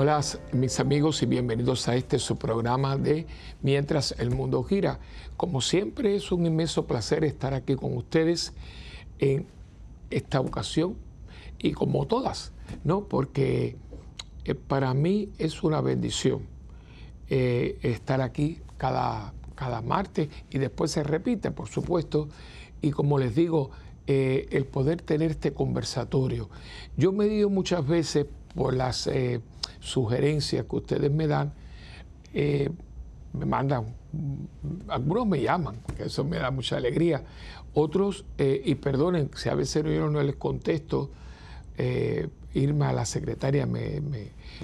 Hola 0.00 0.20
mis 0.52 0.78
amigos 0.78 1.24
y 1.24 1.26
bienvenidos 1.26 1.88
a 1.88 1.96
este 1.96 2.20
su 2.20 2.36
programa 2.36 2.96
de 2.96 3.26
Mientras 3.62 4.14
el 4.20 4.30
mundo 4.30 4.62
gira. 4.62 5.00
Como 5.36 5.60
siempre 5.60 6.14
es 6.14 6.30
un 6.30 6.46
inmenso 6.46 6.86
placer 6.86 7.24
estar 7.24 7.52
aquí 7.52 7.74
con 7.74 7.96
ustedes 7.96 8.52
en 9.18 9.48
esta 10.10 10.38
ocasión 10.38 10.94
y 11.58 11.72
como 11.72 12.06
todas, 12.06 12.52
¿no? 12.84 13.08
Porque 13.08 13.76
eh, 14.44 14.54
para 14.54 14.94
mí 14.94 15.30
es 15.36 15.64
una 15.64 15.80
bendición 15.80 16.42
eh, 17.28 17.80
estar 17.82 18.20
aquí 18.20 18.60
cada, 18.76 19.34
cada 19.56 19.82
martes 19.82 20.28
y 20.48 20.58
después 20.58 20.92
se 20.92 21.02
repite, 21.02 21.50
por 21.50 21.66
supuesto. 21.66 22.28
Y 22.80 22.92
como 22.92 23.18
les 23.18 23.34
digo, 23.34 23.72
eh, 24.06 24.46
el 24.52 24.64
poder 24.64 25.02
tener 25.02 25.32
este 25.32 25.52
conversatorio. 25.52 26.50
Yo 26.96 27.10
me 27.10 27.24
digo 27.24 27.50
muchas 27.50 27.84
veces 27.84 28.26
por 28.54 28.74
las 28.74 29.08
sugerencias 29.80 30.64
que 30.64 30.76
ustedes 30.76 31.10
me 31.10 31.26
dan, 31.26 31.52
eh, 32.32 32.70
me 33.32 33.46
mandan, 33.46 33.94
algunos 34.88 35.26
me 35.26 35.40
llaman, 35.40 35.76
que 35.96 36.04
eso 36.04 36.24
me 36.24 36.38
da 36.38 36.50
mucha 36.50 36.76
alegría, 36.76 37.22
otros, 37.74 38.24
eh, 38.38 38.62
y 38.64 38.74
perdonen 38.76 39.30
si 39.34 39.48
a 39.48 39.54
veces 39.54 39.84
yo 39.84 40.08
no 40.08 40.22
les 40.22 40.36
contesto, 40.36 41.10
eh, 41.76 42.28
Irma, 42.54 42.92
la 42.92 43.04
secretaria, 43.04 43.66
me, 43.66 44.00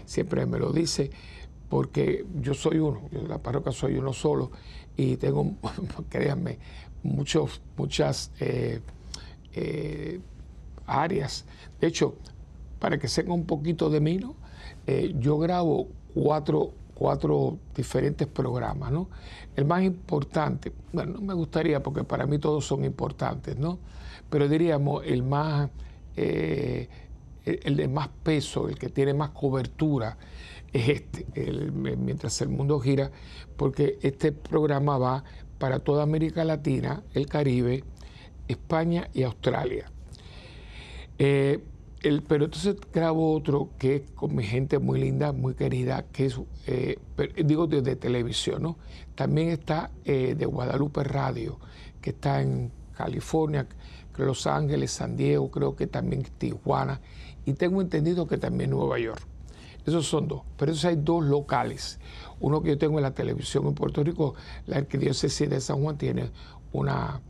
siempre 0.05 0.46
me 0.46 0.58
lo 0.58 0.72
dice, 0.72 1.10
porque 1.69 2.24
yo 2.41 2.55
soy 2.55 2.78
uno, 2.78 3.02
yo 3.12 3.22
de 3.22 3.28
la 3.28 3.39
parroquia 3.39 3.72
soy 3.72 3.96
uno 3.96 4.12
solo, 4.12 4.50
y 4.96 5.17
tengo, 5.17 5.55
créanme, 6.08 6.58
muchos, 7.02 7.61
muchas 7.77 8.33
áreas. 10.86 11.44
De 11.80 11.86
hecho, 11.86 12.14
para 12.78 12.98
que 12.98 13.08
sepan 13.08 13.33
un 13.33 13.46
poquito 13.46 13.91
de 13.91 14.00
mí, 14.00 14.19
¿no? 14.19 14.34
Eh, 14.86 15.14
yo 15.18 15.38
grabo 15.38 15.88
cuatro, 16.14 16.72
cuatro 16.94 17.58
diferentes 17.74 18.27
programas, 18.27 18.92
¿no? 18.92 19.08
El 19.56 19.64
más 19.64 19.82
importante, 19.82 20.72
bueno, 20.92 21.14
no 21.14 21.20
me 21.20 21.34
gustaría 21.34 21.82
porque 21.82 22.04
para 22.04 22.27
mí 22.27 22.38
todos 22.38 22.66
son 22.66 22.84
importantes, 22.84 23.56
¿no? 23.56 23.78
Pero 24.30 24.48
diríamos 24.48 25.05
el 25.06 25.22
más, 25.22 25.70
eh, 26.16 26.88
el 27.44 27.77
de 27.77 27.88
más 27.88 28.08
peso, 28.22 28.68
el 28.68 28.78
que 28.78 28.88
tiene 28.88 29.14
más 29.14 29.30
cobertura, 29.30 30.16
es 30.72 30.88
este, 30.88 31.27
mientras 31.72 32.40
el 32.40 32.48
mundo 32.48 32.80
gira, 32.80 33.10
porque 33.56 33.98
este 34.02 34.32
programa 34.32 34.98
va 34.98 35.24
para 35.58 35.78
toda 35.78 36.02
América 36.02 36.44
Latina, 36.44 37.05
el 37.14 37.27
Caribe, 37.27 37.84
España 38.48 39.08
y 39.14 39.22
Australia. 39.22 39.90
Eh, 41.18 41.62
pero 42.27 42.44
entonces 42.44 42.77
grabo 42.92 43.33
otro 43.33 43.70
que 43.78 43.97
es 43.97 44.10
con 44.10 44.34
mi 44.34 44.44
gente 44.44 44.78
muy 44.78 45.00
linda, 45.00 45.33
muy 45.33 45.55
querida, 45.55 46.05
que 46.12 46.27
es, 46.27 46.38
eh, 46.66 46.98
digo, 47.42 47.66
de, 47.66 47.96
televisión, 47.96 48.62
¿no? 48.62 48.77
También 49.14 49.48
está 49.48 49.91
eh, 50.05 50.34
de 50.36 50.44
Guadalupe 50.44 51.02
Radio, 51.02 51.58
que 52.02 52.11
está 52.11 52.42
en 52.42 52.70
California, 52.94 53.66
Los 54.19 54.46
Ángeles, 54.46 54.91
San 54.91 55.16
Diego, 55.16 55.50
creo 55.50 55.77
que 55.77 55.86
también 55.86 56.24
Tijuana, 56.36 57.00
y 57.46 57.55
tengo 57.55 57.80
entendido 57.80 58.27
que 58.27 58.36
también 58.36 58.70
Nueva 58.70 58.98
York. 58.98 59.22
Esos 59.86 60.06
son 60.06 60.28
dos, 60.28 60.42
pero 60.58 60.72
esos 60.72 60.84
hay 60.84 60.96
dos 60.96 61.24
locales. 61.24 61.98
Uno 62.41 62.62
que 62.62 62.70
yo 62.70 62.78
tengo 62.78 62.98
en 62.98 63.02
la 63.02 63.14
televisión 63.14 63.66
en 63.66 63.74
Puerto 63.74 64.02
Rico, 64.02 64.34
la 64.66 64.77
Arquidiócesis 64.77 65.48
de 65.48 65.61
San 65.61 65.83
Juan 65.83 65.96
tiene 65.96 66.30
una, 66.72 67.23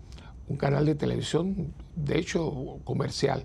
un 0.49 0.57
canal 0.57 0.85
de 0.85 0.97
televisión, 0.97 1.73
de 1.95 2.19
hecho 2.19 2.79
comercial, 2.85 3.45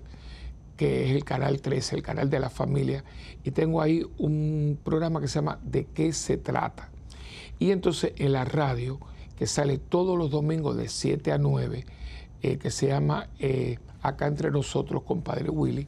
que 0.80 1.04
es 1.04 1.14
el 1.14 1.24
canal 1.24 1.60
13, 1.60 1.96
el 1.96 2.02
canal 2.02 2.30
de 2.30 2.40
la 2.40 2.48
familia, 2.48 3.04
y 3.44 3.50
tengo 3.50 3.82
ahí 3.82 4.02
un 4.16 4.78
programa 4.82 5.20
que 5.20 5.28
se 5.28 5.34
llama 5.34 5.58
¿De 5.62 5.84
qué 5.84 6.10
se 6.14 6.38
trata? 6.38 6.88
Y 7.58 7.70
entonces 7.70 8.14
en 8.16 8.32
la 8.32 8.46
radio, 8.46 8.98
que 9.36 9.46
sale 9.46 9.76
todos 9.76 10.16
los 10.16 10.30
domingos 10.30 10.78
de 10.78 10.88
7 10.88 11.32
a 11.32 11.36
9, 11.36 11.84
eh, 12.40 12.56
que 12.56 12.70
se 12.70 12.86
llama 12.86 13.28
eh, 13.38 13.78
Acá 14.00 14.26
entre 14.26 14.50
nosotros, 14.50 15.02
compadre 15.02 15.50
Willy, 15.50 15.86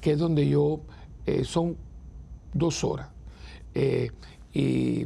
que 0.00 0.12
es 0.12 0.18
donde 0.20 0.48
yo, 0.48 0.82
eh, 1.26 1.42
son 1.42 1.76
dos 2.54 2.84
horas. 2.84 3.08
y 4.54 5.04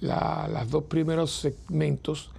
los 0.00 0.70
dos 0.70 0.84
primeros 0.84 1.32
segmentos 1.32 2.30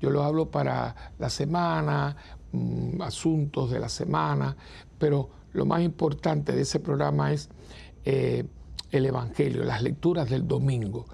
yo 0.00 0.08
los 0.08 0.24
hablo 0.24 0.50
para 0.50 1.12
la 1.18 1.28
semana, 1.28 2.16
mm, 2.52 3.02
asuntos 3.02 3.70
de 3.70 3.80
la 3.80 3.90
semana, 3.90 4.56
pero 4.98 5.43
lo 5.54 5.64
más 5.64 5.82
importante 5.82 6.52
de 6.52 6.62
ese 6.62 6.80
programa 6.80 7.32
es 7.32 7.48
eh, 8.04 8.44
el 8.90 9.06
Evangelio, 9.06 9.64
las 9.64 9.82
lecturas 9.82 10.28
del 10.28 10.46
domingo. 10.46 11.06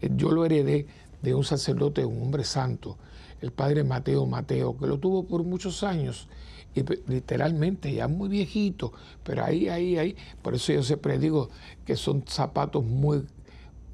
Eh, 0.00 0.10
yo 0.14 0.30
lo 0.30 0.44
heredé 0.44 0.86
de 1.22 1.34
un 1.34 1.44
sacerdote, 1.44 2.04
un 2.04 2.22
hombre 2.22 2.44
santo, 2.44 2.98
el 3.40 3.50
padre 3.50 3.82
Mateo 3.84 4.26
Mateo, 4.26 4.76
que 4.78 4.86
lo 4.86 4.98
tuvo 4.98 5.24
por 5.24 5.42
muchos 5.42 5.82
años, 5.82 6.28
y 6.74 6.84
literalmente 7.10 7.92
ya 7.92 8.06
muy 8.06 8.28
viejito, 8.28 8.92
pero 9.24 9.44
ahí, 9.44 9.68
ahí, 9.68 9.96
ahí, 9.96 10.16
por 10.42 10.54
eso 10.54 10.74
yo 10.74 10.82
siempre 10.82 11.18
digo 11.18 11.48
que 11.86 11.96
son 11.96 12.22
zapatos 12.26 12.84
muy, 12.84 13.24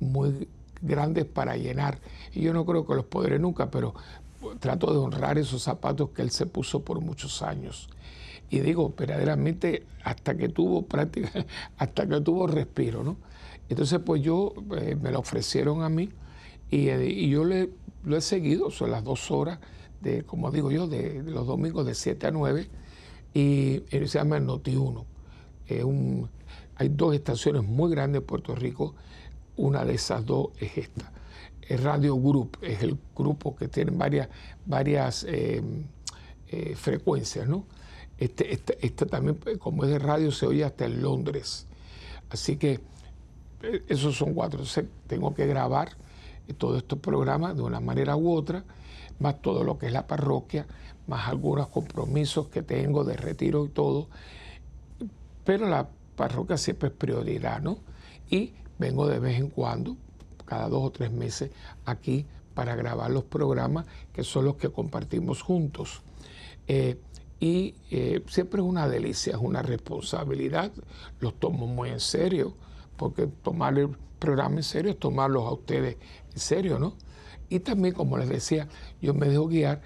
muy 0.00 0.48
grandes 0.80 1.26
para 1.26 1.56
llenar. 1.56 2.00
Y 2.34 2.40
yo 2.40 2.52
no 2.52 2.66
creo 2.66 2.84
que 2.84 2.96
los 2.96 3.04
podré 3.04 3.38
nunca, 3.38 3.70
pero 3.70 3.94
trato 4.58 4.92
de 4.92 4.98
honrar 4.98 5.38
esos 5.38 5.62
zapatos 5.62 6.10
que 6.10 6.22
él 6.22 6.32
se 6.32 6.46
puso 6.46 6.82
por 6.82 7.00
muchos 7.00 7.40
años 7.42 7.88
y 8.52 8.60
digo 8.60 8.92
verdaderamente 8.94 9.86
hasta 10.04 10.36
que 10.36 10.50
tuvo 10.50 10.82
práctica, 10.82 11.30
hasta 11.78 12.06
que 12.06 12.20
tuvo 12.20 12.46
respiro, 12.46 13.02
¿no? 13.02 13.16
Entonces 13.70 13.98
pues 14.04 14.20
yo 14.20 14.52
eh, 14.76 14.94
me 14.94 15.10
lo 15.10 15.20
ofrecieron 15.20 15.82
a 15.82 15.88
mí 15.88 16.10
y, 16.70 16.90
eh, 16.90 17.28
yo 17.28 17.44
le, 17.44 17.70
lo 18.04 18.14
he 18.14 18.20
seguido, 18.20 18.70
son 18.70 18.90
las 18.90 19.02
dos 19.02 19.30
horas 19.30 19.58
de, 20.02 20.24
como 20.24 20.50
digo 20.50 20.70
yo, 20.70 20.86
de, 20.86 21.22
los 21.22 21.46
domingos 21.46 21.86
de 21.86 21.94
7 21.94 22.26
a 22.26 22.30
9 22.30 22.68
y 23.32 23.82
se 23.90 24.06
llama 24.06 24.36
el 24.36 24.44
Noti 24.44 24.76
1. 24.76 25.06
hay 26.76 26.88
dos 26.90 27.14
estaciones 27.14 27.62
muy 27.62 27.90
grandes 27.90 28.20
en 28.20 28.26
Puerto 28.26 28.54
Rico, 28.54 28.94
una 29.56 29.86
de 29.86 29.94
esas 29.94 30.26
dos 30.26 30.48
es 30.60 30.76
esta. 30.76 31.10
El 31.62 31.78
Radio 31.78 32.16
Group 32.16 32.58
es 32.60 32.82
el 32.82 32.98
grupo 33.16 33.56
que 33.56 33.69
tiene 33.69 33.92
varias, 33.92 34.28
varias 34.66 35.24
eh, 35.26 35.62
frecuencias, 36.76 37.48
¿no? 37.48 37.64
Este, 38.22 38.52
este, 38.52 38.78
este, 38.86 39.04
también, 39.06 39.34
pues, 39.34 39.58
como 39.58 39.82
es 39.82 39.90
de 39.90 39.98
radio, 39.98 40.30
se 40.30 40.46
oye 40.46 40.62
hasta 40.62 40.84
en 40.84 41.02
Londres. 41.02 41.66
Así 42.30 42.56
que 42.56 42.78
eh, 43.62 43.82
esos 43.88 44.16
son 44.16 44.32
cuatro. 44.32 44.62
tengo 45.08 45.34
que 45.34 45.44
grabar 45.44 45.96
todos 46.56 46.78
estos 46.78 47.00
programas 47.00 47.56
de 47.56 47.62
una 47.62 47.80
manera 47.80 48.14
u 48.14 48.32
otra, 48.32 48.62
más 49.18 49.42
todo 49.42 49.64
lo 49.64 49.76
que 49.76 49.86
es 49.86 49.92
la 49.92 50.06
parroquia, 50.06 50.68
más 51.08 51.26
algunos 51.26 51.66
compromisos 51.66 52.46
que 52.46 52.62
tengo 52.62 53.02
de 53.02 53.16
retiro 53.16 53.64
y 53.64 53.70
todo. 53.70 54.06
Pero 55.44 55.68
la 55.68 55.88
parroquia 56.14 56.56
siempre 56.58 56.90
es 56.90 56.94
prioridad, 56.94 57.60
¿no? 57.60 57.78
Y 58.30 58.52
vengo 58.78 59.08
de 59.08 59.18
vez 59.18 59.36
en 59.36 59.48
cuando, 59.48 59.96
cada 60.44 60.68
dos 60.68 60.84
o 60.84 60.90
tres 60.92 61.10
meses, 61.10 61.50
aquí 61.86 62.24
para 62.54 62.76
grabar 62.76 63.10
los 63.10 63.24
programas 63.24 63.86
que 64.12 64.22
son 64.22 64.44
los 64.44 64.54
que 64.54 64.70
compartimos 64.70 65.42
juntos. 65.42 66.02
Eh, 66.68 66.98
y 67.42 67.75
eh, 67.91 68.22
siempre 68.28 68.62
es 68.62 68.69
una 68.69 68.88
delicia, 68.88 69.32
es 69.32 69.41
una 69.41 69.62
responsabilidad, 69.62 70.70
los 71.19 71.34
tomo 71.41 71.66
muy 71.66 71.91
en 71.91 71.98
serio, 71.98 72.54
porque 72.97 73.26
tomar 73.26 73.76
el 73.76 73.88
programa 74.20 74.58
en 74.58 74.62
serio 74.62 74.93
es 74.93 74.99
tomarlos 75.00 75.43
a 75.49 75.50
ustedes 75.50 75.96
en 76.32 76.38
serio, 76.38 76.78
¿no? 76.78 76.94
Y 77.49 77.58
también, 77.58 77.94
como 77.94 78.16
les 78.16 78.28
decía, 78.28 78.69
yo 79.00 79.12
me 79.12 79.26
dejo 79.26 79.49
guiar 79.49 79.82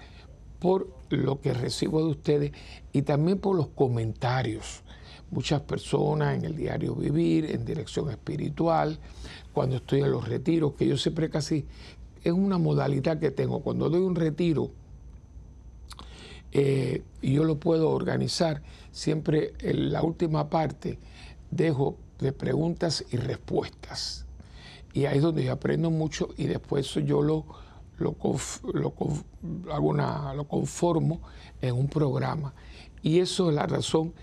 por 0.59 0.87
lo 1.09 1.41
que 1.41 1.51
recibo 1.51 2.03
de 2.05 2.11
ustedes 2.11 2.51
y 2.93 3.01
también 3.01 3.39
por 3.39 3.55
los 3.55 3.69
comentarios. 3.69 4.83
Muchas 5.31 5.61
personas 5.61 6.37
en 6.37 6.45
el 6.45 6.55
diario 6.55 6.93
vivir, 6.93 7.45
en 7.45 7.65
dirección 7.65 8.11
espiritual, 8.11 8.99
cuando 9.51 9.77
estoy 9.77 10.01
en 10.01 10.11
los 10.11 10.27
retiros, 10.27 10.73
que 10.73 10.85
yo 10.85 10.95
siempre 10.95 11.31
casi 11.31 11.65
es 12.23 12.33
una 12.33 12.59
modalidad 12.59 13.19
que 13.19 13.31
tengo. 13.31 13.61
Cuando 13.61 13.89
doy 13.89 14.01
un 14.01 14.15
retiro, 14.15 14.69
eh, 16.59 17.03
yo 17.21 17.43
lo 17.43 17.59
puedo 17.59 17.91
organizar. 17.91 18.63
Siempre 18.91 19.53
en 19.59 19.91
la 19.91 20.01
última 20.01 20.49
parte 20.49 20.97
dejo 21.51 21.97
de 22.17 22.33
preguntas 22.33 23.05
y 23.11 23.17
respuestas. 23.17 24.25
Y 24.91 25.05
ahí 25.05 25.17
es 25.17 25.21
donde 25.21 25.43
yo 25.43 25.51
aprendo 25.51 25.91
mucho 25.91 26.29
y 26.35 26.47
después 26.47 26.91
yo 27.05 27.21
lo, 27.21 27.45
lo, 27.99 28.15
hago 29.71 29.93
lo 29.93 30.47
conformo 30.47 31.21
en 31.61 31.75
un 31.75 31.87
programa. 31.87 32.55
Y 33.03 33.19
eso 33.19 33.49
es 33.49 33.55
la 33.55 33.67
razón 33.67 34.13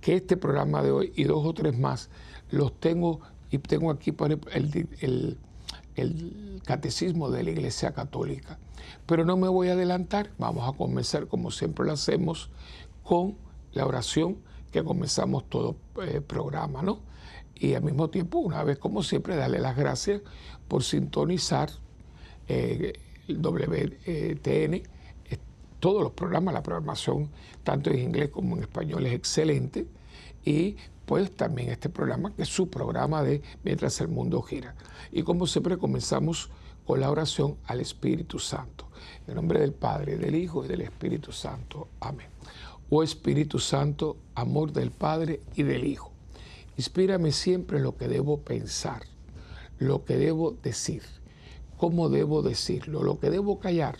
que 0.00 0.16
este 0.16 0.36
programa 0.36 0.82
de 0.82 0.90
hoy 0.90 1.12
y 1.14 1.24
dos 1.24 1.46
o 1.46 1.54
tres 1.54 1.78
más 1.78 2.10
los 2.50 2.72
tengo 2.80 3.20
y 3.52 3.58
tengo 3.58 3.92
aquí 3.92 4.12
el, 4.52 4.88
el, 5.00 5.38
el 5.96 6.60
catecismo 6.64 7.30
de 7.30 7.44
la 7.44 7.50
Iglesia 7.50 7.92
Católica. 7.92 8.58
Pero 9.06 9.24
no 9.24 9.36
me 9.36 9.48
voy 9.48 9.68
a 9.68 9.72
adelantar, 9.72 10.30
vamos 10.38 10.68
a 10.68 10.76
comenzar 10.76 11.26
como 11.26 11.50
siempre 11.50 11.86
lo 11.86 11.92
hacemos 11.92 12.50
con 13.02 13.36
la 13.72 13.86
oración 13.86 14.38
que 14.72 14.82
comenzamos 14.82 15.48
todo 15.48 15.76
eh, 16.02 16.20
programa, 16.20 16.82
¿no? 16.82 17.00
y 17.54 17.74
al 17.74 17.82
mismo 17.82 18.10
tiempo, 18.10 18.38
una 18.38 18.62
vez 18.64 18.78
como 18.78 19.02
siempre, 19.02 19.36
darle 19.36 19.60
las 19.60 19.76
gracias 19.76 20.22
por 20.68 20.82
sintonizar 20.82 21.70
eh, 22.48 22.94
el 23.28 23.40
WTN. 23.40 24.82
Todos 25.80 26.02
los 26.02 26.12
programas, 26.12 26.54
la 26.54 26.62
programación, 26.62 27.30
tanto 27.62 27.90
en 27.90 27.98
inglés 28.00 28.30
como 28.30 28.56
en 28.56 28.62
español, 28.62 29.06
es 29.06 29.12
excelente. 29.12 29.86
Y 30.44 30.76
pues 31.06 31.30
también 31.34 31.70
este 31.70 31.88
programa, 31.88 32.34
que 32.34 32.42
es 32.42 32.48
su 32.48 32.68
programa 32.68 33.22
de 33.22 33.42
Mientras 33.62 34.00
el 34.00 34.08
mundo 34.08 34.42
gira. 34.42 34.74
Y 35.12 35.22
como 35.22 35.46
siempre 35.46 35.78
comenzamos 35.78 36.50
con 36.86 37.00
la 37.00 37.10
oración 37.10 37.56
al 37.66 37.80
Espíritu 37.80 38.38
Santo. 38.38 38.86
En 39.26 39.34
nombre 39.34 39.60
del 39.60 39.72
Padre, 39.72 40.16
del 40.16 40.34
Hijo 40.34 40.64
y 40.64 40.68
del 40.68 40.82
Espíritu 40.82 41.32
Santo. 41.32 41.88
Amén. 42.00 42.26
Oh 42.90 43.02
Espíritu 43.02 43.58
Santo, 43.58 44.16
amor 44.34 44.72
del 44.72 44.90
Padre 44.90 45.40
y 45.56 45.62
del 45.62 45.84
Hijo, 45.84 46.12
inspírame 46.76 47.32
siempre 47.32 47.80
lo 47.80 47.96
que 47.96 48.08
debo 48.08 48.38
pensar, 48.40 49.02
lo 49.78 50.04
que 50.04 50.16
debo 50.16 50.52
decir, 50.62 51.02
cómo 51.78 52.08
debo 52.08 52.42
decirlo, 52.42 53.02
lo 53.02 53.18
que 53.18 53.30
debo 53.30 53.58
callar, 53.58 53.96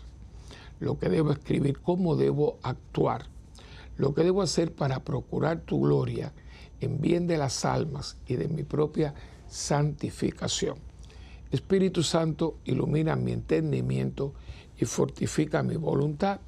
lo 0.81 0.99
que 0.99 1.09
debo 1.09 1.33
escribir, 1.33 1.81
cómo 1.81 2.15
debo 2.15 2.59
actuar, 2.63 3.27
lo 3.97 4.15
que 4.15 4.23
debo 4.23 4.43
hacer 4.43 4.73
para 4.73 5.01
procurar 5.01 5.61
tu 5.61 5.81
gloria 5.81 6.33
en 6.85 7.01
bien 7.01 7.27
de 7.27 7.39
las 7.39 7.65
almas 7.65 8.17
y 8.27 8.37
de 8.37 8.49
mi 8.49 8.63
propia 8.63 9.15
santificación. 9.49 10.79
Espíritu 11.51 12.03
Santo, 12.03 12.59
ilumina 12.65 13.17
mi 13.17 13.33
entendimiento 13.33 14.35
y 14.79 14.85
fortifica 14.85 15.63
mi 15.63 15.77
voluntad 15.77 16.41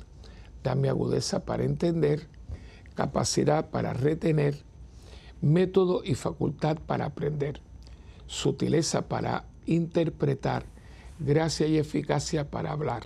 dame 0.67 0.88
agudeza 0.88 1.44
para 1.44 1.62
entender, 1.62 2.27
capacidad 2.97 3.71
para 3.71 3.93
retener, 3.93 4.65
método 5.41 6.03
y 6.03 6.17
facultad 6.17 6.77
para 6.85 7.05
aprender, 7.05 7.61
sutileza 8.27 9.06
para 9.06 9.44
interpretar, 9.67 10.67
gracia 11.21 11.69
y 11.69 11.79
eficacia 11.79 12.50
para 12.50 12.73
hablar. 12.73 13.05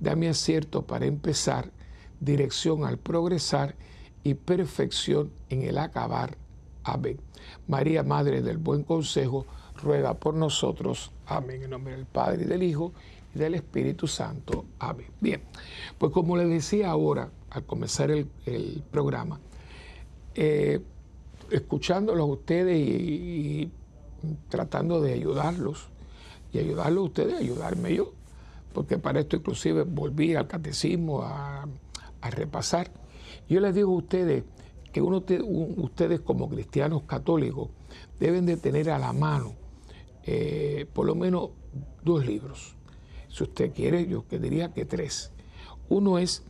Dame 0.00 0.28
acierto 0.28 0.88
para 0.88 1.06
empezar, 1.06 1.70
dirección 2.18 2.84
al 2.84 2.98
progresar 2.98 3.76
y 4.24 4.34
perfección 4.34 5.30
en 5.50 5.62
el 5.62 5.78
acabar. 5.78 6.36
Amén. 6.92 7.20
María, 7.66 8.02
Madre 8.02 8.42
del 8.42 8.58
Buen 8.58 8.82
Consejo, 8.82 9.46
ruega 9.82 10.14
por 10.14 10.34
nosotros. 10.34 11.12
Amén. 11.26 11.62
En 11.62 11.70
nombre 11.70 11.94
del 11.94 12.06
Padre 12.06 12.44
y 12.44 12.46
del 12.46 12.62
Hijo 12.62 12.92
del 13.34 13.54
Espíritu 13.54 14.06
Santo. 14.06 14.64
Amén. 14.78 15.08
Bien, 15.20 15.42
pues 15.98 16.12
como 16.12 16.36
les 16.36 16.48
decía 16.48 16.90
ahora, 16.90 17.30
al 17.50 17.64
comenzar 17.64 18.10
el, 18.10 18.26
programa, 18.90 19.40
eh, 20.34 20.80
escuchándolos 21.50 22.22
a 22.22 22.32
ustedes 22.32 22.78
y, 22.78 23.70
tratando 24.48 25.00
de 25.00 25.14
ayudarlos, 25.14 25.88
y 26.52 26.58
ayudarlos 26.58 27.02
a 27.02 27.06
ustedes, 27.06 27.34
ayudarme 27.34 27.94
yo, 27.94 28.12
porque 28.72 28.98
para 28.98 29.20
esto 29.20 29.36
inclusive 29.36 29.82
volví 29.82 30.34
al 30.34 30.46
catecismo 30.46 31.22
a, 31.22 31.66
repasar. 32.30 32.90
Yo 33.48 33.60
les 33.60 33.74
digo 33.74 33.92
a 33.92 33.96
ustedes 33.96 34.42
que 34.92 35.02
uno, 35.02 35.24
ustedes 35.76 36.20
como 36.20 36.48
cristianos 36.48 37.02
católicos 37.02 37.70
deben 38.18 38.46
de 38.46 38.56
tener 38.56 38.90
a 38.90 38.98
la 38.98 39.12
mano 39.12 39.54
eh, 40.24 40.86
por 40.92 41.06
lo 41.06 41.14
menos 41.14 41.50
dos 42.02 42.24
libros 42.24 42.74
si 43.28 43.44
usted 43.44 43.72
quiere, 43.72 44.06
yo 44.06 44.24
diría 44.30 44.72
que 44.72 44.84
tres. 44.84 45.30
Uno 45.88 46.18
es, 46.18 46.42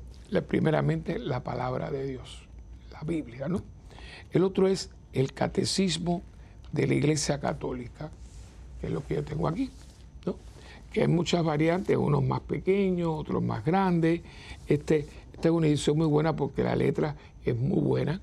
primeramente, 0.47 1.19
la 1.19 1.43
palabra 1.43 1.91
de 1.91 2.07
Dios, 2.07 2.49
la 2.93 3.01
Biblia, 3.03 3.49
¿no? 3.49 3.63
El 4.31 4.45
otro 4.45 4.69
es 4.69 4.91
el 5.13 5.33
catecismo 5.33 6.23
de 6.73 6.87
la 6.87 6.95
Iglesia 6.95 7.41
Católica, 7.41 8.11
que 8.81 8.87
es 8.87 8.93
lo 8.93 9.05
que 9.05 9.17
yo 9.17 9.25
tengo 9.25 9.49
aquí, 9.49 9.71
¿no? 10.25 10.37
Que 10.93 11.03
hay 11.03 11.09
muchas 11.09 11.45
variantes, 11.45 11.97
unos 11.97 12.23
más 12.23 12.41
pequeños, 12.41 13.09
otros 13.11 13.43
más 13.43 13.65
grandes. 13.65 14.23
Este, 14.67 15.07
esta 15.33 15.49
es 15.49 15.53
una 15.53 15.67
edición 15.67 15.99
muy 15.99 16.07
buena 16.07 16.37
porque 16.37 16.63
la 16.63 16.77
letra 16.77 17.17
es 17.51 17.59
muy 17.59 17.81
buena. 17.81 18.21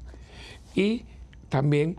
Y 0.75 1.05
también 1.49 1.97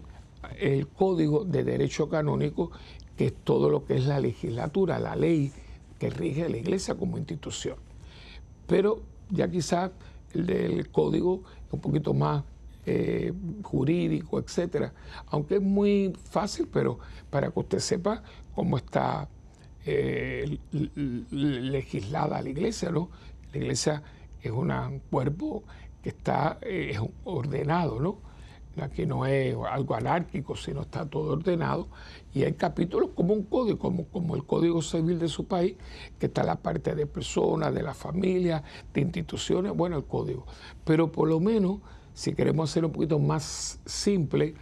el 0.59 0.89
Código 0.89 1.45
de 1.45 1.65
Derecho 1.65 2.09
Canónico, 2.09 2.71
que 3.17 3.27
es 3.27 3.35
todo 3.45 3.71
lo 3.71 3.85
que 3.85 3.97
es 3.97 4.07
la 4.07 4.21
legislatura, 4.21 4.99
la 4.99 5.17
ley 5.17 5.53
que 5.99 6.11
rige 6.11 6.49
la 6.49 6.59
iglesia 6.59 6.95
como 6.95 7.19
institución. 7.19 7.77
Pero 8.67 9.03
ya 9.31 9.49
quizás 9.49 9.91
el 10.35 10.47
del 10.47 10.91
código 10.91 11.43
es 11.67 11.73
un 11.73 11.81
poquito 11.81 12.13
más 12.15 12.45
eh, 12.85 13.33
jurídico, 13.63 14.39
etcétera. 14.39 14.93
Aunque 15.29 15.57
es 15.57 15.63
muy 15.63 16.13
fácil, 16.31 16.69
pero 16.73 16.99
para 17.31 17.51
que 17.51 17.59
usted 17.59 17.79
sepa 17.79 18.23
cómo 18.55 18.77
está 18.77 19.29
eh, 19.85 20.59
legislada 21.31 22.43
la 22.43 22.49
iglesia, 22.49 22.91
¿no? 22.91 23.11
La 23.53 23.59
iglesia 23.59 24.03
es 24.43 24.51
un 24.51 25.01
cuerpo 25.11 25.65
que 26.07 26.11
está 26.11 26.59
eh, 26.63 26.97
ordenado, 27.25 27.99
¿no? 27.99 28.19
Aquí 28.81 29.07
no 29.07 29.27
es 29.27 29.57
algo 29.69 29.97
anárquico, 29.97 30.55
sino 30.55 30.83
está 30.83 31.05
todo 31.05 31.33
ordenado. 31.33 31.89
Y 32.33 32.45
hay 32.45 32.53
capítulos 32.53 33.11
como 33.17 33.35
un 33.35 33.43
código, 33.43 33.77
como, 34.13 34.37
el 34.37 34.45
Código 34.45 34.83
Civil 34.83 35.19
de 35.19 35.27
su 35.27 35.47
país, 35.47 35.75
que 36.21 36.27
está 36.27 36.45
la 36.45 36.55
parte 36.55 36.95
de 36.95 37.07
personas, 37.07 37.75
de 37.75 37.83
la 37.83 37.93
familia, 37.93 38.63
de 38.95 39.01
instituciones, 39.01 39.75
bueno, 39.75 39.97
el 39.97 40.05
código. 40.05 40.47
Pero 40.85 41.11
por 41.11 41.29
lo 41.29 41.41
menos, 41.41 41.81
si 42.15 42.35
queremos 42.35 42.71
hacer 42.71 42.85
un 42.85 42.93
poquito 42.93 43.19
más 43.19 43.81
simple, 43.85 44.55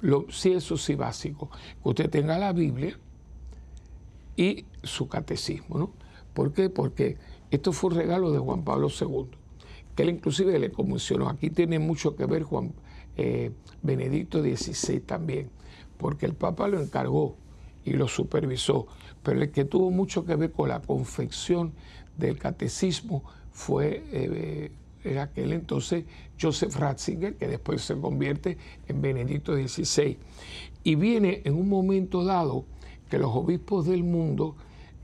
lo, 0.00 0.26
sí, 0.28 0.50
eso 0.50 0.76
sí 0.76 0.96
básico, 0.96 1.50
que 1.84 1.88
usted 1.88 2.10
tenga 2.10 2.36
la 2.36 2.52
Biblia 2.52 2.98
y 4.36 4.64
su 4.82 5.06
catecismo, 5.06 5.78
¿no? 5.78 5.90
¿Por 6.34 6.52
qué? 6.52 6.68
Porque 6.68 7.16
esto 7.52 7.72
fue 7.72 7.90
un 7.90 7.96
regalo 7.96 8.32
de 8.32 8.40
Juan 8.40 8.64
Pablo 8.64 8.88
II, 8.88 9.38
que 9.94 10.02
él 10.02 10.10
inclusive 10.10 10.58
le 10.58 10.70
comisionó. 10.70 11.28
Aquí 11.28 11.50
tiene 11.50 11.78
mucho 11.78 12.16
que 12.16 12.26
ver 12.26 12.42
Juan 12.42 12.72
eh, 13.16 13.50
Benedicto 13.82 14.42
XVI 14.42 15.00
también, 15.00 15.50
porque 15.98 16.26
el 16.26 16.34
Papa 16.34 16.68
lo 16.68 16.80
encargó 16.80 17.36
y 17.84 17.92
lo 17.92 18.08
supervisó, 18.08 18.86
pero 19.22 19.42
el 19.42 19.50
que 19.50 19.64
tuvo 19.64 19.90
mucho 19.90 20.24
que 20.24 20.36
ver 20.36 20.52
con 20.52 20.68
la 20.68 20.80
confección 20.80 21.72
del 22.16 22.38
catecismo 22.38 23.24
fue 23.52 24.04
eh, 24.12 24.72
en 25.04 25.18
aquel 25.18 25.52
entonces 25.52 26.04
Joseph 26.40 26.76
Ratzinger, 26.76 27.36
que 27.36 27.48
después 27.48 27.82
se 27.82 27.96
convierte 27.96 28.58
en 28.86 29.00
Benedicto 29.00 29.54
XVI. 29.54 30.18
Y 30.84 30.94
viene 30.94 31.42
en 31.44 31.54
un 31.54 31.68
momento 31.68 32.24
dado 32.24 32.64
que 33.10 33.18
los 33.18 33.30
obispos 33.34 33.86
del 33.86 34.04
mundo, 34.04 34.56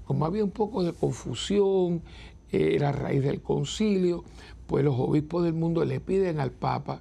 como 0.04 0.24
había 0.24 0.44
un 0.44 0.50
poco 0.50 0.82
de 0.82 0.92
confusión, 0.92 2.02
era 2.50 2.90
a 2.90 2.92
raíz 2.92 3.22
del 3.22 3.42
concilio, 3.42 4.24
pues 4.66 4.84
los 4.84 4.94
obispos 4.98 5.44
del 5.44 5.54
mundo 5.54 5.84
le 5.84 6.00
piden 6.00 6.40
al 6.40 6.50
Papa 6.50 7.00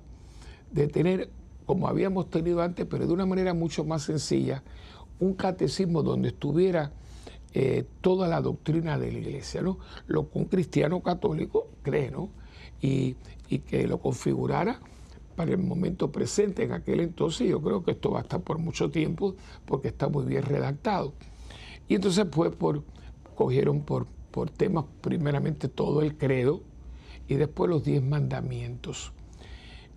de 0.71 0.87
tener, 0.87 1.29
como 1.65 1.87
habíamos 1.87 2.29
tenido 2.29 2.61
antes, 2.61 2.85
pero 2.85 3.07
de 3.07 3.13
una 3.13 3.25
manera 3.25 3.53
mucho 3.53 3.83
más 3.83 4.03
sencilla, 4.03 4.63
un 5.19 5.33
catecismo 5.33 6.03
donde 6.03 6.29
estuviera 6.29 6.91
eh, 7.53 7.85
toda 8.01 8.27
la 8.27 8.41
doctrina 8.41 8.99
de 8.99 9.11
la 9.11 9.19
iglesia, 9.19 9.61
¿no? 9.61 9.79
Lo 10.07 10.29
que 10.29 10.39
un 10.39 10.45
cristiano 10.45 11.01
católico 11.01 11.69
cree, 11.81 12.11
¿no? 12.11 12.29
Y, 12.81 13.15
que 13.69 13.87
lo 13.87 13.99
configurara 13.99 14.81
para 15.37 15.51
el 15.51 15.59
momento 15.59 16.11
presente. 16.11 16.63
En 16.63 16.73
aquel 16.73 16.99
entonces 16.99 17.47
yo 17.47 17.61
creo 17.61 17.83
que 17.83 17.91
esto 17.91 18.11
va 18.11 18.19
a 18.19 18.21
estar 18.23 18.41
por 18.41 18.57
mucho 18.57 18.89
tiempo 18.91 19.35
porque 19.65 19.87
está 19.87 20.09
muy 20.09 20.25
bien 20.25 20.43
redactado. 20.43 21.13
Y 21.87 21.95
entonces 21.95 22.25
pues 22.29 22.53
por, 22.53 22.83
cogieron 23.35 23.81
por, 23.81 24.07
por 24.31 24.49
temas 24.49 24.85
primeramente 24.99 25.69
todo 25.69 26.01
el 26.01 26.17
credo 26.17 26.63
y 27.27 27.35
después 27.35 27.69
los 27.69 27.83
diez 27.83 28.03
mandamientos 28.03 29.13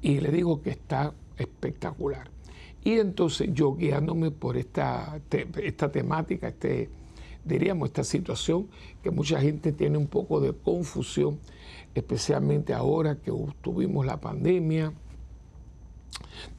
y 0.00 0.20
le 0.20 0.30
digo 0.30 0.62
que 0.62 0.70
está 0.70 1.14
espectacular. 1.36 2.30
Y 2.84 2.98
entonces 2.98 3.50
yo 3.52 3.74
guiándome 3.74 4.30
por 4.30 4.56
esta, 4.56 5.20
esta 5.56 5.90
temática, 5.90 6.48
este, 6.48 6.88
diríamos, 7.44 7.88
esta 7.88 8.04
situación, 8.04 8.68
que 9.02 9.10
mucha 9.10 9.40
gente 9.40 9.72
tiene 9.72 9.98
un 9.98 10.06
poco 10.06 10.40
de 10.40 10.52
confusión, 10.52 11.38
especialmente 11.94 12.72
ahora 12.72 13.16
que 13.16 13.32
tuvimos 13.60 14.06
la 14.06 14.20
pandemia, 14.20 14.92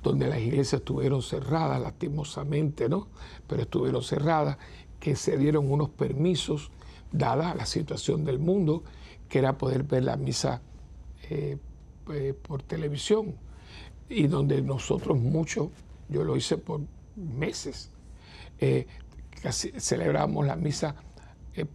donde 0.04 0.28
las 0.28 0.40
iglesias 0.40 0.82
estuvieron 0.82 1.22
cerradas, 1.22 1.82
lastimosamente, 1.82 2.90
¿no? 2.90 3.08
Pero 3.48 3.62
estuvieron 3.64 4.04
cerradas, 4.04 4.58
que 5.00 5.16
se 5.16 5.38
dieron 5.38 5.72
unos 5.72 5.90
permisos, 5.90 6.72
dada 7.12 7.56
la 7.56 7.66
situación 7.66 8.26
del 8.26 8.40
mundo, 8.40 8.84
que 9.30 9.40
era 9.40 9.58
poder 9.58 9.84
ver 9.84 10.04
la 10.04 10.18
misa 10.18 10.62
eh, 11.30 11.58
eh, 12.12 12.34
por 12.34 12.64
televisión 12.64 13.36
y 14.10 14.26
donde 14.26 14.64
nosotros 14.64 15.20
muchos, 15.20 15.70
yo 16.08 16.24
lo 16.24 16.36
hice 16.36 16.58
por 16.58 16.82
meses, 17.16 17.92
eh, 18.60 18.88
casi 19.44 19.70
celebramos 19.80 20.48
la 20.48 20.56
misa 20.56 20.96
eh, 21.56 21.68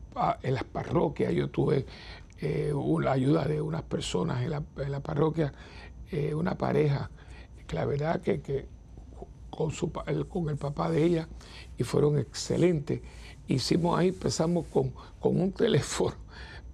en 0.43 0.55
las 0.55 0.65
parroquias. 0.65 1.33
Yo 1.33 1.51
tuve 1.51 1.87
la 2.43 3.13
ayuda 3.13 3.45
de 3.45 3.63
unas 3.63 3.83
personas 3.83 4.43
en 4.43 4.51
la, 4.91 5.01
parroquia, 5.01 5.55
una 6.35 6.59
pareja, 6.59 7.11
que 7.67 7.77
la 7.77 7.87
verdad 7.87 8.21
que, 8.21 8.67
con, 9.49 9.71
su, 9.71 9.91
el, 10.07 10.27
con 10.27 10.49
el 10.49 10.57
papá 10.57 10.91
de 10.91 11.05
ella 11.05 11.29
y 11.79 11.85
fueron 11.85 12.19
excelentes. 12.19 13.01
Hicimos 13.47 13.99
ahí, 13.99 14.09
empezamos 14.09 14.67
con, 14.67 14.93
con 15.21 15.41
un 15.41 15.53
teléfono, 15.63 16.17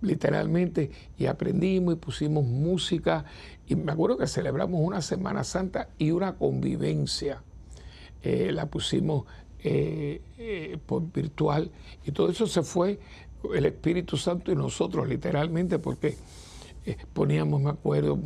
literalmente, 0.02 0.90
y 1.18 1.26
aprendimos 1.26 1.94
y 1.94 1.96
pusimos 1.96 2.44
música. 2.44 3.24
Y 3.66 3.76
me 3.76 3.92
acuerdo 3.92 4.18
que 4.18 4.26
celebramos 4.26 4.80
una 4.82 5.02
Semana 5.02 5.44
Santa 5.44 5.88
y 5.98 6.10
una 6.10 6.36
convivencia. 6.36 7.42
Eh, 8.22 8.50
la 8.52 8.66
pusimos 8.66 9.24
eh, 9.62 10.20
eh, 10.36 10.78
por 10.84 11.10
virtual 11.10 11.70
y 12.04 12.12
todo 12.12 12.28
eso 12.28 12.46
se 12.46 12.62
fue 12.62 12.98
el 13.54 13.64
Espíritu 13.64 14.18
Santo 14.18 14.52
y 14.52 14.56
nosotros 14.56 15.08
literalmente 15.08 15.78
porque 15.78 16.16
poníamos, 17.14 17.62
me 17.62 17.70
acuerdo, 17.70 18.18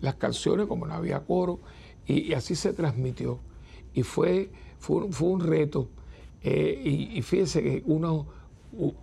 las 0.00 0.14
canciones 0.14 0.66
como 0.66 0.86
no 0.86 0.94
había 0.94 1.20
coro 1.20 1.60
y, 2.06 2.32
así 2.32 2.54
se 2.54 2.72
transmitió. 2.72 3.38
Y 3.92 4.02
fue, 4.02 4.50
fue, 4.78 5.06
un 5.20 5.40
reto. 5.40 5.88
y, 6.42 7.10
y 7.14 7.22
fíjese 7.22 7.62
que 7.62 7.82
uno, 7.86 8.26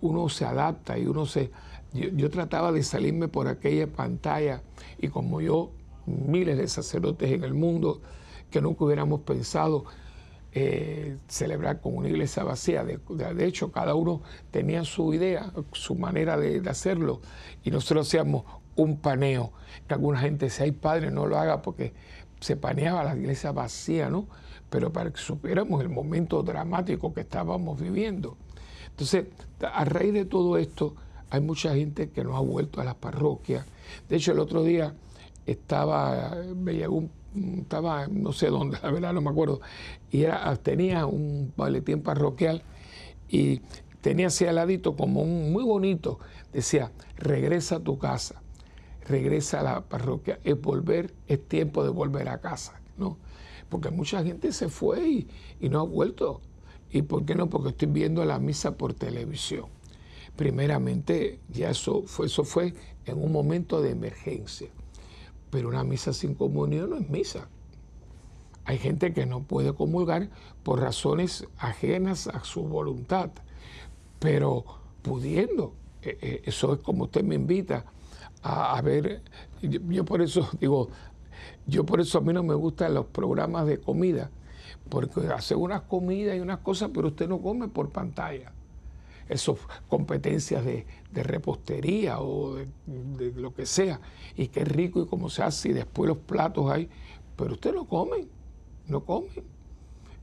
uno 0.00 0.28
se 0.28 0.44
adapta 0.44 0.98
y 0.98 1.06
uno 1.06 1.26
se... 1.26 1.50
Yo, 1.92 2.30
trataba 2.30 2.72
de 2.72 2.82
salirme 2.82 3.28
por 3.28 3.48
aquella 3.48 3.86
pantalla 3.86 4.62
y 4.98 5.08
como 5.08 5.40
yo, 5.42 5.72
miles 6.06 6.56
de 6.56 6.66
sacerdotes 6.66 7.30
en 7.30 7.44
el 7.44 7.52
mundo, 7.52 8.00
que 8.50 8.62
nunca 8.62 8.84
hubiéramos 8.84 9.20
pensado 9.20 9.84
eh, 10.52 11.18
celebrar 11.28 11.80
con 11.80 11.96
una 11.96 12.08
iglesia 12.08 12.44
vacía. 12.44 12.84
De, 12.84 13.44
hecho, 13.44 13.70
cada 13.72 13.94
uno 13.94 14.22
tenía 14.50 14.84
su 14.84 15.12
idea, 15.12 15.52
su 15.72 15.94
manera 15.94 16.38
de, 16.38 16.62
hacerlo 16.68 17.20
y 17.62 17.70
nosotros 17.70 18.08
hacíamos 18.08 18.44
un 18.74 18.96
paneo, 18.96 19.52
que 19.86 19.94
alguna 19.94 20.18
gente 20.18 20.46
decía, 20.46 20.64
ay 20.64 20.72
padre, 20.72 21.10
no 21.10 21.26
lo 21.26 21.38
haga 21.38 21.60
porque 21.60 21.92
se 22.40 22.56
paneaba 22.56 23.04
la 23.04 23.14
iglesia 23.14 23.52
vacía, 23.52 24.08
¿no? 24.08 24.28
Pero 24.70 24.92
para 24.92 25.10
que 25.10 25.20
supiéramos 25.20 25.82
el 25.82 25.90
momento 25.90 26.42
dramático 26.42 27.12
que 27.12 27.20
estábamos 27.20 27.78
viviendo. 27.78 28.38
Entonces, 28.88 29.26
a 29.60 29.84
raíz 29.84 30.14
de 30.14 30.24
todo 30.24 30.56
esto, 30.56 30.96
hay 31.32 31.40
mucha 31.40 31.74
gente 31.74 32.10
que 32.10 32.24
no 32.24 32.36
ha 32.36 32.40
vuelto 32.40 32.82
a 32.82 32.84
las 32.84 32.94
parroquias. 32.96 33.64
De 34.06 34.16
hecho, 34.16 34.32
el 34.32 34.38
otro 34.38 34.62
día 34.62 34.94
estaba, 35.46 36.36
me 36.54 36.74
llegó 36.74 37.04
estaba 37.58 38.06
no 38.08 38.32
sé 38.32 38.48
dónde, 38.48 38.78
la 38.82 38.90
verdad 38.90 39.14
no 39.14 39.22
me 39.22 39.30
acuerdo, 39.30 39.62
y 40.10 40.24
tenía 40.62 41.06
un 41.06 41.54
boletín 41.56 42.02
parroquial 42.02 42.62
y 43.30 43.62
tenía 44.02 44.26
así 44.26 44.44
al 44.44 44.56
ladito 44.56 44.94
como 44.94 45.22
un 45.22 45.52
muy 45.52 45.64
bonito, 45.64 46.18
decía, 46.52 46.92
regresa 47.16 47.76
a 47.76 47.80
tu 47.80 47.96
casa, 47.96 48.42
regresa 49.08 49.60
a 49.60 49.62
la 49.62 49.80
parroquia, 49.80 50.38
es 50.44 50.60
volver, 50.60 51.14
es 51.28 51.48
tiempo 51.48 51.82
de 51.82 51.88
volver 51.88 52.28
a 52.28 52.42
casa, 52.42 52.78
¿no? 52.98 53.16
Porque 53.70 53.90
mucha 53.90 54.22
gente 54.22 54.52
se 54.52 54.68
fue 54.68 55.08
y, 55.08 55.28
y 55.58 55.70
no 55.70 55.80
ha 55.80 55.84
vuelto. 55.84 56.42
¿Y 56.90 57.00
por 57.00 57.24
qué 57.24 57.34
no? 57.34 57.48
Porque 57.48 57.70
estoy 57.70 57.88
viendo 57.88 58.22
la 58.26 58.38
misa 58.38 58.76
por 58.76 58.92
televisión 58.92 59.64
primeramente 60.36 61.40
ya 61.48 61.70
eso 61.70 62.02
fue, 62.06 62.26
eso 62.26 62.44
fue 62.44 62.74
en 63.04 63.22
un 63.22 63.32
momento 63.32 63.82
de 63.82 63.90
emergencia. 63.90 64.68
Pero 65.50 65.68
una 65.68 65.84
misa 65.84 66.12
sin 66.12 66.34
comunión 66.34 66.90
no 66.90 66.96
es 66.96 67.08
misa. 67.08 67.48
Hay 68.64 68.78
gente 68.78 69.12
que 69.12 69.26
no 69.26 69.42
puede 69.42 69.74
comulgar 69.74 70.30
por 70.62 70.80
razones 70.80 71.46
ajenas 71.58 72.28
a 72.28 72.44
su 72.44 72.62
voluntad, 72.62 73.30
pero 74.18 74.64
pudiendo. 75.02 75.74
Eh, 76.02 76.18
eh, 76.20 76.42
eso 76.44 76.74
es 76.74 76.80
como 76.80 77.04
usted 77.04 77.24
me 77.24 77.34
invita 77.34 77.84
a, 78.42 78.80
ver. 78.82 79.22
Yo, 79.60 80.04
por 80.04 80.22
eso 80.22 80.48
digo, 80.60 80.88
yo 81.66 81.84
por 81.84 82.00
eso 82.00 82.18
a 82.18 82.20
mí 82.20 82.32
no 82.32 82.42
me 82.42 82.54
gustan 82.54 82.94
los 82.94 83.06
programas 83.06 83.66
de 83.66 83.80
comida, 83.80 84.30
porque 84.88 85.20
hace 85.28 85.54
unas 85.54 85.82
comidas 85.82 86.36
y 86.36 86.40
unas 86.40 86.60
cosas, 86.60 86.90
pero 86.94 87.08
usted 87.08 87.28
no 87.28 87.40
come 87.40 87.68
por 87.68 87.90
pantalla 87.90 88.52
esas 89.32 89.56
competencias 89.88 90.64
de, 90.64 90.86
repostería 91.12 92.20
o 92.20 92.54
de, 92.54 93.32
lo 93.36 93.54
que 93.54 93.66
sea, 93.66 94.00
y 94.36 94.48
qué 94.48 94.64
rico 94.64 95.02
y 95.02 95.06
cómo 95.06 95.28
se 95.28 95.42
hace, 95.42 95.70
y 95.70 95.72
después 95.72 96.08
los 96.08 96.18
platos 96.18 96.70
hay, 96.70 96.88
pero 97.36 97.54
usted 97.54 97.74
no 97.74 97.86
come, 97.86 98.26
no 98.88 99.04
come. 99.04 99.28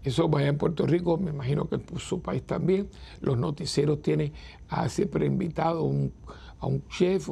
Eso 0.03 0.29
vaya 0.29 0.47
en 0.47 0.57
Puerto 0.57 0.85
Rico, 0.85 1.17
me 1.17 1.31
imagino 1.31 1.67
que 1.67 1.75
en 1.75 1.99
su 1.99 2.21
país 2.21 2.43
también, 2.43 2.89
los 3.19 3.37
noticieros 3.37 4.01
tienen 4.01 4.31
a 4.69 4.87
siempre 4.87 5.25
invitado 5.25 5.79
a 6.59 6.65
un 6.67 6.87
chef, 6.87 7.29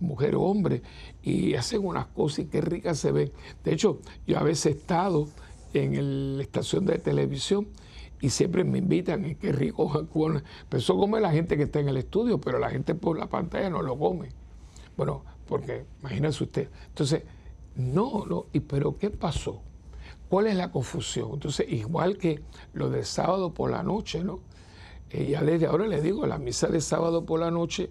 mujer 0.00 0.36
o 0.36 0.42
hombre, 0.42 0.82
y 1.22 1.54
hacen 1.54 1.84
unas 1.84 2.06
cosas 2.06 2.40
y 2.40 2.44
qué 2.46 2.60
ricas 2.60 2.98
se 2.98 3.12
ven. 3.12 3.32
De 3.64 3.72
hecho, 3.72 4.00
yo 4.26 4.38
a 4.38 4.42
veces 4.42 4.66
he 4.66 4.70
estado 4.70 5.28
en 5.72 6.36
la 6.36 6.42
estación 6.42 6.84
de 6.86 6.98
televisión 6.98 7.66
y 8.24 8.30
siempre 8.30 8.64
me 8.64 8.78
invitan, 8.78 9.26
y 9.26 9.34
qué 9.34 9.52
rico. 9.52 10.08
Pero 10.10 10.42
eso 10.72 10.96
come 10.96 11.20
la 11.20 11.30
gente 11.30 11.58
que 11.58 11.64
está 11.64 11.80
en 11.80 11.90
el 11.90 11.98
estudio, 11.98 12.40
pero 12.40 12.58
la 12.58 12.70
gente 12.70 12.94
por 12.94 13.18
la 13.18 13.28
pantalla 13.28 13.68
no 13.68 13.82
lo 13.82 13.98
come. 13.98 14.30
Bueno, 14.96 15.22
porque 15.46 15.84
imagínese 16.00 16.44
usted. 16.44 16.70
Entonces, 16.86 17.22
no, 17.76 18.24
no, 18.24 18.46
y 18.54 18.60
pero 18.60 18.96
¿qué 18.96 19.10
pasó? 19.10 19.60
¿Cuál 20.30 20.46
es 20.46 20.56
la 20.56 20.72
confusión? 20.72 21.32
Entonces, 21.34 21.70
igual 21.70 22.16
que 22.16 22.40
lo 22.72 22.88
del 22.88 23.04
sábado 23.04 23.52
por 23.52 23.70
la 23.70 23.82
noche, 23.82 24.24
¿no? 24.24 24.40
Eh, 25.10 25.26
ya 25.32 25.42
desde 25.42 25.66
ahora 25.66 25.86
le 25.86 26.00
digo, 26.00 26.24
la 26.26 26.38
misa 26.38 26.68
de 26.68 26.80
sábado 26.80 27.26
por 27.26 27.40
la 27.40 27.50
noche 27.50 27.90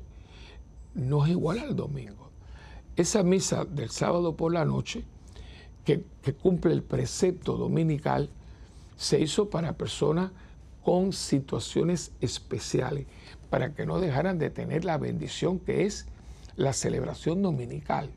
no 0.95 1.25
es 1.25 1.31
igual 1.31 1.59
al 1.59 1.75
domingo. 1.75 2.31
Esa 2.95 3.21
misa 3.21 3.65
del 3.65 3.91
sábado 3.91 4.35
por 4.35 4.51
la 4.51 4.65
noche, 4.65 5.03
que, 5.85 6.03
que 6.23 6.33
cumple 6.33 6.73
el 6.73 6.81
precepto 6.81 7.55
dominical, 7.55 8.31
se 9.03 9.19
hizo 9.19 9.49
para 9.49 9.73
personas 9.73 10.31
con 10.81 11.11
situaciones 11.11 12.13
especiales, 12.21 13.05
para 13.49 13.73
que 13.73 13.85
no 13.85 13.99
dejaran 13.99 14.39
de 14.39 14.49
tener 14.49 14.85
la 14.85 14.97
bendición 14.97 15.59
que 15.59 15.85
es 15.85 16.07
la 16.55 16.71
celebración 16.71 17.41
dominical. 17.41 18.11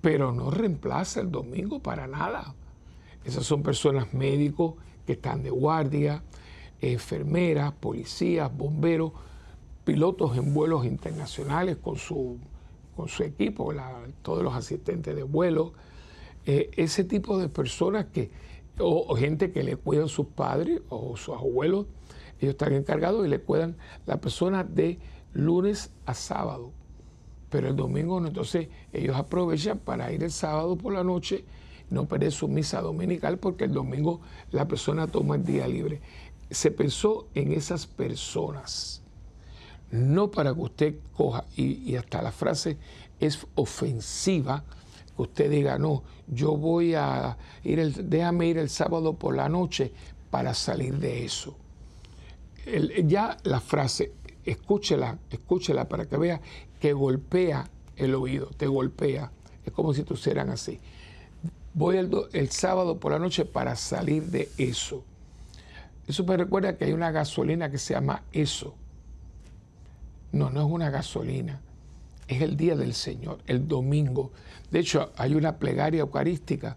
Pero 0.00 0.32
no 0.32 0.50
reemplaza 0.50 1.20
el 1.20 1.30
domingo 1.30 1.80
para 1.80 2.06
nada. 2.06 2.54
Esas 3.26 3.44
son 3.44 3.62
personas 3.62 4.14
médicos 4.14 4.76
que 5.04 5.12
están 5.12 5.42
de 5.42 5.50
guardia, 5.50 6.22
enfermeras, 6.80 7.72
policías, 7.72 8.50
bomberos, 8.56 9.12
pilotos 9.84 10.38
en 10.38 10.54
vuelos 10.54 10.86
internacionales 10.86 11.76
con 11.76 11.96
su, 11.96 12.38
con 12.96 13.08
su 13.08 13.24
equipo, 13.24 13.74
todos 14.22 14.42
los 14.42 14.54
asistentes 14.54 15.14
de 15.14 15.22
vuelo, 15.22 15.74
eh, 16.46 16.70
ese 16.76 17.04
tipo 17.04 17.36
de 17.38 17.50
personas 17.50 18.06
que 18.06 18.30
o, 18.78 19.14
gente 19.16 19.50
que 19.50 19.62
le 19.62 19.76
cuidan 19.76 20.08
sus 20.08 20.26
padres 20.26 20.80
o 20.88 21.16
sus 21.16 21.34
abuelos, 21.34 21.86
ellos 22.38 22.52
están 22.52 22.74
encargados 22.74 23.26
y 23.26 23.28
le 23.28 23.40
cuidan 23.40 23.76
la 24.04 24.20
persona 24.20 24.64
de 24.64 24.98
lunes 25.32 25.90
a 26.04 26.14
sábado. 26.14 26.72
Pero 27.50 27.68
el 27.68 27.76
domingo 27.76 28.20
no, 28.20 28.28
entonces 28.28 28.68
ellos 28.92 29.16
aprovechan 29.16 29.78
para 29.78 30.12
ir 30.12 30.22
el 30.22 30.30
sábado 30.30 30.76
por 30.76 30.92
la 30.92 31.04
noche, 31.04 31.44
no 31.88 32.06
perder 32.06 32.32
su 32.32 32.48
misa 32.48 32.80
dominical 32.82 33.38
porque 33.38 33.64
el 33.64 33.72
domingo 33.72 34.20
la 34.50 34.66
persona 34.66 35.06
toma 35.06 35.36
el 35.36 35.44
día 35.44 35.66
libre. 35.68 36.00
Se 36.50 36.70
pensó 36.70 37.28
en 37.34 37.52
esas 37.52 37.86
personas, 37.86 39.02
no 39.90 40.30
para 40.30 40.52
que 40.52 40.60
usted 40.60 40.94
coja, 41.16 41.44
y 41.56 41.94
hasta 41.96 42.20
la 42.22 42.32
frase 42.32 42.76
es 43.20 43.46
ofensiva, 43.54 44.64
que 45.16 45.22
usted 45.22 45.50
diga, 45.50 45.78
no, 45.78 46.02
yo 46.28 46.56
voy 46.56 46.94
a 46.94 47.36
ir, 47.64 47.78
el, 47.78 48.10
déjame 48.10 48.46
ir 48.46 48.58
el 48.58 48.68
sábado 48.68 49.14
por 49.14 49.34
la 49.34 49.48
noche 49.48 49.92
para 50.30 50.54
salir 50.54 50.98
de 50.98 51.24
eso. 51.24 51.56
ya 53.04 53.36
la 53.44 53.60
frase, 53.60 54.12
escúchela, 54.44 55.18
escúchela 55.30 55.88
para 55.88 56.06
que 56.06 56.16
vea 56.16 56.40
que 56.80 56.92
golpea 56.92 57.68
el 57.96 58.14
oído, 58.14 58.50
te 58.56 58.66
golpea. 58.66 59.32
Es 59.64 59.72
como 59.72 59.94
si 59.94 60.02
tú 60.02 60.14
hicieran 60.14 60.50
así. 60.50 60.78
Voy 61.74 61.96
el, 61.96 62.10
el 62.32 62.50
sábado 62.50 62.98
por 62.98 63.12
la 63.12 63.18
noche 63.18 63.44
para 63.44 63.74
salir 63.76 64.24
de 64.24 64.48
eso. 64.58 65.02
Eso 66.06 66.24
me 66.24 66.36
recuerda 66.36 66.76
que 66.76 66.84
hay 66.84 66.92
una 66.92 67.10
gasolina 67.10 67.70
que 67.70 67.78
se 67.78 67.94
llama 67.94 68.22
eso. 68.32 68.74
No, 70.32 70.50
no 70.50 70.60
es 70.60 70.70
una 70.70 70.90
gasolina 70.90 71.60
es 72.28 72.42
el 72.42 72.56
día 72.56 72.76
del 72.76 72.94
Señor, 72.94 73.38
el 73.46 73.68
domingo. 73.68 74.32
De 74.70 74.80
hecho, 74.80 75.12
hay 75.16 75.34
una 75.34 75.58
plegaria 75.58 76.00
eucarística 76.00 76.76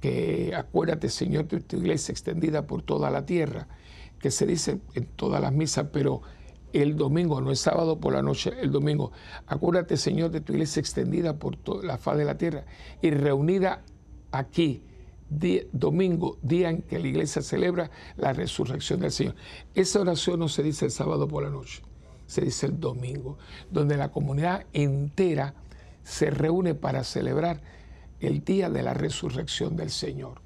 que 0.00 0.52
acuérdate, 0.54 1.08
Señor, 1.08 1.48
de 1.48 1.60
tu 1.60 1.76
iglesia 1.76 2.12
extendida 2.12 2.66
por 2.66 2.82
toda 2.82 3.10
la 3.10 3.24
tierra, 3.24 3.68
que 4.18 4.30
se 4.30 4.46
dice 4.46 4.80
en 4.94 5.06
todas 5.06 5.40
las 5.40 5.52
misas, 5.52 5.86
pero 5.92 6.22
el 6.72 6.96
domingo, 6.96 7.40
no 7.40 7.52
es 7.52 7.60
sábado 7.60 8.00
por 8.00 8.14
la 8.14 8.22
noche, 8.22 8.52
el 8.60 8.72
domingo. 8.72 9.12
Acuérdate, 9.46 9.96
Señor, 9.96 10.30
de 10.30 10.40
tu 10.40 10.52
iglesia 10.52 10.80
extendida 10.80 11.38
por 11.38 11.56
toda 11.56 11.84
la 11.84 11.98
faz 11.98 12.18
de 12.18 12.24
la 12.24 12.36
tierra 12.36 12.64
y 13.00 13.10
reunida 13.10 13.82
aquí, 14.32 14.82
domingo, 15.72 16.38
día 16.42 16.70
en 16.70 16.82
que 16.82 16.98
la 16.98 17.08
iglesia 17.08 17.42
celebra 17.42 17.90
la 18.16 18.32
resurrección 18.32 19.00
del 19.00 19.12
Señor. 19.12 19.36
Esa 19.74 20.00
oración 20.00 20.40
no 20.40 20.48
se 20.48 20.62
dice 20.62 20.86
el 20.86 20.90
sábado 20.90 21.28
por 21.28 21.44
la 21.44 21.50
noche 21.50 21.82
se 22.26 22.42
dice 22.42 22.66
el 22.66 22.80
domingo, 22.80 23.38
donde 23.70 23.96
la 23.96 24.10
comunidad 24.10 24.66
entera 24.72 25.54
se 26.02 26.30
reúne 26.30 26.74
para 26.74 27.04
celebrar 27.04 27.60
el 28.20 28.44
día 28.44 28.70
de 28.70 28.82
la 28.82 28.94
resurrección 28.94 29.76
del 29.76 29.90
Señor. 29.90 30.40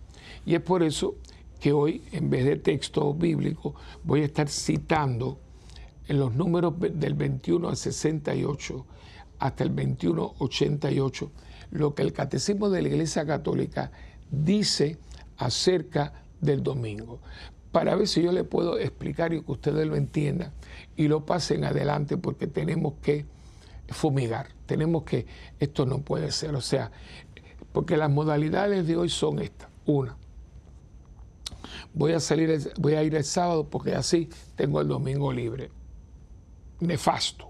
Y 0.44 0.54
es 0.54 0.61
por 0.61 0.82
eso 0.82 1.16
que 1.61 1.73
hoy, 1.73 2.02
en 2.12 2.30
vez 2.30 2.44
de 2.44 2.56
texto 2.56 3.12
bíblico, 3.14 3.75
voy 4.04 4.23
a 4.23 4.26
estar 4.26 4.49
citando 4.49 5.38
en 6.06 6.18
los 6.18 6.35
números 6.35 6.75
del 6.78 7.14
21 7.14 7.68
al 7.68 7.76
68 7.76 8.87
hasta 9.38 9.64
el 9.64 9.75
2188 9.75 11.30
lo 11.70 11.94
que 11.94 12.02
el 12.02 12.12
Catecismo 12.12 12.70
de 12.70 12.82
la 12.82 12.88
Iglesia 12.88 13.26
Católica 13.26 13.90
dice 14.30 14.99
acerca 15.37 16.25
del 16.40 16.62
domingo, 16.62 17.20
para 17.72 17.94
ver 17.94 18.08
si 18.08 18.22
yo 18.22 18.32
le 18.32 18.44
puedo 18.44 18.78
explicar 18.78 19.32
y 19.32 19.42
que 19.42 19.52
ustedes 19.52 19.87
lo 19.87 19.96
entiendan 19.96 20.52
y 20.96 21.08
lo 21.08 21.26
pasen 21.26 21.64
adelante 21.64 22.16
porque 22.16 22.46
tenemos 22.46 22.94
que 23.02 23.26
fumigar, 23.88 24.48
tenemos 24.66 25.04
que, 25.04 25.26
esto 25.60 25.87
no 25.87 26.00
puede 26.00 26.30
ser, 26.30 26.54
o 26.54 26.60
sea, 26.60 26.90
porque 27.72 27.96
las 27.96 28.10
modalidades 28.10 28.87
de 28.87 28.96
hoy 28.96 29.08
son 29.08 29.38
estas. 29.38 29.68
Una, 29.87 30.16
voy 31.94 32.12
a 32.12 32.20
salir, 32.20 32.72
voy 32.78 32.94
a 32.94 33.02
ir 33.02 33.14
el 33.14 33.25
sábado 33.25 33.68
porque 33.68 33.94
así 33.94 34.28
tengo 34.56 34.80
el 34.80 34.88
domingo 34.88 35.32
libre. 35.32 35.70
Nefasto, 36.80 37.48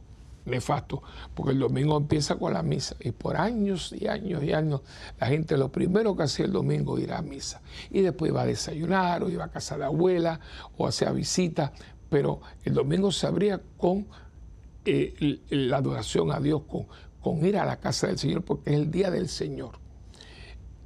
nefasto, 0.49 1.03
porque 1.35 1.53
el 1.53 1.59
domingo 1.59 1.97
empieza 1.97 2.37
con 2.37 2.53
la 2.53 2.63
misa 2.63 2.97
y 3.01 3.13
por 3.13 3.37
años 3.37 3.95
y 3.99 4.07
años 4.07 4.43
y 4.43 4.53
años 4.53 4.83
la 5.19 5.27
gente 5.27 5.57
lo 5.57 5.71
primero 5.71 6.17
que 6.17 6.25
hacía 6.25 6.47
el 6.47 6.53
domingo 6.53 6.99
era 6.99 7.05
ir 7.05 7.13
a 7.13 7.23
misa 7.23 7.61
y 7.91 8.01
después 8.01 8.31
iba 8.31 8.43
a 8.43 8.47
desayunar 8.47 9.23
o 9.23 9.31
iba 9.31 9.45
a 9.45 9.51
casa 9.51 9.79
de 9.79 9.85
abuela 9.85 10.41
o 10.77 10.87
hacía 10.87 11.11
visita, 11.13 11.73
pero 12.09 12.41
el 12.65 12.75
domingo 12.75 13.13
se 13.13 13.27
abría 13.27 13.61
con 13.77 14.07
eh, 14.85 15.41
la 15.51 15.79
adoración 15.79 16.33
a 16.33 16.41
Dios, 16.41 16.63
con, 16.67 16.87
con 17.21 17.45
ir 17.45 17.59
a 17.59 17.67
la 17.67 17.79
casa 17.79 18.07
del 18.07 18.19
Señor 18.19 18.43
porque 18.43 18.71
es 18.71 18.77
el 18.77 18.91
día 18.91 19.11
del 19.11 19.29
Señor. 19.29 19.79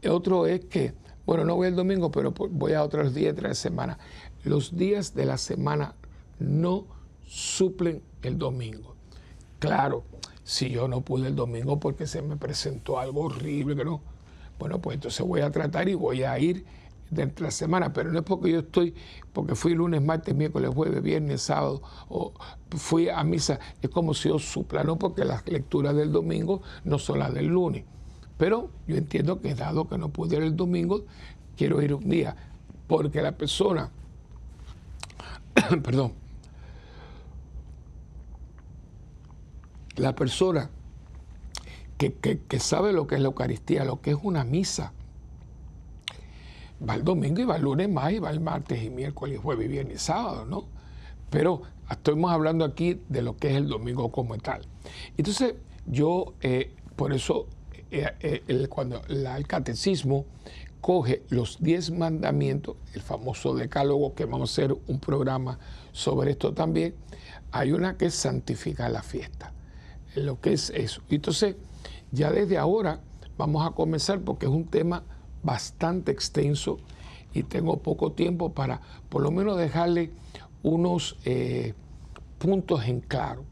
Otro 0.08 0.46
es 0.46 0.64
que, 0.64 0.94
bueno, 1.24 1.44
no 1.44 1.54
voy 1.54 1.68
el 1.68 1.76
domingo, 1.76 2.10
pero 2.10 2.32
voy 2.32 2.72
a 2.72 2.82
otros 2.82 3.14
días 3.14 3.36
de 3.36 3.42
la 3.42 3.54
semana. 3.54 3.98
Los 4.42 4.76
días 4.76 5.14
de 5.14 5.26
la 5.26 5.38
semana 5.38 5.94
no 6.40 6.86
suplen 7.24 8.02
el 8.22 8.38
domingo. 8.38 8.91
Claro, 9.62 10.02
si 10.42 10.70
yo 10.70 10.88
no 10.88 11.02
pude 11.02 11.28
el 11.28 11.36
domingo 11.36 11.78
porque 11.78 12.08
se 12.08 12.20
me 12.20 12.36
presentó 12.36 12.98
algo 12.98 13.20
horrible, 13.26 13.76
que 13.76 13.84
no, 13.84 14.00
bueno, 14.58 14.80
pues 14.80 14.96
entonces 14.96 15.24
voy 15.24 15.40
a 15.40 15.52
tratar 15.52 15.88
y 15.88 15.94
voy 15.94 16.24
a 16.24 16.36
ir 16.36 16.64
dentro 17.10 17.44
de 17.44 17.46
la 17.46 17.52
semana, 17.52 17.92
pero 17.92 18.10
no 18.10 18.18
es 18.18 18.24
porque 18.24 18.50
yo 18.50 18.58
estoy, 18.58 18.92
porque 19.32 19.54
fui 19.54 19.74
lunes, 19.74 20.02
martes, 20.02 20.34
miércoles, 20.34 20.72
jueves, 20.74 21.00
viernes, 21.00 21.42
sábado, 21.42 21.80
o 22.08 22.32
fui 22.70 23.08
a 23.08 23.22
misa, 23.22 23.60
es 23.80 23.88
como 23.88 24.14
si 24.14 24.30
yo 24.30 24.40
supla, 24.40 24.82
no 24.82 24.98
porque 24.98 25.24
las 25.24 25.46
lecturas 25.46 25.94
del 25.94 26.10
domingo 26.10 26.62
no 26.82 26.98
son 26.98 27.20
las 27.20 27.32
del 27.32 27.46
lunes. 27.46 27.84
Pero 28.38 28.68
yo 28.88 28.96
entiendo 28.96 29.40
que 29.40 29.54
dado 29.54 29.88
que 29.88 29.96
no 29.96 30.08
pude 30.08 30.38
ir 30.38 30.42
el 30.42 30.56
domingo, 30.56 31.04
quiero 31.56 31.80
ir 31.82 31.94
un 31.94 32.08
día, 32.08 32.34
porque 32.88 33.22
la 33.22 33.38
persona, 33.38 33.92
perdón, 35.84 36.14
la 39.96 40.14
persona 40.14 40.70
que, 41.98 42.12
que, 42.12 42.58
sabe 42.58 42.92
lo 42.92 43.06
que 43.06 43.14
es 43.14 43.20
la 43.20 43.28
Eucaristía, 43.28 43.84
lo 43.84 44.00
que 44.00 44.10
es 44.10 44.18
una 44.22 44.44
misa, 44.44 44.92
va 46.86 46.94
el 46.94 47.04
domingo 47.04 47.40
y 47.40 47.44
va 47.44 47.56
el 47.56 47.62
lunes 47.62 47.88
más 47.88 48.12
y 48.12 48.18
va 48.18 48.30
el 48.30 48.40
martes 48.40 48.82
y 48.82 48.90
miércoles, 48.90 49.38
jueves 49.40 49.66
y 49.66 49.68
viernes 49.68 49.96
y 49.96 49.98
sábado, 49.98 50.44
¿no? 50.44 50.66
Pero 51.30 51.62
estamos 51.88 52.32
hablando 52.32 52.64
aquí 52.64 53.00
de 53.08 53.22
lo 53.22 53.36
que 53.36 53.50
es 53.50 53.56
el 53.56 53.68
domingo 53.68 54.10
como 54.10 54.36
tal. 54.38 54.66
Entonces, 55.16 55.54
yo 55.86 56.34
eh, 56.40 56.74
por 56.96 57.12
eso 57.12 57.46
eh, 57.90 58.10
eh, 58.20 58.66
cuando 58.68 59.02
el 59.08 59.46
catecismo 59.46 60.24
coge 60.80 61.22
los 61.28 61.58
diez 61.60 61.90
mandamientos, 61.90 62.76
el 62.94 63.02
famoso 63.02 63.54
decálogo, 63.54 64.14
que 64.14 64.24
vamos 64.24 64.50
a 64.50 64.52
hacer 64.52 64.76
un 64.86 64.98
programa 64.98 65.58
sobre 65.92 66.32
esto 66.32 66.54
también, 66.54 66.94
hay 67.52 67.72
una 67.72 67.96
que 67.96 68.06
es 68.06 68.14
santificar 68.14 68.90
la 68.90 69.02
fiesta, 69.02 69.51
lo 70.14 70.40
que 70.40 70.52
es 70.52 70.70
eso. 70.70 71.02
Entonces, 71.08 71.56
ya 72.10 72.30
desde 72.30 72.58
ahora 72.58 73.00
vamos 73.36 73.66
a 73.66 73.70
comenzar 73.70 74.20
porque 74.20 74.46
es 74.46 74.52
un 74.52 74.66
tema 74.66 75.02
bastante 75.42 76.12
extenso 76.12 76.78
y 77.32 77.42
tengo 77.42 77.78
poco 77.78 78.12
tiempo 78.12 78.52
para 78.52 78.80
por 79.08 79.22
lo 79.22 79.30
menos 79.30 79.56
dejarle 79.56 80.10
unos 80.62 81.16
eh, 81.24 81.74
puntos 82.38 82.84
en 82.86 83.00
claro, 83.00 83.44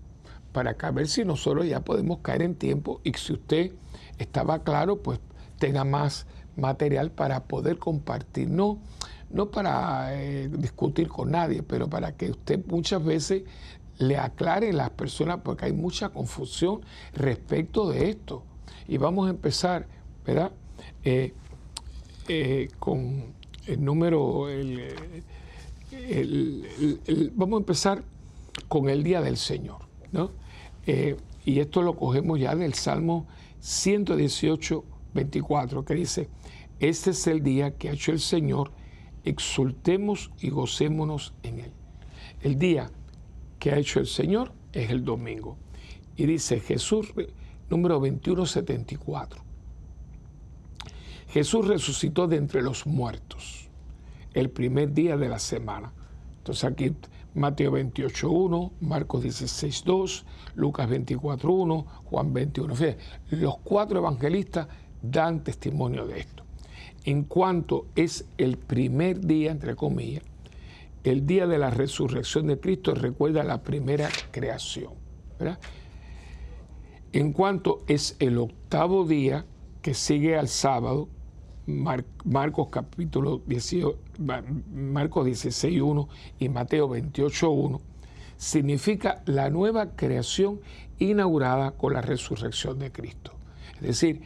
para 0.53 0.77
que 0.77 0.87
a 0.87 0.91
ver 0.91 1.09
si 1.09 1.25
nosotros 1.25 1.67
ya 1.67 1.81
podemos 1.81 2.19
caer 2.19 2.43
en 2.43 2.55
tiempo 2.55 3.01
y 3.05 3.13
si 3.15 3.33
usted 3.33 3.73
estaba 4.19 4.63
claro, 4.63 5.03
pues 5.03 5.19
tenga 5.59 5.85
más 5.85 6.27
material 6.57 7.11
para 7.11 7.45
poder 7.45 7.79
compartir. 7.79 8.51
No, 8.51 8.79
no 9.31 9.51
para 9.51 10.21
eh, 10.21 10.49
discutir 10.49 11.09
con 11.09 11.31
nadie, 11.31 11.63
pero 11.63 11.89
para 11.89 12.17
que 12.17 12.31
usted 12.31 12.65
muchas 12.67 13.05
veces 13.05 13.45
le 14.01 14.17
aclare 14.17 14.71
a 14.71 14.73
las 14.73 14.91
personas, 14.91 15.41
porque 15.45 15.67
hay 15.67 15.73
mucha 15.73 16.09
confusión 16.09 16.81
respecto 17.15 17.89
de 17.91 18.11
esto. 18.11 18.43
Y 18.89 18.97
vamos 18.99 19.29
a 19.29 19.31
empezar, 19.31 19.87
¿verdad? 20.27 20.53
Eh, 21.05 21.33
eh, 22.29 22.69
con 22.79 23.35
el 23.67 23.85
número, 23.85 24.47
vamos 27.35 27.59
a 27.59 27.61
empezar 27.61 28.03
con 28.69 28.89
el 28.89 29.03
Día 29.05 29.21
del 29.21 29.37
Señor, 29.37 29.83
¿no? 30.13 30.33
y 31.45 31.61
esto 31.61 31.83
lo 31.83 31.95
cogemos 31.95 32.41
ya 32.41 32.57
del 32.57 32.75
Salmo 32.75 33.27
118, 33.61 34.85
24, 35.15 35.85
que 35.85 35.95
dice, 35.95 36.29
este 36.81 37.11
es 37.11 37.27
el 37.27 37.43
día 37.43 37.77
que 37.77 37.91
ha 37.91 37.93
hecho 37.93 38.11
el 38.11 38.21
Señor, 38.21 38.73
exultemos 39.25 40.31
y 40.41 40.49
gocémonos 40.49 41.35
en 41.43 41.61
él. 41.61 41.73
El 42.41 42.59
día 42.59 42.91
que 43.61 43.71
ha 43.71 43.79
hecho 43.79 44.01
el 44.01 44.07
Señor 44.07 44.53
es 44.73 44.91
el 44.91 45.05
domingo. 45.05 45.57
Y 46.17 46.27
dice 46.27 46.59
Jesús, 46.59 47.13
número 47.69 47.95
2174. 48.01 49.43
Jesús 51.29 51.69
resucitó 51.69 52.27
de 52.27 52.37
entre 52.37 52.63
los 52.63 52.87
muertos 52.87 53.69
el 54.35 54.51
primer 54.51 54.93
día 54.93 55.17
de 55.17 55.29
la 55.29 55.39
semana. 55.39 55.93
Entonces 56.39 56.65
aquí 56.65 56.93
Mateo 57.35 57.73
28.1, 57.73 58.73
Marcos 58.81 59.25
16.2, 59.25 60.25
Lucas 60.57 60.89
24.1, 60.89 61.85
Juan 62.05 62.33
21. 62.33 62.75
los 63.31 63.59
cuatro 63.59 64.01
evangelistas 64.01 64.67
dan 65.03 65.45
testimonio 65.45 66.07
de 66.07 66.21
esto. 66.21 66.45
En 67.05 67.25
cuanto 67.25 67.87
es 67.95 68.27
el 68.37 68.59
primer 68.59 69.21
día, 69.21 69.53
entre 69.53 69.77
comillas, 69.77 70.25
el 71.05 71.27
día 71.27 71.47
de 71.47 71.59
la 71.59 71.71
resurrección 71.71 72.47
de 72.47 72.61
Cristo 72.61 72.95
recuerda 72.95 73.43
la 73.43 73.63
primera 73.63 74.09
creación. 74.31 74.93
En 77.13 77.33
cuanto 77.33 77.83
es 77.87 78.17
el 78.21 78.39
octavo 78.39 79.07
día 79.07 79.47
que 79.83 79.95
sigue 79.95 80.37
al 80.37 80.49
sábado, 80.49 81.09
Marcos 81.67 82.69
capítulo 82.71 83.43
18, 83.47 83.99
Marcos 84.73 85.27
16.1 85.27 86.09
y 86.39 86.49
Mateo 86.49 86.89
28.1, 86.89 87.81
significa 88.37 89.23
la 89.27 89.51
nueva 89.51 89.97
creación 89.97 90.61
inaugurada 90.99 91.73
con 91.73 91.95
la 91.95 92.01
resurrección 92.03 92.79
de 92.79 92.93
Cristo. 92.93 93.33
Es 93.77 93.83
decir, 93.83 94.23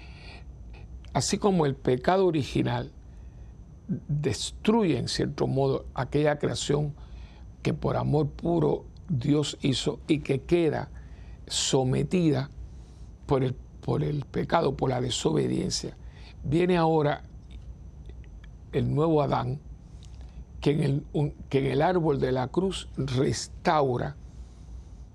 así 1.12 1.38
como 1.38 1.66
el 1.66 1.76
pecado 1.76 2.26
original 2.26 2.92
destruye 3.88 4.98
en 4.98 5.08
cierto 5.08 5.46
modo 5.46 5.86
aquella 5.94 6.38
creación 6.38 6.94
que 7.62 7.74
por 7.74 7.96
amor 7.96 8.28
puro 8.28 8.84
Dios 9.08 9.58
hizo 9.60 10.00
y 10.06 10.20
que 10.20 10.42
queda 10.42 10.90
sometida 11.46 12.50
por 13.26 13.44
el, 13.44 13.54
por 13.54 14.02
el 14.02 14.24
pecado, 14.24 14.76
por 14.76 14.90
la 14.90 15.00
desobediencia, 15.00 15.96
viene 16.42 16.76
ahora 16.76 17.24
el 18.72 18.94
nuevo 18.94 19.22
Adán, 19.22 19.60
que 20.60 20.70
en 20.70 20.82
el, 20.82 21.34
que 21.48 21.58
en 21.58 21.66
el 21.66 21.82
árbol 21.82 22.18
de 22.18 22.32
la 22.32 22.48
cruz 22.48 22.88
restaura 22.96 24.16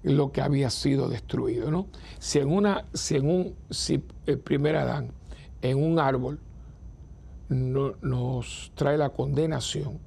lo 0.03 0.31
que 0.31 0.41
había 0.41 0.69
sido 0.69 1.09
destruido. 1.09 1.71
¿no? 1.71 1.87
Si, 2.19 2.39
en 2.39 2.51
una, 2.51 2.85
si, 2.93 3.15
en 3.15 3.29
un, 3.29 3.55
si 3.69 4.03
el 4.25 4.39
primer 4.39 4.75
Adán 4.75 5.11
en 5.61 5.83
un 5.83 5.99
árbol 5.99 6.39
no, 7.49 7.95
nos 8.01 8.71
trae 8.75 8.97
la 8.97 9.09
condenación, 9.09 9.99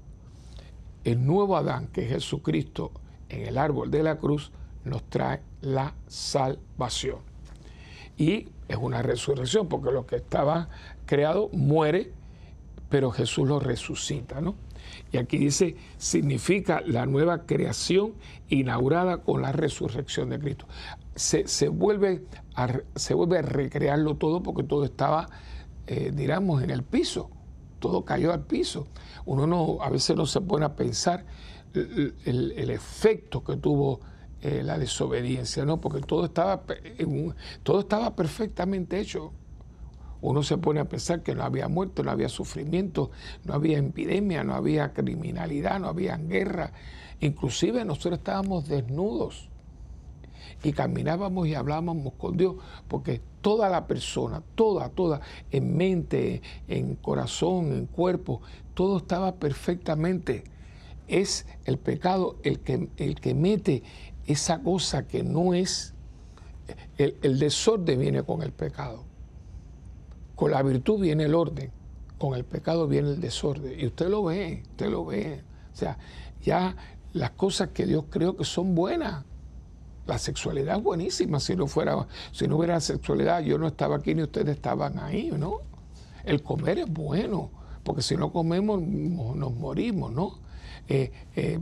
el 1.04 1.24
nuevo 1.26 1.56
Adán, 1.56 1.88
que 1.88 2.04
es 2.04 2.10
Jesucristo, 2.10 2.92
en 3.28 3.42
el 3.46 3.58
árbol 3.58 3.90
de 3.90 4.02
la 4.02 4.18
cruz, 4.18 4.52
nos 4.84 5.02
trae 5.04 5.40
la 5.60 5.94
salvación. 6.06 7.18
Y 8.16 8.48
es 8.68 8.76
una 8.80 9.02
resurrección, 9.02 9.68
porque 9.68 9.90
lo 9.90 10.06
que 10.06 10.16
estaba 10.16 10.68
creado 11.06 11.48
muere 11.52 12.12
pero 12.92 13.10
Jesús 13.10 13.48
lo 13.48 13.58
resucita, 13.58 14.42
¿no? 14.42 14.54
Y 15.12 15.16
aquí 15.16 15.38
dice, 15.38 15.76
significa 15.96 16.82
la 16.84 17.06
nueva 17.06 17.46
creación 17.46 18.12
inaugurada 18.50 19.22
con 19.22 19.40
la 19.40 19.50
resurrección 19.50 20.28
de 20.28 20.38
Cristo. 20.38 20.66
Se, 21.14 21.68
vuelve, 21.68 22.22
a, 22.54 22.68
se 22.94 23.14
vuelve 23.14 23.38
a 23.38 23.42
recrearlo 23.42 24.16
todo 24.16 24.42
porque 24.42 24.62
todo 24.62 24.84
estaba, 24.84 25.30
eh, 25.86 26.12
en 26.14 26.70
el 26.70 26.82
piso. 26.82 27.30
todo 27.78 28.04
cayó 28.04 28.32
al 28.32 28.44
piso. 28.44 28.86
Uno 29.24 29.46
no, 29.46 29.78
a 29.82 29.90
veces 29.90 30.16
no 30.16 30.26
se 30.26 30.40
pone 30.40 30.64
a 30.64 30.76
pensar 30.76 31.24
el, 31.74 32.70
efecto 32.70 33.42
que 33.42 33.56
tuvo 33.56 34.00
eh, 34.40 34.62
la 34.62 34.78
desobediencia, 34.78 35.64
¿no? 35.64 35.80
Porque 35.80 36.00
todo 36.00 36.26
estaba, 36.26 36.62
todo 37.62 37.80
estaba 37.80 38.14
perfectamente 38.14 39.00
hecho. 39.00 39.32
Uno 40.20 40.44
se 40.44 40.56
pone 40.56 40.78
a 40.78 40.84
pensar 40.84 41.22
que 41.22 41.34
no 41.34 41.42
había 41.42 41.66
muerte, 41.66 42.04
no 42.04 42.12
había 42.12 42.28
sufrimiento, 42.28 43.10
no 43.44 43.54
había 43.54 43.78
epidemia, 43.78 44.44
no 44.44 44.54
había 44.54 44.92
criminalidad, 44.92 45.80
no 45.80 45.88
había 45.88 46.16
guerra. 46.16 46.72
Inclusive 47.20 47.84
nosotros 47.84 48.18
estábamos 48.18 48.68
desnudos 48.68 49.48
y 50.62 50.72
caminábamos 50.72 51.48
y 51.48 51.54
hablábamos 51.54 52.12
con 52.14 52.36
Dios, 52.36 52.56
porque 52.88 53.20
toda 53.40 53.68
la 53.68 53.86
persona, 53.86 54.42
toda, 54.54 54.88
toda, 54.90 55.20
en 55.50 55.76
mente, 55.76 56.42
en 56.68 56.94
corazón, 56.94 57.72
en 57.72 57.86
cuerpo, 57.86 58.40
todo 58.74 58.98
estaba 58.98 59.34
perfectamente. 59.34 60.44
Es 61.08 61.46
el 61.64 61.78
pecado 61.78 62.36
el 62.42 62.60
que, 62.60 62.88
el 62.96 63.20
que 63.20 63.34
mete 63.34 63.82
esa 64.26 64.62
cosa 64.62 65.06
que 65.08 65.24
no 65.24 65.52
es, 65.52 65.94
el, 66.96 67.16
el 67.22 67.38
desorden 67.38 67.98
viene 67.98 68.22
con 68.22 68.42
el 68.42 68.52
pecado. 68.52 69.04
Con 70.36 70.52
la 70.52 70.62
virtud 70.62 71.00
viene 71.00 71.24
el 71.24 71.34
orden, 71.34 71.70
con 72.18 72.34
el 72.34 72.44
pecado 72.44 72.86
viene 72.86 73.10
el 73.10 73.20
desorden. 73.20 73.78
Y 73.78 73.86
usted 73.86 74.08
lo 74.08 74.24
ve, 74.24 74.62
usted 74.70 74.88
lo 74.88 75.04
ve. 75.04 75.42
O 75.72 75.76
sea, 75.76 75.98
ya 76.40 76.76
las 77.12 77.32
cosas 77.32 77.70
que 77.70 77.84
Dios 77.84 78.04
creó 78.10 78.36
que 78.36 78.44
son 78.44 78.74
buenas, 78.74 79.24
la 80.06 80.18
sexualidad 80.18 80.78
es 80.78 80.82
buenísima. 80.82 81.40
Si 81.40 81.54
no 81.56 81.66
fuera, 81.66 82.06
si 82.32 82.46
no 82.48 82.56
hubiera 82.56 82.80
sexualidad, 82.80 83.40
yo 83.40 83.58
no 83.58 83.66
estaba 83.66 83.96
aquí 83.96 84.14
ni 84.14 84.22
ustedes 84.22 84.56
estaban 84.56 84.98
ahí, 84.98 85.30
¿no? 85.36 85.60
El 86.24 86.42
comer 86.42 86.78
es 86.78 86.92
bueno, 86.92 87.50
porque 87.82 88.02
si 88.02 88.16
no 88.16 88.32
comemos 88.32 88.80
nos 88.80 89.54
morimos, 89.54 90.12
¿no? 90.12 90.38
Eh, 90.88 91.10
eh, 91.36 91.58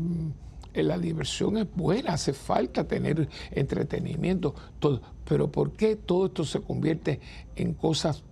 la 0.75 0.99
diversión 0.99 1.57
es 1.57 1.67
buena, 1.75 2.15
hace 2.15 2.33
falta 2.33 2.85
tener 2.85 3.29
entretenimiento, 3.51 4.55
todo. 4.79 5.01
Pero 5.25 5.51
¿por 5.51 5.73
qué 5.73 5.97
todo 5.97 6.27
esto 6.27 6.45
se 6.45 6.61
convierte 6.61 7.21
en 7.57 7.75
cosas 7.75 8.23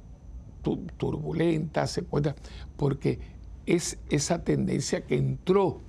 turbulentas? 0.96 1.90
Se 1.90 2.04
Porque 2.76 3.18
es 3.66 3.98
esa 4.08 4.44
tendencia 4.44 5.04
que 5.04 5.16
entró 5.16 5.80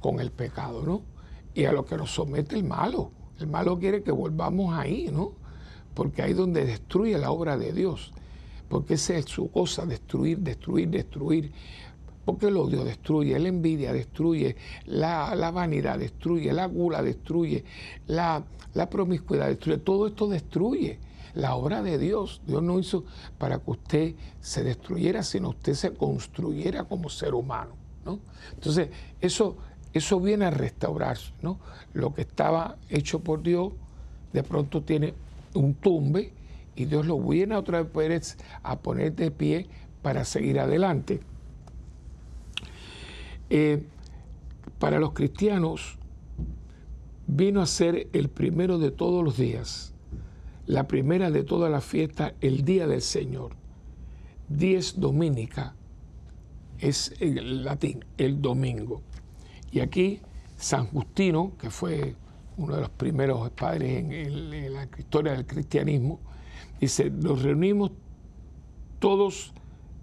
con 0.00 0.20
el 0.20 0.30
pecado, 0.30 0.82
¿no? 0.82 1.02
Y 1.54 1.64
a 1.64 1.72
lo 1.72 1.84
que 1.84 1.96
nos 1.96 2.10
somete 2.10 2.54
el 2.54 2.64
malo. 2.64 3.10
El 3.44 3.50
malo 3.50 3.78
quiere 3.78 4.02
que 4.02 4.10
volvamos 4.10 4.72
ahí, 4.72 5.10
¿no? 5.12 5.32
Porque 5.92 6.22
ahí 6.22 6.30
es 6.30 6.36
donde 6.38 6.64
destruye 6.64 7.18
la 7.18 7.30
obra 7.30 7.58
de 7.58 7.74
Dios. 7.74 8.10
Porque 8.70 8.94
esa 8.94 9.18
es 9.18 9.26
su 9.26 9.50
cosa, 9.50 9.84
destruir, 9.84 10.38
destruir, 10.38 10.88
destruir. 10.88 11.52
Porque 12.24 12.46
el 12.46 12.56
odio 12.56 12.84
destruye, 12.84 13.38
la 13.38 13.48
envidia 13.48 13.92
destruye, 13.92 14.56
la, 14.86 15.50
vanidad 15.50 15.98
destruye, 15.98 16.54
la 16.54 16.64
gula 16.64 17.02
destruye, 17.02 17.64
la, 18.06 18.42
la 18.72 18.88
promiscuidad 18.88 19.48
destruye. 19.48 19.76
Todo 19.76 20.06
esto 20.06 20.26
destruye 20.26 20.98
la 21.34 21.54
obra 21.54 21.82
de 21.82 21.98
Dios. 21.98 22.40
Dios 22.46 22.62
no 22.62 22.78
hizo 22.78 23.04
para 23.36 23.58
que 23.58 23.70
usted 23.70 24.14
se 24.40 24.64
destruyera, 24.64 25.22
sino 25.22 25.50
usted 25.50 25.74
se 25.74 25.92
construyera 25.92 26.84
como 26.84 27.10
ser 27.10 27.34
humano. 27.34 27.76
¿no? 28.06 28.20
Entonces, 28.54 28.88
eso 29.20 29.58
eso 29.94 30.20
viene 30.20 30.46
a 30.46 30.50
restaurarse, 30.50 31.32
¿no? 31.40 31.58
Lo 31.92 32.12
que 32.12 32.22
estaba 32.22 32.76
hecho 32.90 33.20
por 33.20 33.42
Dios, 33.42 33.72
de 34.32 34.42
pronto 34.42 34.82
tiene 34.82 35.14
un 35.54 35.74
tumbe 35.74 36.32
y 36.74 36.86
Dios 36.86 37.06
lo 37.06 37.18
viene 37.20 37.54
otra 37.54 37.84
vez 37.84 38.36
a 38.64 38.76
poner 38.80 39.14
de 39.14 39.30
pie 39.30 39.68
para 40.02 40.24
seguir 40.24 40.58
adelante. 40.58 41.20
Eh, 43.50 43.84
para 44.80 44.98
los 44.98 45.12
cristianos 45.12 45.96
vino 47.28 47.62
a 47.62 47.66
ser 47.66 48.08
el 48.12 48.28
primero 48.28 48.78
de 48.78 48.90
todos 48.90 49.22
los 49.22 49.36
días, 49.36 49.94
la 50.66 50.88
primera 50.88 51.30
de 51.30 51.44
todas 51.44 51.70
las 51.70 51.84
fiestas, 51.84 52.32
el 52.40 52.64
día 52.64 52.88
del 52.88 53.02
Señor. 53.02 53.52
Dies 54.48 54.98
Dominica 54.98 55.74
es 56.80 57.14
en 57.20 57.64
latín, 57.64 58.04
el 58.18 58.42
domingo. 58.42 59.02
Y 59.74 59.80
aquí 59.80 60.20
San 60.56 60.86
Justino, 60.86 61.54
que 61.58 61.68
fue 61.68 62.14
uno 62.56 62.76
de 62.76 62.82
los 62.82 62.90
primeros 62.90 63.50
padres 63.50 64.04
en, 64.04 64.72
la 64.72 64.88
historia 64.96 65.32
del 65.32 65.46
cristianismo, 65.46 66.20
dice, 66.80 67.10
nos 67.10 67.42
reunimos 67.42 67.90
todos 69.00 69.52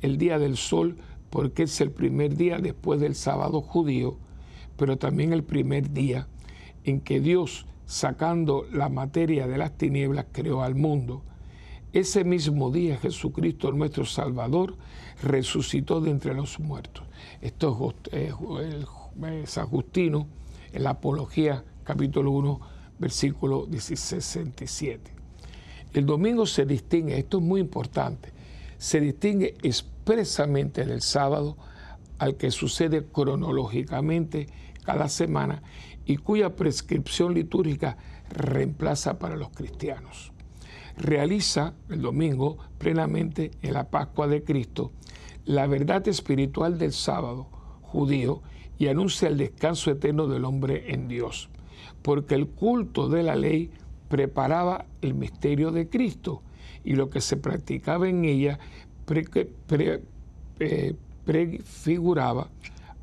el 0.01 0.17
día 0.17 0.37
del 0.39 0.57
sol 0.57 0.97
porque 1.29 1.63
es 1.63 1.79
el 1.79 1.89
primer 1.89 2.35
día 2.35 2.57
después 2.57 2.99
del 2.99 3.15
sábado 3.15 3.61
judío, 3.61 4.17
pero 4.75 4.97
también 4.97 5.31
el 5.31 5.45
primer 5.45 5.93
día 5.93 6.27
en 6.83 6.99
que 6.99 7.21
Dios, 7.21 7.65
sacando 7.85 8.65
la 8.73 8.89
materia 8.89 9.47
de 9.47 9.57
las 9.57 9.77
tinieblas, 9.77 10.25
creó 10.33 10.63
al 10.63 10.75
mundo. 10.75 11.23
Ese 11.93 12.25
mismo 12.25 12.71
día 12.71 12.97
Jesucristo, 12.97 13.71
nuestro 13.71 14.03
Salvador, 14.03 14.75
resucitó 15.23 16.01
de 16.01 16.11
entre 16.11 16.33
los 16.33 16.59
muertos. 16.59 17.05
Esto 17.39 17.95
es 18.11 18.33
el 18.59 18.85
San 19.45 19.67
Justino 19.67 20.27
en 20.73 20.83
la 20.83 20.91
Apología, 20.91 21.63
capítulo 21.83 22.31
1, 22.31 22.59
versículo 22.99 23.67
67. 23.71 25.11
El 25.93 26.05
domingo 26.05 26.45
se 26.45 26.65
distingue, 26.65 27.17
esto 27.17 27.39
es 27.39 27.43
muy 27.43 27.61
importante, 27.61 28.31
se 28.77 29.01
distingue 29.01 29.55
expresamente 29.63 30.85
del 30.85 31.01
sábado 31.01 31.57
al 32.17 32.37
que 32.37 32.51
sucede 32.51 33.05
cronológicamente 33.05 34.47
cada 34.83 35.09
semana 35.09 35.61
y 36.05 36.17
cuya 36.17 36.55
prescripción 36.55 37.33
litúrgica 37.33 37.97
reemplaza 38.29 39.19
para 39.19 39.35
los 39.35 39.49
cristianos. 39.49 40.31
Realiza 40.97 41.73
el 41.89 42.01
domingo 42.01 42.57
plenamente 42.77 43.51
en 43.61 43.73
la 43.73 43.89
Pascua 43.89 44.27
de 44.27 44.43
Cristo 44.43 44.91
la 45.45 45.67
verdad 45.67 46.07
espiritual 46.07 46.77
del 46.77 46.93
sábado 46.93 47.47
judío 47.81 48.41
y 48.81 48.87
anuncia 48.87 49.27
el 49.27 49.37
descanso 49.37 49.91
eterno 49.91 50.25
del 50.25 50.43
hombre 50.43 50.91
en 50.91 51.07
Dios, 51.07 51.49
porque 52.01 52.33
el 52.33 52.47
culto 52.47 53.09
de 53.09 53.21
la 53.21 53.35
ley 53.35 53.69
preparaba 54.09 54.87
el 55.03 55.13
misterio 55.13 55.69
de 55.69 55.87
Cristo 55.87 56.41
y 56.83 56.95
lo 56.95 57.11
que 57.11 57.21
se 57.21 57.37
practicaba 57.37 58.09
en 58.09 58.25
ella 58.25 58.57
eh, 60.59 60.95
prefiguraba 61.23 62.49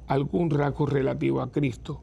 algún 0.08 0.50
rasgo 0.50 0.84
relativo 0.84 1.42
a 1.42 1.52
Cristo. 1.52 2.00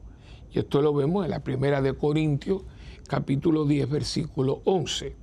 Y 0.53 0.59
esto 0.59 0.81
lo 0.81 0.93
vemos 0.93 1.25
en 1.25 1.31
la 1.31 1.43
primera 1.43 1.81
de 1.81 1.95
Corintios, 1.95 2.61
capítulo 3.09 3.65
10, 3.65 3.89
versículo 3.89 4.61
11. 4.63 5.17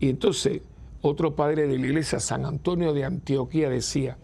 Y 0.00 0.10
entonces, 0.10 0.60
otro 1.00 1.34
padre 1.34 1.66
de 1.66 1.78
la 1.78 1.86
iglesia, 1.86 2.20
San 2.20 2.44
Antonio 2.44 2.92
de 2.92 3.06
Antioquía, 3.06 3.70
decía, 3.70 4.18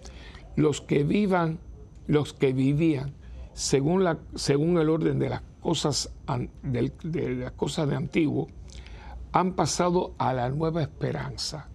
los 0.57 0.83
que 0.83 1.05
vivan 1.05 1.59
los 2.07 2.33
que 2.33 2.53
vivían 2.53 3.15
según, 3.55 4.05
la, 4.05 4.19
según 4.35 4.79
el 4.79 4.89
orden 4.89 5.19
de 5.19 5.29
las 5.29 5.43
cosas 5.61 6.11
de, 6.63 7.35
las 7.37 7.53
cosas 7.53 7.89
de 7.89 7.97
antiguo, 7.97 8.49
han 9.33 9.55
pasado 9.55 10.15
a 10.19 10.33
la 10.33 10.51
nueva 10.51 10.83
esperanza, 10.83 11.69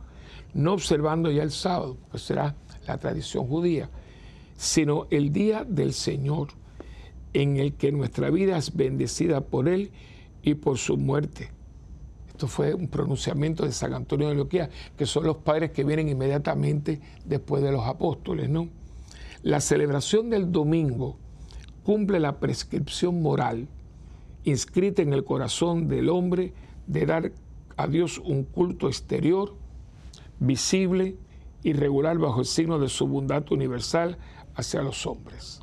no 0.53 0.73
observando 0.73 1.31
ya 1.31 1.43
el 1.43 1.51
sábado, 1.51 1.97
pues 2.09 2.23
será 2.23 2.55
la 2.85 2.97
tradición 2.97 3.47
judía, 3.47 3.89
sino 4.55 5.07
el 5.09 5.31
día 5.31 5.63
del 5.63 5.93
Señor, 5.93 6.49
en 7.33 7.57
el 7.57 7.73
que 7.73 7.91
nuestra 7.91 8.29
vida 8.29 8.57
es 8.57 8.75
bendecida 8.75 9.41
por 9.41 9.67
Él 9.67 9.91
y 10.41 10.55
por 10.55 10.77
su 10.77 10.97
muerte. 10.97 11.51
Esto 12.29 12.47
fue 12.47 12.73
un 12.73 12.87
pronunciamiento 12.87 13.65
de 13.65 13.71
San 13.71 13.93
Antonio 13.93 14.29
de 14.29 14.35
Loquía, 14.35 14.69
que 14.95 15.05
son 15.05 15.25
los 15.25 15.37
padres 15.37 15.71
que 15.71 15.83
vienen 15.83 16.09
inmediatamente 16.09 16.99
después 17.25 17.63
de 17.63 17.71
los 17.71 17.85
apóstoles, 17.85 18.49
¿no? 18.49 18.69
La 19.43 19.61
celebración 19.61 20.29
del 20.29 20.51
domingo 20.51 21.17
cumple 21.83 22.19
la 22.19 22.39
prescripción 22.39 23.21
moral 23.21 23.67
inscrita 24.43 25.01
en 25.01 25.13
el 25.13 25.23
corazón 25.23 25.87
del 25.87 26.09
hombre 26.09 26.53
de 26.87 27.05
dar 27.05 27.31
a 27.75 27.87
Dios 27.87 28.17
un 28.17 28.43
culto 28.43 28.87
exterior, 28.87 29.55
visible 30.39 31.17
y 31.63 31.73
regular 31.73 32.17
bajo 32.17 32.39
el 32.39 32.45
signo 32.45 32.79
de 32.79 32.89
su 32.89 33.07
bondad 33.07 33.51
universal 33.51 34.17
hacia 34.55 34.81
los 34.81 35.05
hombres. 35.05 35.61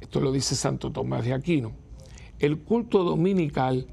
Esto 0.00 0.20
lo 0.20 0.32
dice 0.32 0.56
Santo 0.56 0.90
Tomás 0.90 1.24
de 1.24 1.34
Aquino. 1.34 1.72
El 2.38 2.58
culto 2.58 3.04
dominical 3.04 3.86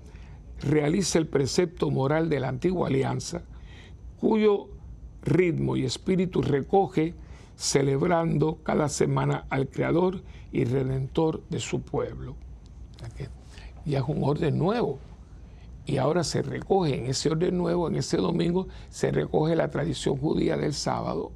realiza 0.62 1.20
el 1.20 1.28
precepto 1.28 1.92
moral 1.92 2.30
de 2.30 2.40
la 2.40 2.48
antigua 2.48 2.88
alianza, 2.88 3.44
cuyo 4.20 4.70
ritmo 5.22 5.76
y 5.76 5.84
espíritu 5.84 6.42
recoge 6.42 7.14
celebrando 7.58 8.60
cada 8.64 8.88
semana 8.88 9.46
al 9.50 9.68
Creador 9.68 10.22
y 10.52 10.64
Redentor 10.64 11.42
de 11.50 11.60
su 11.60 11.82
pueblo. 11.82 12.36
Ya 13.86 14.00
es 14.00 14.06
un 14.08 14.24
orden 14.24 14.58
nuevo. 14.58 15.00
Y 15.86 15.98
ahora 15.98 16.24
se 16.24 16.42
recoge 16.42 16.98
en 16.98 17.08
ese 17.08 17.30
orden 17.30 17.58
nuevo, 17.58 17.88
en 17.88 17.96
ese 17.96 18.18
domingo, 18.18 18.68
se 18.90 19.12
recoge 19.12 19.56
la 19.56 19.70
tradición 19.70 20.18
judía 20.18 20.58
del 20.58 20.74
sábado, 20.74 21.32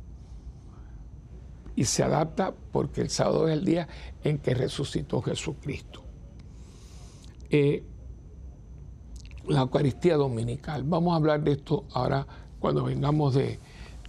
y 1.76 1.86
se 1.86 2.04
adapta 2.04 2.54
porque 2.72 3.02
el 3.02 3.10
sábado 3.10 3.48
es 3.48 3.58
el 3.58 3.66
día 3.66 3.88
en 4.24 4.38
que 4.38 4.54
resucitó 4.54 5.22
Jesucristo. 5.22 6.04
Eh, 7.50 7.84
la 9.48 9.62
Eucaristía 9.62 10.18
Dominical. 10.18 10.84
Vamos 10.84 11.14
a 11.14 11.16
hablar 11.16 11.44
de 11.44 11.54
esto 11.54 11.86
ahora 11.94 12.28
cuando 12.60 12.84
vengamos 12.84 13.34
de, 13.34 13.60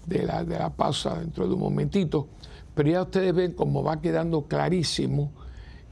la, 0.06 0.44
de 0.44 0.58
la 0.58 0.70
pausa 0.70 1.18
dentro 1.18 1.46
de 1.46 1.54
un 1.54 1.60
momentito, 1.60 2.28
pero 2.74 2.90
ya 2.90 3.02
ustedes 3.02 3.34
ven 3.34 3.52
cómo 3.52 3.82
va 3.82 4.00
quedando 4.00 4.46
clarísimo 4.46 5.30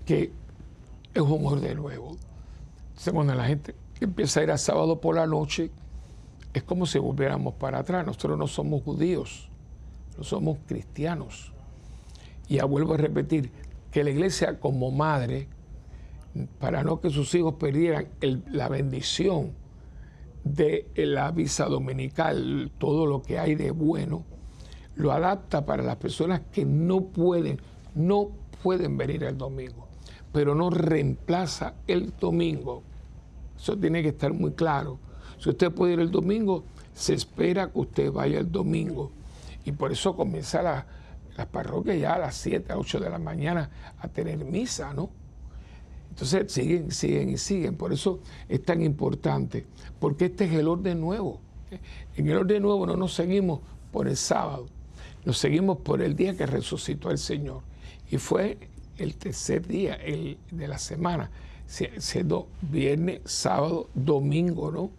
que 0.05 0.33
es 1.15 1.23
un 1.23 1.47
orden 1.47 1.77
nuevo. 1.77 2.17
Entonces, 2.89 3.13
cuando 3.13 3.35
la 3.35 3.45
gente 3.45 3.75
empieza 4.01 4.41
a 4.41 4.43
ir 4.43 4.51
a 4.51 4.59
sábado 4.59 5.01
por 5.01 5.17
la 5.17 5.27
noche, 5.27 5.71
es 6.53 6.63
como 6.63 6.87
si 6.87 6.99
volviéramos 6.99 7.55
para 7.55 7.79
atrás. 7.79 8.05
Nosotros 8.05 8.39
no 8.39 8.47
somos 8.47 8.83
judíos, 8.83 9.49
no 10.17 10.25
somos 10.25 10.59
cristianos. 10.67 11.53
Y 12.49 12.57
ya 12.57 12.65
vuelvo 12.65 12.95
a 12.95 12.97
repetir, 12.97 13.53
que 13.91 14.05
la 14.05 14.11
iglesia 14.11 14.59
como 14.59 14.91
madre, 14.91 15.49
para 16.59 16.83
no 16.85 17.01
que 17.01 17.11
sus 17.11 17.35
hijos 17.35 17.55
perdieran 17.55 18.09
la 18.51 18.69
bendición 18.69 19.53
de 20.45 20.91
la 20.97 21.31
visa 21.31 21.67
dominical, 21.67 22.71
todo 22.79 23.07
lo 23.07 23.23
que 23.23 23.39
hay 23.39 23.55
de 23.55 23.71
bueno, 23.71 24.25
lo 24.97 25.13
adapta 25.13 25.65
para 25.65 25.83
las 25.83 25.97
personas 25.97 26.43
que 26.53 26.65
no 26.65 27.05
pueden, 27.05 27.61
no 27.95 28.31
pueden 28.63 28.97
venir 28.97 29.25
el 29.25 29.37
domingo, 29.37 29.89
pero 30.33 30.55
no 30.55 30.71
reemplaza 30.71 31.75
el 31.87 32.13
domingo. 32.19 32.83
Eso 33.57 33.77
tiene 33.77 34.03
que 34.03 34.09
estar 34.09 34.33
muy 34.33 34.53
claro. 34.53 34.99
Si 35.39 35.51
usted 35.51 35.71
puede 35.71 35.95
ir 35.95 36.01
el 36.01 36.11
domingo, 36.11 36.65
se 36.93 37.15
espera 37.15 37.71
que 37.71 37.79
usted 37.79 38.13
vaya 38.13 38.39
el 38.39 38.51
domingo. 38.51 39.11
Y 39.65 39.73
por 39.73 39.93
eso 39.93 40.17
comienza 40.17 40.63
la, 40.63 40.87
las 41.37 41.47
parroquias 41.47 41.99
ya 41.99 42.15
a 42.15 42.19
las 42.19 42.35
7, 42.37 42.73
8 42.75 43.01
de 43.01 43.11
la 43.11 43.19
mañana 43.19 43.71
a 43.99 44.09
tener 44.09 44.45
misa, 44.45 44.93
¿no? 44.93 45.11
Entonces 46.21 46.53
siguen, 46.53 46.91
siguen 46.91 47.31
y 47.31 47.39
siguen. 47.39 47.77
Por 47.77 47.95
eso 47.95 48.21
es 48.47 48.63
tan 48.63 48.83
importante, 48.83 49.65
porque 49.99 50.27
este 50.27 50.45
es 50.45 50.53
el 50.53 50.69
orden 50.69 51.01
nuevo. 51.01 51.41
En 52.15 52.29
el 52.29 52.37
orden 52.37 52.63
nuevo 52.63 52.85
no 52.85 52.95
nos 52.95 53.15
seguimos 53.15 53.61
por 53.91 54.07
el 54.07 54.19
sábado, 54.19 54.67
nos 55.25 55.39
seguimos 55.39 55.79
por 55.79 56.03
el 56.03 56.15
día 56.15 56.37
que 56.37 56.45
resucitó 56.45 57.11
el 57.11 57.17
Señor. 57.17 57.63
Y 58.11 58.19
fue 58.19 58.59
el 58.99 59.17
tercer 59.17 59.67
día 59.67 59.95
el, 59.95 60.37
de 60.51 60.69
la 60.69 60.77
semana, 60.77 61.31
siendo 61.67 62.49
viernes, 62.61 63.23
sábado, 63.25 63.89
domingo, 63.95 64.71
¿no? 64.71 64.91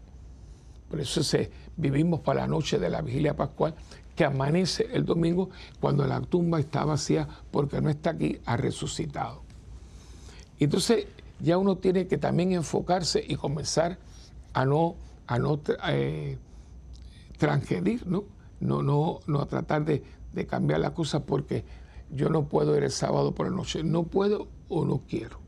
Por 0.90 1.02
eso 1.02 1.22
se, 1.22 1.52
vivimos 1.78 2.22
para 2.22 2.42
la 2.42 2.48
noche 2.48 2.80
de 2.80 2.90
la 2.90 3.02
vigilia 3.02 3.36
pascual, 3.36 3.76
que 4.16 4.26
amanece 4.26 4.88
el 4.92 5.06
domingo 5.06 5.52
cuando 5.80 6.08
la 6.08 6.20
tumba 6.22 6.60
está 6.60 6.84
vacía 6.84 7.28
porque 7.52 7.80
no 7.80 7.92
está 7.92 8.10
aquí, 8.10 8.40
ha 8.44 8.58
resucitado. 8.58 9.41
Entonces 10.62 11.08
ya 11.40 11.58
uno 11.58 11.78
tiene 11.78 12.08
que 12.08 12.20
también 12.20 12.52
enfocarse 12.52 13.24
y 13.28 13.36
comenzar 13.36 13.98
a 14.54 14.64
no, 14.64 14.96
a 15.26 15.40
no 15.40 15.60
eh, 15.88 16.38
transgredir, 17.38 18.06
¿no? 18.06 18.26
No, 18.60 18.84
no, 18.84 19.22
no 19.26 19.42
a 19.42 19.48
tratar 19.48 19.86
de, 19.86 20.04
cambiar 20.48 20.80
las 20.80 20.92
cosas 20.92 21.24
porque 21.26 21.66
yo 22.12 22.30
no 22.30 22.48
puedo 22.48 22.78
ir 22.78 22.84
el 22.84 22.92
sábado 22.92 23.34
por 23.34 23.50
la 23.50 23.56
noche, 23.56 23.84
no 23.84 24.04
puedo 24.04 24.48
o 24.70 24.86
no 24.86 25.02
quiero. 25.10 25.40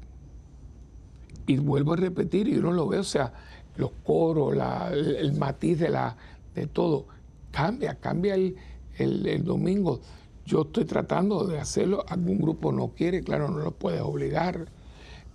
Y 1.45 1.57
vuelvo 1.57 1.93
a 1.93 1.97
repetir, 1.97 2.47
y 2.47 2.57
uno 2.57 2.71
lo 2.71 2.87
ve, 2.87 2.97
o 2.97 3.03
sea, 3.03 3.33
los 3.75 3.91
coros, 4.03 4.57
el, 4.91 5.33
matiz 5.33 5.77
de, 5.77 5.89
la, 5.89 6.17
de 6.55 6.65
todo, 6.65 7.05
cambia, 7.51 7.99
cambia 7.99 8.33
el, 8.33 8.57
el, 8.97 9.43
domingo. 9.43 9.99
Yo 10.43 10.63
estoy 10.63 10.85
tratando 10.85 11.45
de 11.45 11.59
hacerlo, 11.59 12.03
algún 12.07 12.39
grupo 12.39 12.71
no 12.71 12.89
quiere, 12.89 13.21
claro, 13.21 13.47
no 13.49 13.59
lo 13.59 13.71
puedes 13.71 14.01
obligar, 14.01 14.67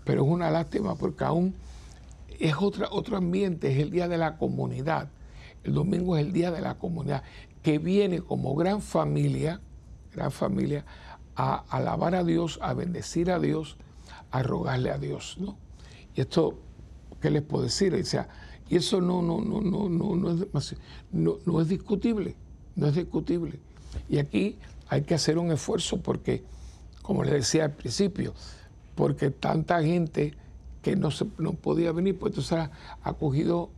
pero 0.09 0.25
es 0.25 0.31
una 0.31 0.51
lástima 0.51 0.95
porque 0.95 1.23
aún 1.23 1.55
es 2.41 2.55
otra, 2.59 2.89
otro 2.91 3.19
ambiente, 3.19 3.71
es 3.71 3.79
el 3.79 3.91
día 3.91 4.09
de 4.09 4.17
la 4.17 4.39
comunidad. 4.39 5.11
El 5.65 5.75
domingo 5.75 6.17
es 6.17 6.25
el 6.25 6.33
día 6.33 6.51
de 6.51 6.63
la 6.63 6.79
comunidad, 6.79 7.25
que 7.63 7.79
viene 7.79 8.23
como 8.23 8.55
gran 8.55 8.81
familia, 8.81 9.61
gran 10.15 10.33
familia, 10.33 10.87
a 11.37 11.57
alabar 11.69 12.15
a 12.15 12.25
Dios, 12.25 12.59
a 12.63 12.73
bendecir 12.73 13.31
a 13.31 13.39
Dios, 13.39 13.77
a 14.31 14.43
rogarle 14.43 14.91
a 14.93 14.97
Dios, 14.97 15.37
¿no? 15.39 15.59
Y 16.15 16.23
esto, 16.23 16.59
¿qué 17.21 17.31
les 17.31 17.43
puedo 17.43 17.65
decir? 17.65 17.93
O 17.93 18.03
sea, 18.03 18.31
y 18.67 18.77
eso 18.77 19.03
no, 19.03 19.21
no, 19.21 19.43
no, 19.43 19.61
no, 19.61 19.91
no, 19.91 20.17
no, 20.17 20.59
es, 20.59 20.75
no, 21.13 21.37
no 21.45 21.61
es 21.61 21.69
discutible, 21.69 22.35
no 22.77 22.87
es 22.87 22.95
discutible. 22.95 23.61
Y 24.09 24.17
aquí 24.17 24.57
hay 24.89 25.03
que 25.03 25.15
hacer 25.15 25.37
un 25.37 25.53
esfuerzo 25.53 26.01
porque, 26.01 26.45
como 27.03 27.25
les 27.25 27.35
decía 27.35 27.67
al 27.67 27.73
principio, 27.73 28.33
porque 28.99 29.31
tanta 29.31 29.81
gente 29.81 30.35
que 30.83 30.97
no, 30.97 31.13
se, 31.13 31.25
no 31.39 31.53
podía 31.53 31.93
venir, 31.93 32.19
pues 32.19 32.33
entonces 32.33 32.69
ha, 33.01 33.13
cogido 33.13 33.71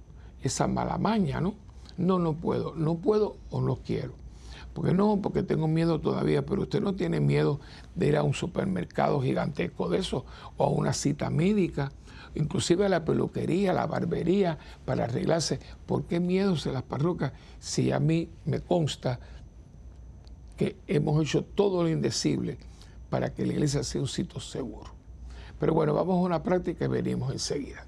esa 0.42 0.66
mala 0.66 0.96
maña, 0.96 1.42
¿no? 1.42 1.56
No, 1.98 2.18
no 2.18 2.32
puedo, 2.32 2.74
no 2.74 2.94
puedo 2.94 3.36
o 3.50 3.60
no 3.60 3.76
quiero. 3.76 4.14
Porque 4.72 4.94
no, 4.94 5.20
porque 5.20 5.42
tengo 5.42 5.68
miedo 5.68 6.00
todavía, 6.00 6.46
pero 6.46 6.62
usted 6.62 6.80
no 6.80 6.94
tiene 6.94 7.20
miedo 7.20 7.60
de 7.94 8.06
ir 8.06 8.16
a 8.16 8.22
un 8.22 8.32
supermercado 8.32 9.20
gigantesco 9.20 9.90
de 9.90 9.98
eso 9.98 10.24
o 10.56 10.64
a 10.64 10.70
una 10.70 10.94
cita 10.94 11.28
médica 11.28 11.92
inclusive 12.34 12.86
a 12.86 12.88
la 12.88 13.04
peluquería, 13.04 13.72
a 13.72 13.74
la 13.74 13.86
barbería, 13.86 14.56
para 14.86 15.04
arreglarse. 15.04 15.60
¿Por 15.84 16.04
qué 16.04 16.18
miedos 16.18 16.64
en 16.64 16.72
las 16.72 16.84
parroquias 16.84 17.32
si 17.58 17.92
a 17.92 18.00
mí 18.00 18.30
me 18.46 18.60
consta 18.60 19.20
que 20.56 20.76
hemos 20.86 21.22
hecho 21.22 21.44
todo 21.44 21.82
lo 21.82 21.90
indecible 21.90 22.56
para 23.10 23.34
que 23.34 23.44
la 23.44 23.52
iglesia 23.52 23.82
sea 23.82 24.00
un 24.00 24.08
sitio 24.08 24.40
seguro? 24.40 24.99
Pero 25.60 25.74
bueno, 25.74 25.94
vamos 25.94 26.16
a 26.16 26.20
una 26.20 26.42
práctica 26.42 26.86
y 26.86 26.88
venimos 26.88 27.30
enseguida. 27.30 27.86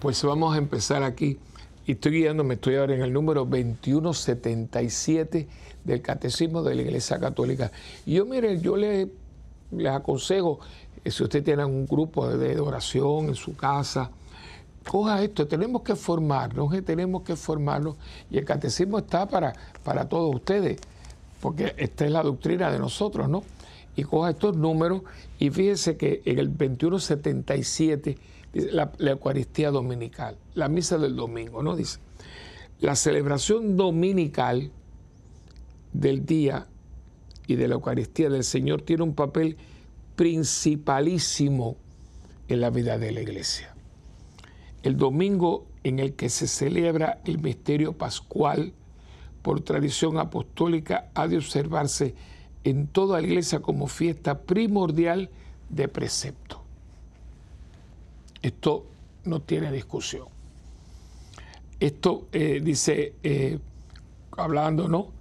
Pues 0.00 0.22
vamos 0.22 0.54
a 0.54 0.58
empezar 0.58 1.02
aquí. 1.02 1.38
Y 1.88 1.92
estoy 1.92 2.20
guiándome, 2.20 2.54
estoy 2.54 2.76
ahora 2.76 2.94
en 2.94 3.00
el 3.00 3.12
número 3.14 3.46
2177 3.46 5.48
del 5.84 6.02
Catecismo 6.02 6.62
de 6.62 6.74
la 6.74 6.82
Iglesia 6.82 7.18
Católica. 7.18 7.72
Y 8.04 8.16
yo, 8.16 8.26
mire, 8.26 8.60
yo 8.60 8.76
le, 8.76 9.08
les 9.70 9.90
aconsejo, 9.90 10.60
eh, 11.02 11.10
si 11.10 11.22
usted 11.22 11.42
tiene 11.42 11.64
un 11.64 11.86
grupo 11.86 12.28
de, 12.28 12.60
oración 12.60 13.28
en 13.28 13.34
su 13.34 13.56
casa, 13.56 14.10
coja 14.86 15.22
esto, 15.22 15.48
tenemos 15.48 15.80
que 15.80 15.96
formarnos, 15.96 16.74
eh, 16.74 16.82
tenemos 16.82 17.22
que 17.22 17.36
formarnos. 17.36 17.96
Y 18.30 18.36
el 18.36 18.44
catecismo 18.44 18.98
está 18.98 19.26
para, 19.26 19.54
para 19.82 20.10
todos 20.10 20.34
ustedes, 20.34 20.78
porque 21.40 21.74
esta 21.78 22.04
es 22.04 22.10
la 22.10 22.22
doctrina 22.22 22.70
de 22.70 22.78
nosotros, 22.78 23.30
¿no? 23.30 23.44
Y 23.96 24.02
coja 24.02 24.28
estos 24.28 24.58
números 24.58 25.04
y 25.38 25.48
fíjese 25.48 25.96
que 25.96 26.20
en 26.26 26.38
el 26.38 26.48
2177 26.48 28.18
la, 28.72 28.92
Eucaristía 28.98 29.70
Dominical, 29.70 30.36
la 30.54 30.68
misa 30.68 30.98
del 30.98 31.16
domingo, 31.16 31.62
¿no? 31.62 31.76
Dice, 31.76 31.98
la 32.80 32.94
celebración 32.94 33.76
dominical 33.76 34.70
del 35.92 36.24
día 36.24 36.66
y 37.46 37.56
de 37.56 37.68
la 37.68 37.74
Eucaristía 37.74 38.28
del 38.28 38.44
Señor 38.44 38.82
tiene 38.82 39.02
un 39.02 39.14
papel 39.14 39.56
principalísimo 40.16 41.76
en 42.48 42.60
la 42.60 42.70
vida 42.70 42.98
de 42.98 43.12
la 43.12 43.20
iglesia. 43.20 43.74
El 44.82 44.96
domingo 44.96 45.66
en 45.82 45.98
el 45.98 46.14
que 46.14 46.28
se 46.28 46.46
celebra 46.46 47.20
el 47.24 47.38
misterio 47.38 47.92
pascual, 47.94 48.72
por 49.42 49.60
tradición 49.60 50.18
apostólica, 50.18 51.10
ha 51.14 51.26
de 51.26 51.36
observarse 51.36 52.14
en 52.64 52.86
toda 52.86 53.20
la 53.20 53.26
iglesia 53.26 53.60
como 53.60 53.86
fiesta 53.86 54.42
primordial 54.42 55.30
de 55.68 55.88
precepto. 55.88 56.57
Esto 58.42 58.86
no 59.24 59.40
tiene 59.40 59.72
discusión. 59.72 60.28
Esto 61.80 62.28
eh, 62.32 62.60
dice, 62.62 63.14
eh, 63.22 63.58
hablando, 64.36 64.88
¿no? 64.88 65.12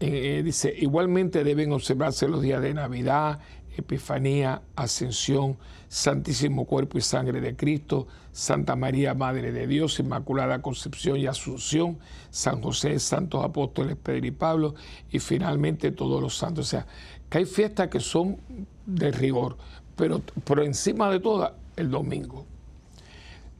Eh, 0.00 0.42
dice, 0.44 0.74
igualmente 0.76 1.44
deben 1.44 1.72
observarse 1.72 2.26
los 2.26 2.42
días 2.42 2.60
de 2.60 2.74
Navidad, 2.74 3.38
Epifanía, 3.76 4.62
Ascensión, 4.74 5.56
Santísimo 5.88 6.64
Cuerpo 6.64 6.98
y 6.98 7.02
Sangre 7.02 7.40
de 7.40 7.54
Cristo, 7.54 8.08
Santa 8.32 8.74
María, 8.74 9.14
Madre 9.14 9.52
de 9.52 9.66
Dios, 9.66 10.00
Inmaculada 10.00 10.60
Concepción 10.60 11.18
y 11.18 11.26
Asunción, 11.26 11.98
San 12.30 12.62
José, 12.62 12.98
Santos 12.98 13.44
Apóstoles 13.44 13.96
Pedro 13.96 14.26
y 14.26 14.30
Pablo, 14.32 14.74
y 15.10 15.18
finalmente 15.18 15.92
todos 15.92 16.20
los 16.20 16.36
santos. 16.36 16.66
O 16.66 16.70
sea, 16.70 16.86
que 17.30 17.38
hay 17.38 17.44
fiestas 17.44 17.88
que 17.88 18.00
son 18.00 18.38
de 18.86 19.12
rigor, 19.12 19.56
pero 19.96 20.20
por 20.44 20.60
encima 20.60 21.10
de 21.10 21.20
todas, 21.20 21.52
el 21.76 21.90
domingo. 21.90 22.46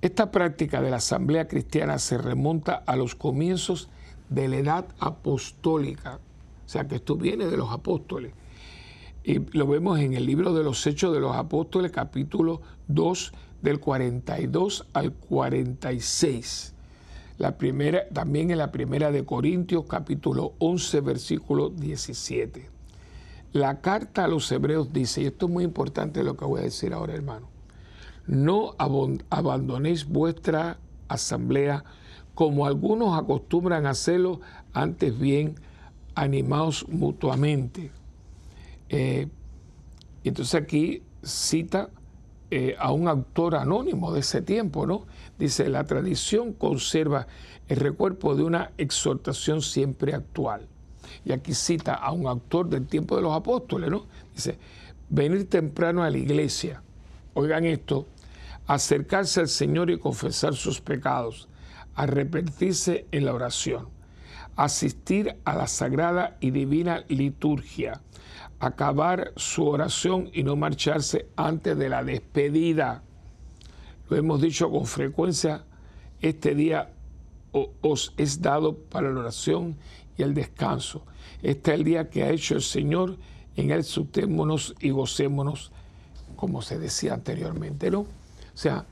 Esta 0.02 0.32
práctica 0.32 0.82
de 0.82 0.90
la 0.90 0.96
asamblea 0.96 1.46
cristiana 1.46 1.96
se 2.00 2.18
remonta 2.18 2.74
a 2.74 2.96
los 2.96 3.14
comienzos 3.14 3.88
de 4.30 4.48
la 4.48 4.56
edad 4.56 4.86
apostólica, 4.98 6.16
o 6.16 6.68
sea 6.68 6.88
que 6.88 6.96
esto 6.96 7.14
viene 7.14 7.46
de 7.46 7.56
los 7.56 7.70
apóstoles. 7.70 8.32
Y 9.22 9.38
lo 9.56 9.68
vemos 9.68 10.00
en 10.00 10.14
el 10.14 10.26
libro 10.26 10.54
de 10.54 10.64
los 10.64 10.84
Hechos 10.88 11.14
de 11.14 11.20
los 11.20 11.36
Apóstoles, 11.36 11.92
capítulo 11.92 12.62
2, 12.88 13.32
del 13.62 13.78
42 13.78 14.88
al 14.92 15.12
46. 15.12 16.74
La 17.38 17.56
primera, 17.56 18.08
también 18.08 18.50
en 18.50 18.58
la 18.58 18.72
primera 18.72 19.12
de 19.12 19.24
Corintios, 19.24 19.84
capítulo 19.86 20.54
11, 20.58 21.00
versículo 21.00 21.68
17. 21.68 22.68
La 23.52 23.80
carta 23.80 24.24
a 24.24 24.28
los 24.28 24.50
hebreos 24.50 24.92
dice, 24.92 25.22
y 25.22 25.26
esto 25.26 25.46
es 25.46 25.52
muy 25.52 25.62
importante 25.62 26.24
lo 26.24 26.36
que 26.36 26.44
voy 26.44 26.62
a 26.62 26.64
decir 26.64 26.92
ahora, 26.92 27.14
hermano, 27.14 27.51
no 28.26 28.74
abandonéis 28.78 30.06
vuestra 30.06 30.78
asamblea 31.08 31.84
como 32.34 32.66
algunos 32.66 33.18
acostumbran 33.18 33.86
hacerlo, 33.86 34.40
antes 34.72 35.18
bien 35.18 35.56
animaos 36.14 36.86
mutuamente. 36.88 37.90
Eh, 38.88 39.28
entonces 40.24 40.54
aquí 40.54 41.02
cita 41.22 41.90
eh, 42.50 42.76
a 42.78 42.92
un 42.92 43.08
autor 43.08 43.54
anónimo 43.54 44.12
de 44.12 44.20
ese 44.20 44.42
tiempo, 44.42 44.86
¿no? 44.86 45.06
Dice, 45.38 45.68
la 45.68 45.84
tradición 45.84 46.52
conserva 46.52 47.26
el 47.68 47.78
recuerdo 47.78 48.34
de 48.34 48.42
una 48.44 48.72
exhortación 48.76 49.62
siempre 49.62 50.14
actual. 50.14 50.68
Y 51.24 51.32
aquí 51.32 51.54
cita 51.54 51.94
a 51.94 52.12
un 52.12 52.26
autor 52.26 52.68
del 52.68 52.86
tiempo 52.86 53.16
de 53.16 53.22
los 53.22 53.34
apóstoles, 53.34 53.90
¿no? 53.90 54.06
Dice, 54.34 54.58
venir 55.08 55.48
temprano 55.48 56.02
a 56.02 56.10
la 56.10 56.18
iglesia, 56.18 56.82
oigan 57.34 57.64
esto, 57.64 58.06
acercarse 58.66 59.40
al 59.40 59.48
Señor 59.48 59.90
y 59.90 59.98
confesar 59.98 60.54
sus 60.54 60.80
pecados, 60.80 61.48
arrepentirse 61.94 63.06
en 63.12 63.24
la 63.24 63.34
oración, 63.34 63.88
asistir 64.56 65.36
a 65.44 65.54
la 65.54 65.66
sagrada 65.66 66.36
y 66.40 66.50
divina 66.50 67.04
liturgia, 67.08 68.00
acabar 68.60 69.32
su 69.36 69.66
oración 69.66 70.30
y 70.32 70.42
no 70.42 70.56
marcharse 70.56 71.26
antes 71.36 71.76
de 71.76 71.88
la 71.88 72.04
despedida. 72.04 73.02
Lo 74.08 74.16
hemos 74.16 74.40
dicho 74.40 74.70
con 74.70 74.86
frecuencia, 74.86 75.64
este 76.20 76.54
día 76.54 76.92
os 77.80 78.14
es 78.16 78.40
dado 78.40 78.76
para 78.76 79.10
la 79.10 79.20
oración 79.20 79.76
y 80.16 80.22
el 80.22 80.34
descanso. 80.34 81.04
Este 81.42 81.72
es 81.72 81.78
el 81.78 81.84
día 81.84 82.08
que 82.08 82.22
ha 82.22 82.30
hecho 82.30 82.54
el 82.54 82.62
Señor, 82.62 83.16
en 83.56 83.70
él 83.70 83.84
sustémonos 83.84 84.74
y 84.80 84.90
gocémonos, 84.90 85.72
como 86.42 86.60
se 86.60 86.76
decía 86.76 87.14
anteriormente, 87.14 87.88
¿no? 87.88 88.00
O 88.00 88.06
sea, 88.52 88.84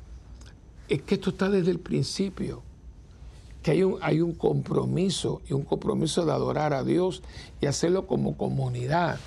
es 0.88 1.02
que 1.02 1.16
esto 1.16 1.30
está 1.30 1.48
desde 1.48 1.72
el 1.72 1.80
principio, 1.80 2.62
que 3.60 3.72
hay 3.72 3.82
un, 3.82 3.98
hay 4.02 4.20
un 4.20 4.34
compromiso 4.34 5.42
y 5.48 5.54
un 5.54 5.64
compromiso 5.64 6.24
de 6.24 6.30
adorar 6.30 6.72
a 6.74 6.84
Dios 6.84 7.24
y 7.60 7.66
hacerlo 7.66 8.06
como 8.06 8.36
comunidad. 8.36 9.18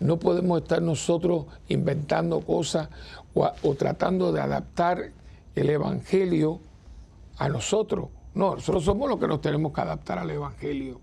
No 0.00 0.18
podemos 0.18 0.62
estar 0.62 0.82
nosotros 0.82 1.46
inventando 1.68 2.40
cosas 2.40 2.88
o, 3.34 3.74
tratando 3.76 4.32
de 4.32 4.40
adaptar 4.40 5.12
el 5.54 5.70
Evangelio 5.70 6.58
a 7.36 7.48
nosotros. 7.48 8.08
No, 8.34 8.56
nosotros 8.56 8.84
somos 8.84 9.08
los 9.08 9.20
que 9.20 9.28
nos 9.28 9.40
tenemos 9.40 9.72
que 9.72 9.80
adaptar 9.80 10.18
al 10.18 10.28
Evangelio. 10.28 11.00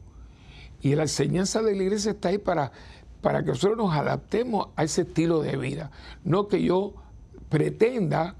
Y 0.82 0.96
la 0.96 1.04
enseñanza 1.04 1.62
de 1.62 1.78
la 1.78 1.84
iglesia 1.84 2.12
está 2.12 2.28
ahí 2.28 2.40
para, 2.40 2.74
para 3.22 3.44
que 3.44 3.50
nosotros 3.50 3.78
nos 3.78 3.94
adaptemos 3.94 4.70
a 4.76 4.84
ese 4.84 5.02
estilo 5.02 5.42
de 5.42 5.58
vida. 5.58 5.92
No 6.24 6.48
que 6.48 6.62
yo 6.62 6.94
pretenda 7.50 8.36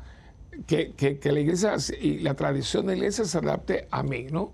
que, 0.68 1.20
la 1.24 1.40
iglesia 1.40 1.76
y 2.00 2.20
la 2.20 2.34
tradición 2.34 2.86
de 2.86 2.94
la 2.94 2.98
iglesia 2.98 3.26
se 3.26 3.38
adapte 3.38 3.88
a 3.92 4.04
mí, 4.04 4.28
¿no? 4.32 4.52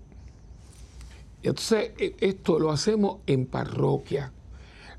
Entonces, 1.42 1.92
e, 1.98 2.16
esto 2.20 2.58
lo 2.58 2.70
hacemos 2.70 3.18
en 3.26 3.46
parroquia 3.46 4.32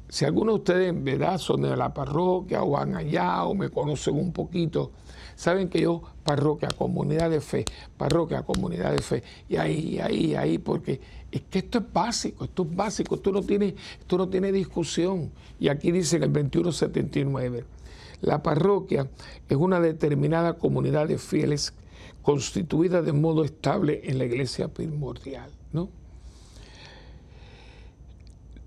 si 0.09 0.25
algunos 0.25 0.55
de 0.55 0.59
ustedes 0.59 1.03
verdad 1.03 1.37
son 1.37 1.61
de 1.61 1.77
la 1.77 1.93
parroquia 1.93 2.63
o 2.63 2.71
van 2.71 2.95
allá 2.95 3.45
o 3.45 3.53
me 3.53 3.69
conocen 3.69 4.15
un 4.15 4.33
poquito, 4.33 4.91
saben 5.35 5.69
que 5.69 5.81
yo, 5.81 6.01
parroquia, 6.23 6.67
comunidad 6.75 7.29
de 7.29 7.39
fe, 7.39 7.63
parroquia, 7.95 8.41
comunidad 8.41 8.91
de 8.91 9.03
fe, 9.03 9.23
y 9.47 9.57
ahí, 9.57 9.99
ahí, 9.99 10.33
ahí, 10.33 10.57
porque 10.57 10.99
es 11.31 11.41
que 11.41 11.59
esto 11.59 11.79
es 11.79 11.93
básico, 11.93 12.45
esto 12.45 12.63
es 12.63 12.75
básico, 12.75 13.15
esto 13.15 13.31
no 13.31 13.41
tiene, 13.43 13.75
esto 13.99 14.17
no 14.17 14.29
tiene 14.29 14.51
discusión. 14.51 15.31
Y 15.59 15.69
aquí 15.69 15.91
dice 15.91 16.17
en 16.17 16.23
el 16.23 16.33
2179, 16.33 17.65
la 18.21 18.43
parroquia 18.43 19.09
es 19.47 19.57
una 19.57 19.79
determinada 19.79 20.57
comunidad 20.57 21.07
de 21.07 21.17
fieles 21.17 21.73
constituida 22.21 23.01
de 23.01 23.13
modo 23.13 23.43
estable 23.43 24.01
en 24.03 24.17
la 24.17 24.25
iglesia 24.25 24.67
primordial, 24.67 25.51
¿no? 25.71 25.89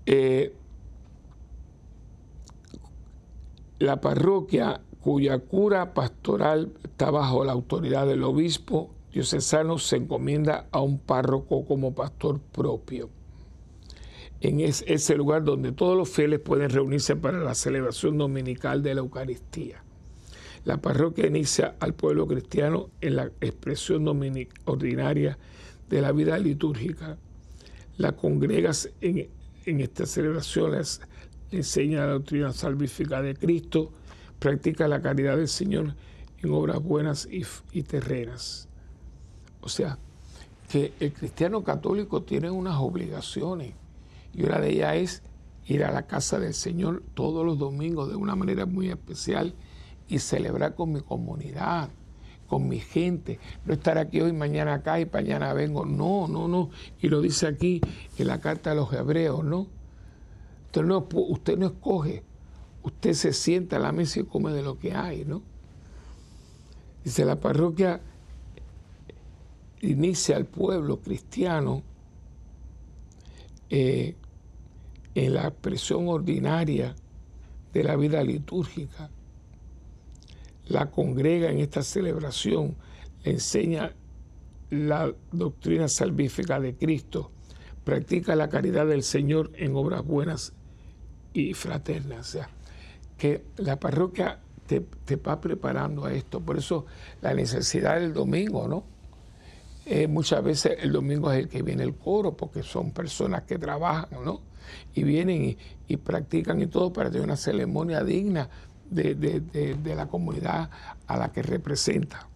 Eh, 0.05 0.53
la 3.79 4.01
parroquia 4.01 4.81
cuya 5.01 5.39
cura 5.39 5.93
pastoral 5.93 6.73
está 6.83 7.11
bajo 7.11 7.43
la 7.43 7.51
autoridad 7.51 8.07
del 8.07 8.23
obispo 8.23 8.89
diocesano 9.13 9.77
se 9.77 9.97
encomienda 9.97 10.67
a 10.71 10.81
un 10.81 10.99
párroco 10.99 11.65
como 11.65 11.93
pastor 11.93 12.41
propio. 12.41 13.09
En 14.41 14.59
ese 14.59 15.15
lugar 15.15 15.43
donde 15.43 15.71
todos 15.71 15.95
los 15.95 16.09
fieles 16.09 16.39
pueden 16.39 16.69
reunirse 16.69 17.15
para 17.15 17.39
la 17.39 17.55
celebración 17.55 18.17
dominical 18.17 18.83
de 18.83 18.95
la 18.95 19.01
Eucaristía. 19.01 19.83
La 20.65 20.77
parroquia 20.77 21.27
inicia 21.27 21.75
al 21.79 21.93
pueblo 21.93 22.27
cristiano 22.27 22.89
en 23.01 23.17
la 23.17 23.31
expresión 23.39 24.07
ordinaria 24.65 25.37
de 25.89 26.01
la 26.01 26.11
vida 26.11 26.37
litúrgica. 26.39 27.17
La 27.97 28.13
congregas 28.13 28.89
en, 29.01 29.29
estas 29.65 30.09
celebraciones 30.09 31.01
enseña 31.51 32.07
la 32.07 32.13
doctrina 32.13 32.51
salvífica 32.51 33.21
de 33.21 33.35
Cristo, 33.35 33.91
practica 34.39 34.87
la 34.87 35.01
caridad 35.01 35.37
del 35.37 35.47
Señor 35.47 35.95
en 36.41 36.51
obras 36.51 36.81
buenas 36.81 37.27
y, 37.29 37.83
terrenas. 37.83 38.67
O 39.63 39.69
sea, 39.69 39.97
que 40.69 40.93
el 40.99 41.13
cristiano 41.13 41.63
católico 41.63 42.23
tiene 42.23 42.51
unas 42.51 42.75
obligaciones 42.77 43.73
y 44.33 44.43
una 44.43 44.59
de 44.59 44.69
ellas 44.71 44.95
es 44.95 45.23
ir 45.65 45.85
a 45.85 45.91
la 45.91 46.05
casa 46.05 46.39
del 46.39 46.53
Señor 46.53 47.01
todos 47.13 47.45
los 47.45 47.57
domingos 47.57 48.09
de 48.09 48.15
una 48.15 48.35
manera 48.35 48.65
muy 48.65 48.89
especial 48.89 49.53
y 50.09 50.19
celebrar 50.19 50.75
con 50.75 50.91
mi 50.91 50.99
comunidad, 50.99 51.89
con 52.47 52.67
mi 52.67 52.79
gente. 52.79 53.39
No 53.65 53.73
estar 53.73 53.97
aquí 53.97 54.19
hoy, 54.19 54.33
mañana 54.33 54.73
acá 54.73 54.99
y 54.99 55.05
mañana 55.05 55.53
vengo. 55.53 55.85
No, 55.85 56.27
no, 56.27 56.49
no. 56.49 56.69
Y 57.01 57.07
lo 57.07 57.21
dice 57.21 57.47
aquí 57.47 57.79
en 58.17 58.27
la 58.27 58.41
carta 58.41 58.71
a 58.71 58.75
los 58.75 58.91
hebreos, 58.91 59.45
¿no? 59.45 59.67
Usted 60.65 60.83
no, 60.83 61.07
usted 61.13 61.57
no 61.57 61.67
escoge, 61.67 62.23
usted 62.81 63.13
se 63.13 63.31
sienta 63.31 63.77
a 63.77 63.79
la 63.79 63.91
mesa 63.91 64.19
y 64.19 64.23
come 64.23 64.51
de 64.51 64.63
lo 64.63 64.77
que 64.77 64.93
hay, 64.93 65.23
¿no? 65.23 65.41
Dice, 67.03 67.25
la 67.25 67.39
parroquia 67.39 68.01
inicia 69.83 70.37
al 70.37 70.45
pueblo 70.45 70.99
cristiano 70.99 71.83
eh, 73.69 74.15
en 75.13 75.33
la 75.33 75.47
expresión 75.47 76.07
ordinaria 76.07 76.95
de 77.73 77.83
la 77.83 77.95
vida 77.95 78.23
litúrgica. 78.23 79.09
La 80.67 80.89
congrega 80.89 81.51
en 81.51 81.59
esta 81.59 81.83
celebración, 81.83 82.75
le 83.23 83.31
enseña 83.31 83.93
la 84.69 85.13
doctrina 85.31 85.87
salvífica 85.87 86.59
de 86.59 86.75
Cristo, 86.75 87.31
practica 87.83 88.35
la 88.35 88.49
caridad 88.49 88.87
del 88.87 89.03
Señor 89.03 89.51
en 89.55 89.75
obras 89.75 90.05
buenas 90.05 90.53
y 91.33 91.53
fraterna. 91.53 92.21
O 92.21 92.23
sea, 92.23 92.49
que 93.17 93.43
la 93.57 93.79
parroquia 93.79 94.39
te, 94.65 95.15
va 95.17 95.41
preparando 95.41 96.05
a 96.05 96.13
esto. 96.13 96.39
Por 96.39 96.57
eso 96.57 96.85
la 97.21 97.33
necesidad 97.33 97.99
del 97.99 98.13
domingo, 98.13 98.67
¿no? 98.67 98.92
Eh, 99.85 100.07
muchas 100.07 100.43
veces 100.43 100.77
el 100.79 100.91
domingo 100.91 101.31
es 101.31 101.39
el 101.39 101.49
que 101.49 101.61
viene 101.61 101.83
el 101.83 101.95
coro, 101.95 102.35
porque 102.35 102.63
son 102.63 102.91
personas 102.91 103.43
que 103.43 103.57
trabajan, 103.57 104.23
¿no? 104.23 104.41
Y 104.93 105.03
vienen 105.03 105.57
y, 105.87 105.97
practican 105.97 106.61
y 106.61 106.67
todo 106.67 106.91
para 106.93 107.11
tener 107.11 107.25
una 107.25 107.37
ceremonia 107.37 108.03
digna 108.03 108.49
de, 108.89 109.15
de 109.15 109.95
la 109.95 110.07
comunidad 110.07 110.69
a 111.07 111.17
la 111.17 111.31
que 111.31 111.43
representa. 111.43 112.27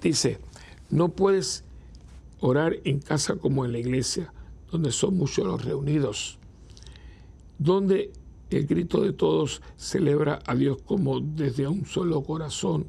Dice, 0.00 0.38
no 0.90 1.10
puedes 1.10 1.64
orar 2.40 2.76
en 2.84 3.00
casa 3.00 3.36
como 3.36 3.64
en 3.64 3.72
la 3.72 3.78
iglesia, 3.78 4.32
donde 4.70 4.90
son 4.90 5.16
muchos 5.16 5.46
los 5.46 5.64
reunidos 5.64 6.38
donde 7.58 8.12
el 8.50 8.66
grito 8.66 9.00
de 9.00 9.12
todos 9.12 9.62
celebra 9.76 10.38
a 10.46 10.54
Dios 10.54 10.78
como 10.84 11.20
desde 11.20 11.66
un 11.66 11.86
solo 11.86 12.22
corazón. 12.22 12.86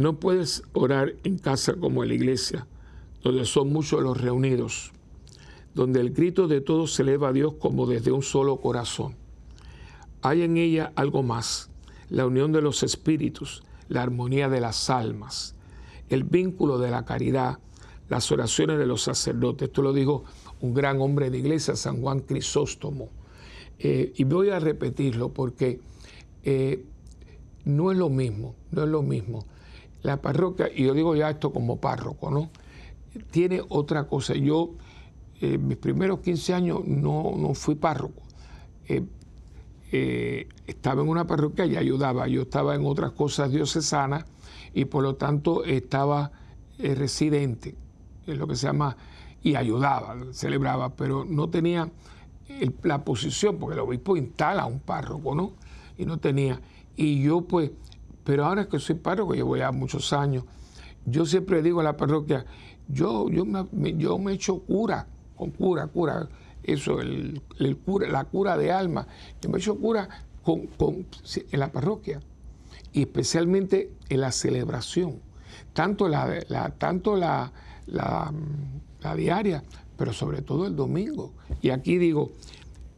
No 0.00 0.18
puedes 0.18 0.62
orar 0.72 1.12
en 1.24 1.36
casa 1.36 1.74
como 1.74 2.02
en 2.02 2.08
la 2.08 2.14
iglesia, 2.14 2.66
donde 3.22 3.44
son 3.44 3.70
muchos 3.70 4.02
los 4.02 4.18
reunidos, 4.18 4.92
donde 5.74 6.00
el 6.00 6.14
grito 6.14 6.48
de 6.48 6.62
todos 6.62 6.94
se 6.94 7.02
eleva 7.02 7.28
a 7.28 7.32
Dios 7.34 7.56
como 7.58 7.84
desde 7.84 8.10
un 8.10 8.22
solo 8.22 8.56
corazón. 8.56 9.14
Hay 10.22 10.40
en 10.40 10.56
ella 10.56 10.90
algo 10.96 11.22
más, 11.22 11.68
la 12.08 12.24
unión 12.24 12.50
de 12.50 12.62
los 12.62 12.82
espíritus, 12.82 13.62
la 13.90 14.00
armonía 14.00 14.48
de 14.48 14.62
las 14.62 14.88
almas, 14.88 15.54
el 16.08 16.24
vínculo 16.24 16.78
de 16.78 16.90
la 16.90 17.04
caridad, 17.04 17.58
las 18.08 18.32
oraciones 18.32 18.78
de 18.78 18.86
los 18.86 19.02
sacerdotes. 19.02 19.68
Esto 19.68 19.82
lo 19.82 19.92
dijo 19.92 20.24
un 20.62 20.72
gran 20.72 20.98
hombre 21.02 21.28
de 21.28 21.36
iglesia, 21.40 21.76
San 21.76 22.00
Juan 22.00 22.20
Crisóstomo. 22.20 23.10
Eh, 23.78 24.14
y 24.16 24.24
voy 24.24 24.48
a 24.48 24.60
repetirlo 24.60 25.28
porque 25.28 25.78
eh, 26.42 26.86
no 27.66 27.92
es 27.92 27.98
lo 27.98 28.08
mismo, 28.08 28.54
no 28.70 28.84
es 28.84 28.88
lo 28.88 29.02
mismo. 29.02 29.44
La 30.02 30.20
parroquia, 30.20 30.70
y 30.74 30.84
yo 30.84 30.94
digo 30.94 31.14
ya 31.14 31.30
esto 31.30 31.52
como 31.52 31.80
párroco, 31.80 32.30
¿no? 32.30 32.50
Tiene 33.30 33.62
otra 33.68 34.06
cosa. 34.06 34.34
Yo, 34.34 34.72
eh, 35.40 35.58
mis 35.58 35.76
primeros 35.76 36.20
15 36.20 36.54
años, 36.54 36.80
no, 36.86 37.34
no 37.36 37.54
fui 37.54 37.74
párroco. 37.74 38.22
estaba 40.66 41.02
en 41.02 41.08
una 41.08 41.26
parroquia 41.26 41.66
y 41.66 41.76
ayudaba. 41.76 42.28
Yo 42.28 42.42
estaba 42.42 42.74
en 42.74 42.86
otras 42.86 43.12
cosas 43.12 43.50
diocesanas 43.50 44.24
y 44.72 44.84
por 44.84 45.02
lo 45.02 45.16
tanto 45.16 45.64
estaba 45.64 46.32
residente, 46.78 47.74
en 48.26 48.38
lo 48.38 48.46
que 48.46 48.56
se 48.56 48.66
llama 48.66 48.96
y 49.42 49.54
ayudaba, 49.54 50.16
celebraba, 50.32 50.94
pero 50.96 51.24
no 51.24 51.48
tenía 51.48 51.90
la 52.82 53.04
posición, 53.04 53.58
porque 53.58 53.74
el 53.74 53.80
obispo 53.80 54.16
instala 54.16 54.62
a 54.62 54.66
un 54.66 54.80
párroco, 54.80 55.34
¿no? 55.34 55.52
Y 55.96 56.04
no 56.04 56.18
tenía. 56.18 56.60
Y 56.96 57.22
yo 57.22 57.42
pues, 57.42 57.70
pero 58.24 58.46
ahora 58.46 58.68
que 58.68 58.78
soy 58.78 58.96
párroco, 58.96 59.34
llevo 59.34 59.56
ya 59.56 59.72
muchos 59.72 60.12
años, 60.12 60.44
yo 61.06 61.26
siempre 61.26 61.62
digo 61.62 61.80
a 61.80 61.84
la 61.84 61.96
parroquia, 61.96 62.44
yo, 62.88 63.28
yo, 63.30 63.44
me, 63.44 63.96
yo 63.96 64.18
me 64.18 64.32
echo 64.32 64.58
cura, 64.60 65.06
con 65.36 65.50
cura, 65.50 65.86
cura, 65.86 66.28
eso, 66.62 67.00
el, 67.00 67.40
cura, 67.84 68.08
la 68.08 68.24
cura 68.24 68.56
de 68.56 68.72
alma, 68.72 69.06
yo 69.40 69.48
me 69.50 69.58
echo 69.58 69.76
cura 69.78 70.08
con, 70.42 70.68
en 71.50 71.60
la 71.60 71.72
parroquia, 71.72 72.20
y 72.92 73.02
especialmente 73.02 73.92
en 74.08 74.20
la 74.20 74.32
celebración, 74.32 75.20
tanto 75.72 76.08
la, 76.08 76.40
la 76.48 76.70
tanto 76.70 77.16
la 77.16 77.52
la 79.02 79.16
diaria, 79.16 79.62
pero 79.96 80.12
sobre 80.12 80.42
todo 80.42 80.66
el 80.66 80.76
domingo. 80.76 81.32
Y 81.60 81.70
aquí 81.70 81.98
digo, 81.98 82.32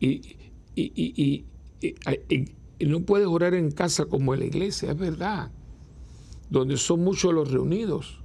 y, 0.00 0.36
y, 0.74 1.44
no 2.86 3.00
puedes 3.00 3.26
orar 3.26 3.54
en 3.54 3.70
casa 3.70 4.06
como 4.06 4.34
en 4.34 4.40
la 4.40 4.46
iglesia, 4.46 4.90
es 4.90 4.98
verdad, 4.98 5.50
donde 6.50 6.76
son 6.76 7.04
muchos 7.04 7.32
los 7.32 7.50
reunidos, 7.50 8.18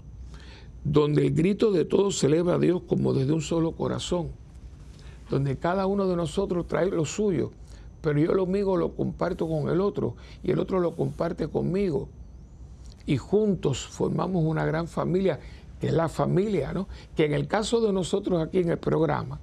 donde 0.83 1.27
el 1.27 1.33
grito 1.33 1.71
de 1.71 1.85
todos 1.85 2.17
celebra 2.17 2.55
a 2.55 2.59
Dios 2.59 2.81
como 2.87 3.13
desde 3.13 3.33
un 3.33 3.41
solo 3.41 3.73
corazón, 3.73 4.29
donde 5.29 5.57
cada 5.57 5.85
uno 5.85 6.07
de 6.07 6.15
nosotros 6.15 6.67
trae 6.67 6.89
lo 6.89 7.05
suyo, 7.05 7.51
pero 8.01 8.19
yo 8.19 8.33
lo 8.33 8.45
mío 8.45 8.77
lo 8.77 8.95
comparto 8.95 9.47
con 9.47 9.69
el 9.69 9.81
otro 9.81 10.15
y 10.43 10.51
el 10.51 10.59
otro 10.59 10.79
lo 10.79 10.95
comparte 10.95 11.47
conmigo. 11.47 12.07
Y 13.05 13.17
juntos 13.17 13.87
formamos 13.87 14.43
una 14.43 14.65
gran 14.65 14.87
familia 14.87 15.39
que 15.79 15.87
es 15.87 15.93
la 15.93 16.09
familia, 16.09 16.73
¿no? 16.73 16.87
Que 17.15 17.25
en 17.25 17.33
el 17.33 17.47
caso 17.47 17.81
de 17.81 17.93
nosotros 17.93 18.41
aquí 18.41 18.59
en 18.59 18.69
el 18.69 18.77
programa, 18.77 19.39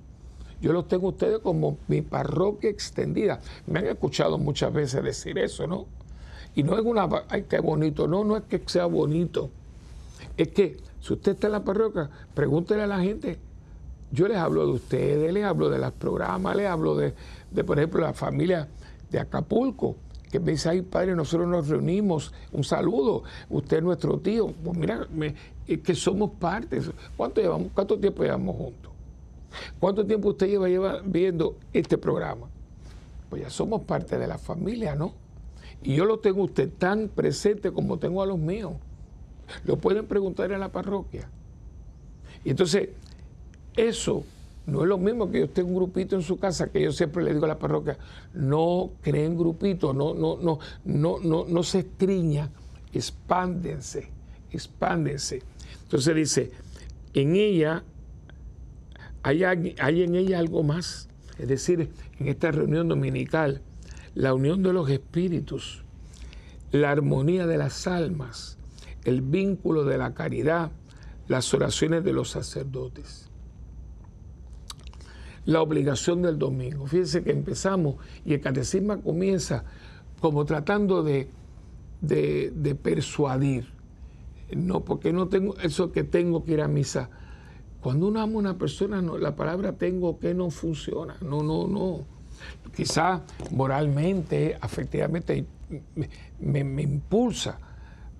yo 0.65 0.73
los 0.73 0.89
tengo 0.89 1.09
a 1.09 1.11
ustedes 1.11 1.41
como 1.41 1.77
mi 1.89 2.01
parroquia 2.01 2.71
extendida. 2.71 3.39
Me 3.67 3.81
han 3.81 3.87
escuchado 3.87 4.39
muchas 4.39 4.73
veces 4.73 5.05
decir 5.05 5.39
eso, 5.39 5.67
¿no? 5.67 5.85
Y 6.55 6.63
no 6.63 6.79
es 6.79 6.81
una, 6.83 7.07
ay, 7.29 7.45
qué 7.47 7.61
bonito, 7.61 8.09
no, 8.09 8.25
no 8.25 8.35
es 8.39 8.45
que 8.45 8.63
sea 8.65 8.87
bonito. 8.87 9.51
Es 10.39 10.49
que 10.49 10.79
si 11.03 11.13
usted 11.13 11.33
está 11.33 11.49
en 11.49 11.53
la 11.53 11.65
parroquia, 11.65 12.09
pregúntele 12.33 12.85
a 12.85 12.87
la 12.87 12.99
gente. 13.01 13.39
Yo 14.11 14.27
les 14.27 14.39
hablo 14.39 14.67
de 14.67 14.73
ustedes, 14.73 15.35
les 15.35 15.45
hablo 15.45 15.69
de 15.69 15.79
los 15.79 15.93
programas, 15.93 16.57
les 16.57 16.67
hablo 16.67 16.97
de, 16.97 17.13
de 17.51 17.63
por 17.63 17.79
ejemplo, 17.79 18.01
la 18.01 18.15
familia 18.15 18.67
de 19.11 19.21
Acapulco 19.21 19.97
que 20.33 20.41
me 20.41 20.53
dice, 20.53 20.71
ay 20.71 20.81
padre, 20.81 21.15
nosotros 21.15 21.47
nos 21.47 21.69
reunimos, 21.69 22.33
un 22.53 22.65
saludo, 22.65 23.23
usted 23.51 23.77
es 23.77 23.83
nuestro 23.83 24.19
tío. 24.19 24.47
Pues 24.65 24.79
mira, 24.79 25.07
que 25.67 25.95
somos 25.95 26.31
parte. 26.41 26.81
¿Cuánto, 27.19 27.43
llevamos, 27.43 27.69
¿Cuánto 27.75 27.99
tiempo 27.99 28.23
llevamos 28.23 28.57
juntos? 28.57 28.94
¿Cuánto 29.79 30.05
tiempo 30.05 30.31
usted 30.31 30.49
lleva, 30.49 31.01
viendo 31.05 31.57
este 31.73 31.99
programa? 31.99 32.49
Pues 33.31 33.43
ya 33.43 33.51
somos 33.51 33.83
parte 33.83 34.19
de 34.19 34.27
la 34.27 34.39
familia, 34.39 34.95
¿no? 34.95 35.13
Y 35.83 35.95
yo 35.97 36.05
lo 36.05 36.19
tengo 36.19 36.45
usted 36.45 36.71
tan 36.79 37.09
presente 37.09 37.73
como 37.73 37.99
tengo 37.99 38.23
a 38.23 38.27
los 38.27 38.39
míos. 38.39 38.73
Lo 39.65 39.77
pueden 39.77 40.07
preguntar 40.07 40.51
en 40.53 40.61
la 40.61 40.71
parroquia. 40.71 41.29
Y 42.45 42.51
entonces, 42.51 42.91
eso 43.77 44.25
no 44.67 44.83
es 44.83 44.89
lo 44.89 44.97
mismo 44.99 45.31
que 45.31 45.41
yo 45.41 45.45
esté 45.45 45.63
un 45.63 45.75
grupito 45.75 46.17
en 46.17 46.23
su 46.23 46.39
casa, 46.39 46.69
que 46.69 46.83
yo 46.83 46.93
siempre 46.93 47.23
le 47.23 47.35
digo 47.35 47.45
a 47.45 47.49
la 47.49 47.59
parroquia, 47.59 47.99
no 48.33 48.93
creen 49.03 49.37
grupitos, 49.37 49.95
no, 49.95 50.15
no, 50.15 50.39
no, 50.39 50.59
no, 50.85 51.19
no, 51.19 51.45
no 51.47 51.63
se 51.63 51.81
estriñan, 51.81 52.51
expándense, 52.93 54.09
expándense. 54.51 55.43
Entonces 55.83 56.15
dice, 56.15 56.51
en 57.13 57.37
ella 57.37 57.85
hay, 59.25 60.03
en 60.03 60.15
ella 60.15 60.39
algo 60.39 60.63
más, 60.63 61.09
es 61.39 61.49
decir, 61.49 61.91
en 62.21 62.29
esta 62.29 62.53
reunión 62.53 62.89
dominical, 62.89 63.63
la 64.15 64.35
unión 64.35 64.63
de 64.63 64.73
los 64.73 64.89
espíritus, 64.91 65.83
la 66.71 66.91
armonía 66.91 67.47
de 67.47 67.59
las 67.59 67.87
almas, 67.87 68.59
el 69.05 69.23
vínculo 69.23 69.85
de 69.85 69.99
la 69.99 70.15
caridad, 70.15 70.71
las 71.27 71.53
oraciones 71.53 72.05
de 72.05 72.13
los 72.13 72.31
sacerdotes 72.31 73.31
la 75.47 75.61
obligación 75.61 76.23
del 76.23 76.39
domingo. 76.39 76.87
Fíjense 76.87 77.23
que 77.23 77.31
empezamos 77.31 77.97
y 78.25 78.35
el 78.35 78.41
catecismo 78.41 79.01
comienza 79.03 79.65
como 80.21 80.45
tratando 80.45 81.03
de, 81.03 81.29
de, 82.01 82.75
persuadir. 82.75 83.69
No, 84.55 84.85
porque 84.85 85.13
no 85.13 85.29
tengo 85.29 85.57
eso 85.59 85.93
que 85.93 86.05
tengo 86.05 86.45
que 86.45 86.53
ir 86.53 86.61
a 86.61 86.69
misa. 86.69 87.11
Cuando 87.85 88.09
uno 88.09 88.23
ama 88.23 88.37
a 88.37 88.39
una 88.39 88.57
persona, 88.57 89.03
la 89.03 89.37
palabra 89.37 89.75
tengo 89.75 90.19
que 90.19 90.33
no 90.33 90.49
funciona. 90.49 91.19
No, 91.21 91.43
no, 91.43 91.69
no. 91.69 92.01
Quizá 92.75 93.21
moralmente, 93.51 94.57
afectivamente, 94.59 95.45
me, 96.41 96.83
impulsa 96.83 97.59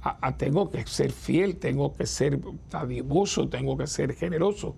a, 0.03 0.37
tengo 0.37 0.71
que 0.71 0.87
ser 0.87 1.13
fiel, 1.13 1.57
tengo 1.57 1.95
que 1.95 2.05
ser 2.05 2.39
adivoso, 2.73 3.49
tengo 3.49 3.75
que 3.79 3.87
ser 3.87 4.13
generoso 4.13 4.77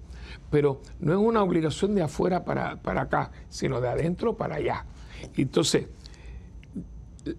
pero 0.51 0.82
no 1.01 1.12
es 1.12 1.18
una 1.18 1.43
obligación 1.43 1.95
de 1.95 2.03
afuera 2.03 2.45
para, 2.45 2.80
acá, 2.84 3.30
sino 3.49 3.80
de 3.80 3.89
adentro 3.89 4.37
para 4.37 4.57
allá. 4.57 4.84
Entonces, 5.37 5.87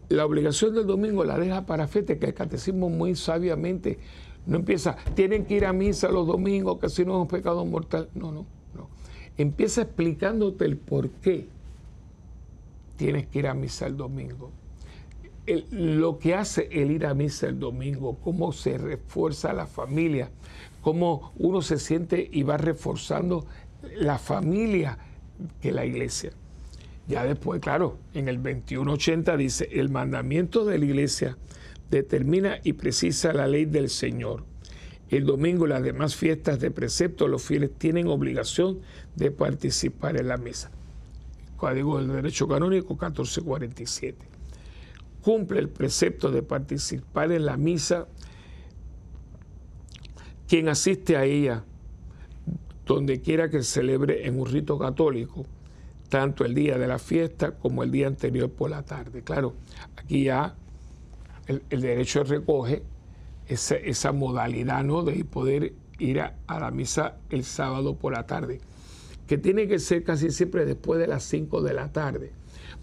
la 0.10 0.26
obligación 0.26 0.74
del 0.74 0.86
domingo 0.86 1.24
la 1.24 1.38
deja 1.38 1.66
para 1.66 1.88
fete, 1.88 2.18
que 2.18 2.28
el 2.28 2.34
catecismo 2.34 2.90
muy 2.90 3.16
sabiamente 3.16 4.00
no 4.48 4.56
empieza, 4.56 4.96
tienen 5.14 5.46
que 5.46 5.56
ir 5.56 5.66
a 5.66 5.74
misa 5.74 6.10
los 6.10 6.26
domingos, 6.26 6.80
que 6.80 6.90
si 6.90 7.04
no 7.06 7.16
es 7.16 7.22
un 7.22 7.28
pecado 7.28 7.66
mortal. 7.66 8.10
No, 8.16 8.32
no, 8.32 8.46
no. 8.74 8.88
Empieza 9.38 9.82
explicándote 9.82 10.66
el 10.66 10.78
por 10.78 11.10
qué 11.10 11.48
tienes 12.96 13.28
que 13.28 13.40
ir 13.40 13.48
a 13.48 13.54
misa 13.54 13.86
el 13.88 13.98
domingo. 13.98 14.52
lo 15.72 16.18
que 16.18 16.34
hace 16.34 16.68
el 16.72 16.92
ir 16.92 17.06
a 17.06 17.14
misa 17.14 17.48
el 17.48 17.60
domingo, 17.60 18.18
cómo 18.24 18.52
se 18.52 18.78
refuerza 18.78 19.54
la 19.54 19.68
familia, 19.68 20.30
cómo 20.82 21.34
uno 21.38 21.62
se 21.62 21.78
siente 21.78 22.30
y 22.32 22.44
va 22.44 22.58
reforzando 22.58 23.46
la 23.98 24.18
familia 24.18 24.98
que 25.62 25.72
la 25.72 25.86
iglesia. 25.86 26.32
Ya 27.08 27.24
después, 27.24 27.62
claro, 27.62 27.98
en 28.14 28.28
el 28.28 28.38
2180 28.38 29.38
dice, 29.38 29.70
el 29.72 29.90
mandamiento 29.90 30.66
de 30.66 30.78
la 30.78 30.86
iglesia 30.86 31.38
determina 31.90 32.60
y 32.64 32.74
precisa 32.74 33.34
la 33.34 33.48
ley 33.48 33.66
del 33.66 33.90
Señor. 33.90 34.44
El 35.10 35.26
domingo 35.26 35.66
y 35.66 35.70
las 35.70 35.84
demás 35.84 36.16
fiestas 36.16 36.60
de 36.60 36.70
precepto, 36.70 37.28
los 37.28 37.42
fieles 37.42 37.72
tienen 37.78 38.08
obligación 38.08 38.80
de 39.16 39.32
participar 39.32 40.18
en 40.18 40.28
la 40.28 40.38
misa. 40.38 40.70
Código 41.56 41.98
del 41.98 42.08
Derecho 42.08 42.48
Canónico 42.48 42.94
1447. 42.94 44.18
Cumple 45.22 45.60
el 45.60 45.70
precepto 45.70 46.30
de 46.30 46.44
participar 46.44 47.32
en 47.32 47.46
la 47.46 47.58
misa 47.58 48.08
quien 50.48 50.70
asiste 50.70 51.18
a 51.18 51.26
ella, 51.26 51.64
donde 52.86 53.22
quiera 53.22 53.50
que 53.50 53.64
celebre 53.64 54.28
en 54.28 54.40
un 54.40 54.46
rito 54.46 54.78
católico, 54.78 55.46
tanto 56.10 56.46
el 56.46 56.54
día 56.54 56.78
de 56.78 56.88
la 56.88 57.00
fiesta 57.00 57.52
como 57.52 57.84
el 57.84 57.92
día 57.92 58.08
anterior 58.08 58.50
por 58.50 58.70
la 58.70 58.84
tarde. 58.84 59.24
Claro, 59.24 59.56
aquí 59.98 60.26
ya 60.26 60.56
el, 61.48 61.82
derecho 61.82 62.24
recoge 62.24 62.84
esa, 63.48 64.12
modalidad 64.12 64.84
¿no? 64.84 65.04
de 65.04 65.24
poder 65.26 65.74
ir 66.00 66.22
a, 66.22 66.36
la 66.48 66.72
misa 66.72 67.18
el 67.30 67.44
sábado 67.44 67.96
por 67.96 68.14
la 68.14 68.26
tarde, 68.26 68.60
que 69.26 69.38
tiene 69.38 69.68
que 69.68 69.80
ser 69.80 70.04
casi 70.04 70.32
siempre 70.32 70.66
después 70.66 71.00
de 71.00 71.08
las 71.08 71.24
5 71.24 71.62
de 71.62 71.74
la 71.74 71.92
tarde, 71.92 72.32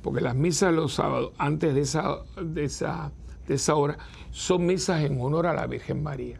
porque 0.02 0.20
las 0.20 0.34
misas 0.34 0.72
los 0.72 0.94
sábados, 0.94 1.32
antes 1.38 1.74
de 1.74 1.80
esa, 1.80 2.18
de 2.42 2.64
esa, 2.64 3.12
de 3.46 3.54
esa 3.54 3.74
hora, 3.74 3.98
son 4.30 4.66
misas 4.66 5.02
en 5.02 5.20
honor 5.20 5.46
a 5.46 5.54
la 5.54 5.66
Virgen 5.66 6.02
María. 6.02 6.38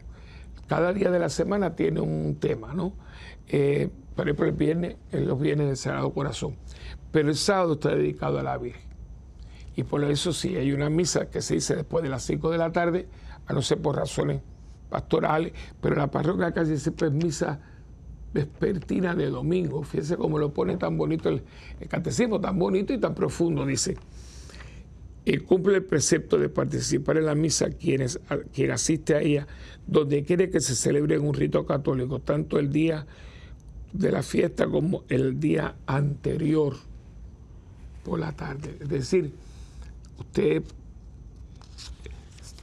Cada 0.67 0.93
día 0.93 1.11
de 1.11 1.19
la 1.19 1.29
semana 1.29 1.75
tiene 1.75 2.01
un 2.01 2.35
tema, 2.39 2.73
¿no? 2.73 2.93
Eh, 3.47 3.89
por 4.15 4.27
ejemplo, 4.27 4.45
el 4.47 4.53
viernes, 4.53 4.95
los 5.11 5.39
viernes 5.39 5.67
del 5.67 5.77
Sagrado 5.77 6.11
Corazón. 6.11 6.55
Pero 7.11 7.29
el 7.29 7.35
sábado 7.35 7.73
está 7.73 7.89
dedicado 7.89 8.39
a 8.39 8.43
la 8.43 8.57
Virgen. 8.57 8.94
Y 9.75 9.83
por 9.83 10.03
eso 10.03 10.31
sí, 10.31 10.55
hay 10.55 10.71
una 10.71 10.89
misa 10.89 11.29
que 11.29 11.41
se 11.41 11.55
dice 11.55 11.75
después 11.75 12.03
de 12.03 12.09
las 12.09 12.23
5 12.23 12.49
de 12.49 12.57
la 12.57 12.71
tarde, 12.71 13.07
a 13.45 13.53
no 13.53 13.61
ser 13.61 13.79
por 13.79 13.95
razones 13.95 14.41
pastorales, 14.89 15.53
pero 15.81 15.95
la 15.95 16.09
parroquia 16.09 16.51
casi 16.53 16.77
siempre 16.77 17.07
es 17.07 17.13
misa 17.13 17.59
vespertina 18.33 19.15
de 19.15 19.29
domingo. 19.29 19.83
Fíjense 19.83 20.17
cómo 20.17 20.39
lo 20.39 20.53
pone 20.53 20.77
tan 20.77 20.97
bonito 20.97 21.29
el, 21.29 21.43
catecismo, 21.87 22.39
tan 22.39 22.57
bonito 22.57 22.93
y 22.93 22.99
tan 22.99 23.15
profundo, 23.15 23.65
dice. 23.65 23.97
Y 25.23 25.37
cumple 25.39 25.77
el 25.77 25.83
precepto 25.83 26.37
de 26.37 26.49
participar 26.49 27.17
en 27.17 27.25
la 27.25 27.35
misa 27.35 27.69
quienes, 27.69 28.19
quien 28.53 28.71
asiste 28.71 29.15
a 29.15 29.21
ella, 29.21 29.47
donde 29.87 30.23
quiere 30.23 30.49
que 30.49 30.59
se 30.59 30.75
celebre 30.75 31.15
en 31.15 31.27
un 31.27 31.33
rito 31.33 31.65
católico, 31.65 32.19
tanto 32.19 32.59
el 32.59 32.71
día 32.71 33.07
de 33.91 34.11
la 34.11 34.21
fiesta 34.21 34.67
como 34.67 35.03
el 35.09 35.39
día 35.39 35.75
anterior 35.87 36.75
por 38.03 38.19
la 38.19 38.33
tarde. 38.33 38.77
Es 38.81 38.89
decir, 38.89 39.33
usted 40.19 40.63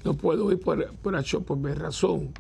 no 0.04 0.14
puedo 0.14 0.50
ir 0.50 0.60
por, 0.60 0.92
por 0.96 1.24
por 1.44 1.56
mi 1.56 1.72
razón. 1.72 2.30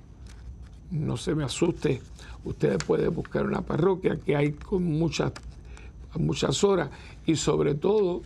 No 0.90 1.16
se 1.16 1.34
me 1.34 1.44
asuste. 1.44 2.00
Usted 2.44 2.78
puede 2.78 3.08
buscar 3.08 3.46
una 3.46 3.62
parroquia 3.62 4.16
que 4.16 4.34
hay 4.34 4.52
con 4.52 4.84
muchas, 4.84 5.32
muchas 6.18 6.64
horas 6.64 6.90
y 7.24 7.36
sobre 7.36 7.74
todo 7.74 8.22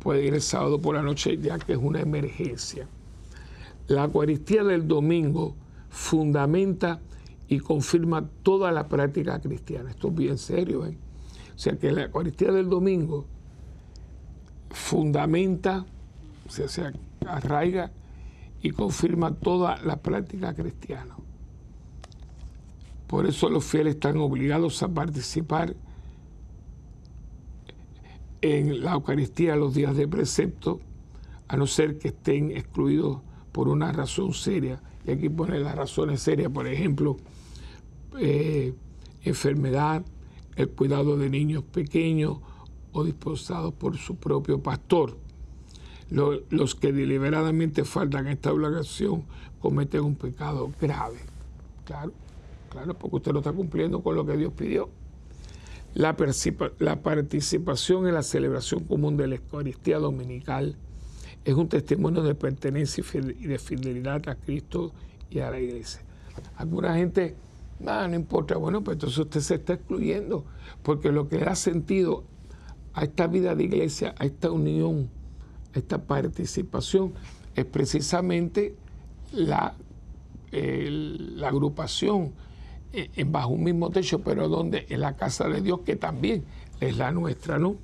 puede 0.00 0.24
ir 0.24 0.34
el 0.34 0.42
sábado 0.42 0.80
por 0.80 0.96
la 0.96 1.02
noche 1.02 1.38
ya 1.38 1.58
que 1.58 1.72
es 1.72 1.78
una 1.78 2.00
emergencia. 2.00 2.88
La 3.86 4.04
Eucaristía 4.04 4.64
del 4.64 4.86
domingo 4.86 5.54
fundamenta 5.88 7.00
y 7.48 7.60
confirma 7.60 8.28
toda 8.42 8.72
la 8.72 8.88
práctica 8.88 9.40
cristiana. 9.40 9.90
Esto 9.90 10.08
es 10.08 10.14
bien 10.14 10.38
serio. 10.38 10.84
¿eh? 10.84 10.96
O 11.54 11.58
sea 11.58 11.76
que 11.76 11.90
la 11.92 12.02
Eucaristía 12.02 12.52
del 12.52 12.68
domingo 12.68 13.26
fundamenta, 14.70 15.84
o 16.46 16.50
sea, 16.50 16.68
se 16.68 16.92
arraiga 17.26 17.90
y 18.62 18.70
confirma 18.70 19.34
toda 19.34 19.78
la 19.82 19.96
práctica 19.96 20.54
cristiana. 20.54 21.16
Por 23.06 23.26
eso 23.26 23.48
los 23.48 23.64
fieles 23.64 23.94
están 23.94 24.18
obligados 24.18 24.82
a 24.82 24.88
participar 24.88 25.74
en 28.42 28.84
la 28.84 28.92
Eucaristía 28.92 29.56
los 29.56 29.74
días 29.74 29.96
de 29.96 30.06
precepto, 30.06 30.80
a 31.48 31.56
no 31.56 31.66
ser 31.66 31.98
que 31.98 32.08
estén 32.08 32.50
excluidos 32.50 33.20
por 33.52 33.68
una 33.68 33.92
razón 33.92 34.34
seria. 34.34 34.80
Y 35.06 35.12
aquí 35.12 35.28
pone 35.28 35.58
las 35.58 35.74
razones 35.74 36.20
serias, 36.20 36.52
por 36.52 36.66
ejemplo, 36.66 37.16
eh, 38.20 38.74
enfermedad, 39.22 40.04
el 40.56 40.68
cuidado 40.68 41.16
de 41.16 41.30
niños 41.30 41.64
pequeños 41.64 42.38
o 42.92 43.04
disposados 43.04 43.74
por 43.74 43.96
su 43.96 44.16
propio 44.16 44.62
pastor. 44.62 45.16
Los, 46.10 46.74
que 46.74 46.92
deliberadamente 46.92 47.84
faltan 47.84 48.26
a 48.26 48.32
esta 48.32 48.52
obligación 48.52 49.24
cometen 49.60 50.00
un 50.02 50.14
pecado 50.14 50.72
grave. 50.80 51.18
Claro, 51.84 52.12
claro, 52.70 52.94
porque 52.94 53.16
usted 53.16 53.32
no 53.32 53.38
está 53.40 53.52
cumpliendo 53.52 54.02
con 54.02 54.14
lo 54.14 54.24
que 54.24 54.36
Dios 54.36 54.52
pidió. 54.54 54.88
La, 55.94 56.16
la 56.78 57.02
participación 57.02 58.06
en 58.06 58.14
la 58.14 58.22
celebración 58.22 58.84
común 58.84 59.16
de 59.16 59.26
la 59.26 59.34
Eucaristía 59.36 59.98
Dominical 59.98 60.76
es 61.44 61.54
un 61.54 61.68
testimonio 61.68 62.22
de 62.22 62.34
pertenencia 62.34 63.04
y 63.14 63.46
de 63.46 63.58
fidelidad 63.58 64.28
a 64.28 64.34
Cristo 64.34 64.92
y 65.30 65.40
a 65.40 65.50
la 65.50 65.58
iglesia. 65.58 66.02
Alguna 66.56 66.94
gente 66.94 67.36
no, 67.80 68.08
no 68.08 68.14
importa. 68.14 68.56
Bueno, 68.56 68.82
pues 68.82 68.96
entonces 68.96 69.18
usted 69.18 69.40
se 69.40 69.54
está 69.56 69.74
excluyendo, 69.74 70.44
porque 70.82 71.12
lo 71.12 71.28
que 71.28 71.38
le 71.38 71.44
da 71.44 71.54
sentido 71.54 72.24
a 72.98 73.04
esta 73.04 73.28
vida 73.28 73.54
de 73.54 73.62
iglesia, 73.62 74.12
a 74.18 74.24
esta 74.24 74.50
unión, 74.50 75.08
a 75.72 75.78
esta 75.78 75.98
participación, 75.98 77.14
es 77.54 77.64
precisamente 77.64 78.74
la, 79.32 79.74
agrupación 81.44 82.32
eh, 82.92 83.24
bajo 83.24 83.50
un 83.50 83.62
mismo 83.62 83.90
techo, 83.90 84.20
pero 84.20 84.48
donde 84.48 84.86
en 84.88 85.00
la 85.00 85.14
casa 85.14 85.48
de 85.48 85.60
Dios, 85.60 85.80
que 85.84 85.94
también 85.94 86.44
es 86.80 86.96
la 86.96 87.12
nuestra, 87.12 87.58
¿no? 87.58 87.76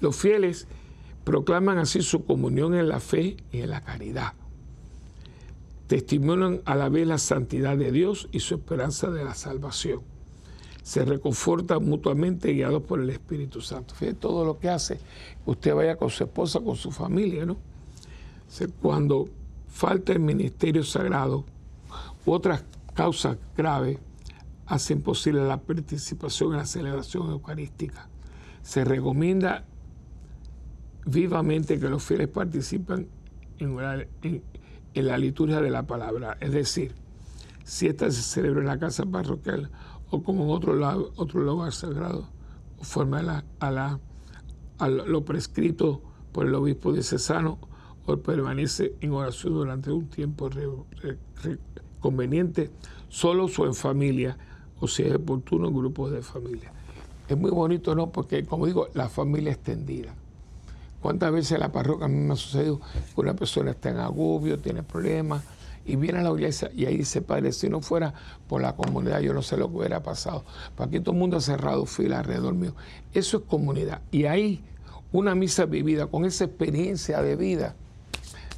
Los 0.00 0.14
fieles 0.14 0.68
proclaman 1.24 1.78
así 1.78 2.00
su 2.00 2.24
comunión 2.24 2.74
en 2.74 2.88
la 2.88 3.00
fe 3.00 3.38
y 3.50 3.62
en 3.62 3.70
la 3.70 3.80
caridad 3.80 4.34
testimonian 5.88 6.60
a 6.64 6.76
la 6.76 6.88
vez 6.88 7.06
la 7.06 7.18
santidad 7.18 7.76
de 7.76 7.92
Dios 7.92 8.28
y 8.32 8.40
su 8.40 8.54
esperanza 8.54 9.10
de 9.10 9.24
la 9.24 9.34
salvación. 9.34 10.13
Se 10.84 11.02
reconfortan 11.02 11.82
mutuamente 11.82 12.52
guiados 12.52 12.82
por 12.82 13.00
el 13.00 13.08
Espíritu 13.08 13.62
Santo. 13.62 13.94
Fíjate 13.94 14.18
todo 14.18 14.44
lo 14.44 14.58
que 14.58 14.68
hace. 14.68 15.00
Usted 15.46 15.74
vaya 15.74 15.96
con 15.96 16.10
su 16.10 16.24
esposa, 16.24 16.60
con 16.60 16.76
su 16.76 16.90
familia, 16.90 17.46
¿no? 17.46 17.56
Cuando 18.82 19.26
falta 19.66 20.12
el 20.12 20.20
ministerio 20.20 20.84
sagrado, 20.84 21.46
otras 22.26 22.64
causas 22.92 23.38
graves 23.56 23.98
hacen 24.66 25.00
posible 25.00 25.42
la 25.42 25.56
participación 25.56 26.52
en 26.52 26.58
la 26.58 26.66
celebración 26.66 27.30
eucarística. 27.30 28.06
Se 28.62 28.84
recomienda 28.84 29.64
vivamente 31.06 31.80
que 31.80 31.88
los 31.88 32.04
fieles 32.04 32.28
participen 32.28 33.08
en, 33.58 33.78
en, 34.22 34.42
en 34.92 35.06
la 35.06 35.16
liturgia 35.16 35.62
de 35.62 35.70
la 35.70 35.84
palabra. 35.84 36.36
Es 36.40 36.52
decir, 36.52 36.94
si 37.64 37.86
esta 37.86 38.10
se 38.10 38.20
celebra 38.20 38.60
en 38.60 38.66
la 38.66 38.78
casa 38.78 39.06
parroquial 39.06 39.70
o 40.14 40.22
como 40.22 40.44
en 40.44 40.50
otro, 40.50 40.74
lado, 40.74 41.12
otro 41.16 41.40
lugar 41.40 41.72
sagrado, 41.72 42.28
conforme 42.76 43.18
a, 43.18 43.22
la, 43.70 43.98
a, 44.78 44.88
lo 44.88 45.24
prescrito 45.24 46.00
por 46.32 46.46
el 46.46 46.54
obispo 46.54 46.92
diocesano, 46.92 47.58
o 48.06 48.16
permanece 48.18 48.94
en 49.00 49.12
oración 49.12 49.54
durante 49.54 49.90
un 49.90 50.06
tiempo 50.08 50.50
conveniente, 52.00 52.70
solo 53.08 53.46
o 53.46 53.66
en 53.66 53.74
familia, 53.74 54.36
o 54.78 54.86
si 54.86 55.02
es 55.02 55.14
oportuno, 55.14 55.68
en 55.68 55.74
grupos 55.74 56.12
de 56.12 56.22
familia. 56.22 56.72
Es 57.28 57.36
muy 57.36 57.50
bonito, 57.50 57.94
¿no? 57.94 58.10
Porque, 58.10 58.44
como 58.44 58.66
digo, 58.66 58.88
la 58.92 59.08
familia 59.08 59.52
extendida. 59.52 60.14
¿Cuántas 61.00 61.32
veces 61.32 61.52
en 61.52 61.60
la 61.60 61.72
parroquia 61.72 62.06
a 62.06 62.08
mí 62.08 62.18
me 62.18 62.34
ha 62.34 62.36
sucedido 62.36 62.80
que 63.14 63.20
una 63.20 63.34
persona 63.34 63.70
está 63.72 63.90
en 63.90 63.98
agobio, 63.98 64.58
tiene 64.58 64.82
problemas, 64.82 65.42
y 65.84 65.96
viene 65.96 66.18
a 66.18 66.22
la 66.22 66.30
iglesia 66.30 66.70
y 66.74 66.86
ahí 66.86 66.98
dice, 66.98 67.22
Padre, 67.22 67.52
si 67.52 67.68
no 67.68 67.80
fuera 67.80 68.14
por 68.48 68.62
la 68.62 68.74
comunidad, 68.74 69.20
yo 69.20 69.34
no 69.34 69.42
sé 69.42 69.56
lo 69.56 69.68
que 69.70 69.76
hubiera 69.76 70.02
pasado. 70.02 70.44
Para 70.76 70.88
aquí 70.88 71.00
todo 71.00 71.12
el 71.12 71.18
mundo 71.18 71.36
ha 71.36 71.40
cerrado 71.40 71.86
fila 71.86 72.20
alrededor 72.20 72.54
mío. 72.54 72.74
Eso 73.12 73.38
es 73.38 73.42
comunidad. 73.44 74.02
Y 74.10 74.24
ahí 74.24 74.62
una 75.12 75.34
misa 75.34 75.66
vivida 75.66 76.06
con 76.06 76.24
esa 76.24 76.44
experiencia 76.44 77.22
de 77.22 77.36
vida 77.36 77.76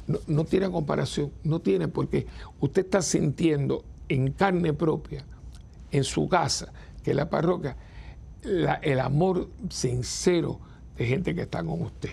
no, 0.07 0.19
no 0.27 0.45
tiene 0.45 0.71
comparación, 0.71 1.31
no 1.43 1.59
tiene, 1.59 1.87
porque 1.87 2.27
usted 2.59 2.85
está 2.85 3.01
sintiendo 3.01 3.83
en 4.09 4.31
carne 4.31 4.73
propia, 4.73 5.25
en 5.91 6.03
su 6.03 6.29
casa, 6.29 6.71
que 7.03 7.13
la 7.13 7.29
parroquia, 7.29 7.75
el 8.81 8.99
amor 8.99 9.49
sincero 9.69 10.59
de 10.97 11.05
gente 11.05 11.35
que 11.35 11.41
está 11.41 11.63
con 11.63 11.81
usted. 11.81 12.11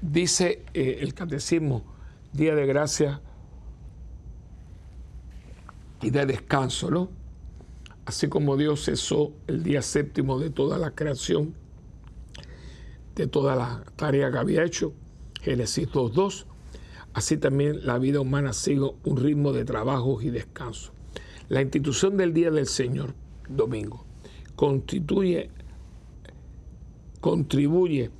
Dice 0.00 0.62
eh, 0.74 0.98
el 1.00 1.14
catecismo, 1.14 1.82
día 2.34 2.54
de 2.54 2.66
gracia 2.66 3.20
y 6.02 6.10
de 6.10 6.26
descanso, 6.26 6.90
¿no? 6.90 7.08
Así 8.04 8.28
como 8.28 8.56
Dios 8.56 8.84
cesó 8.84 9.32
el 9.46 9.62
día 9.62 9.80
séptimo 9.80 10.38
de 10.38 10.50
toda 10.50 10.76
la 10.76 10.90
creación, 10.90 11.54
de 13.14 13.26
toda 13.28 13.54
la 13.56 13.84
tarea 13.96 14.30
que 14.30 14.38
había 14.38 14.64
hecho, 14.64 14.92
Génesis 15.40 15.88
2.2, 15.88 16.44
así 17.14 17.36
también 17.36 17.86
la 17.86 17.98
vida 17.98 18.20
humana 18.20 18.52
sigue 18.52 18.90
un 19.04 19.16
ritmo 19.16 19.52
de 19.52 19.64
trabajo 19.64 20.20
y 20.20 20.30
descanso. 20.30 20.92
La 21.48 21.62
institución 21.62 22.16
del 22.16 22.34
Día 22.34 22.50
del 22.50 22.66
Señor, 22.66 23.14
domingo, 23.48 24.04
constituye, 24.56 25.50
contribuye 27.20 28.10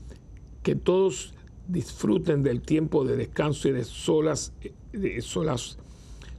que 0.62 0.76
todos 0.76 1.33
disfruten 1.68 2.42
del 2.42 2.60
tiempo 2.60 3.04
de 3.04 3.16
descanso 3.16 3.68
y 3.68 3.72
de 3.72 3.84
solas, 3.84 4.52
solas 5.20 5.78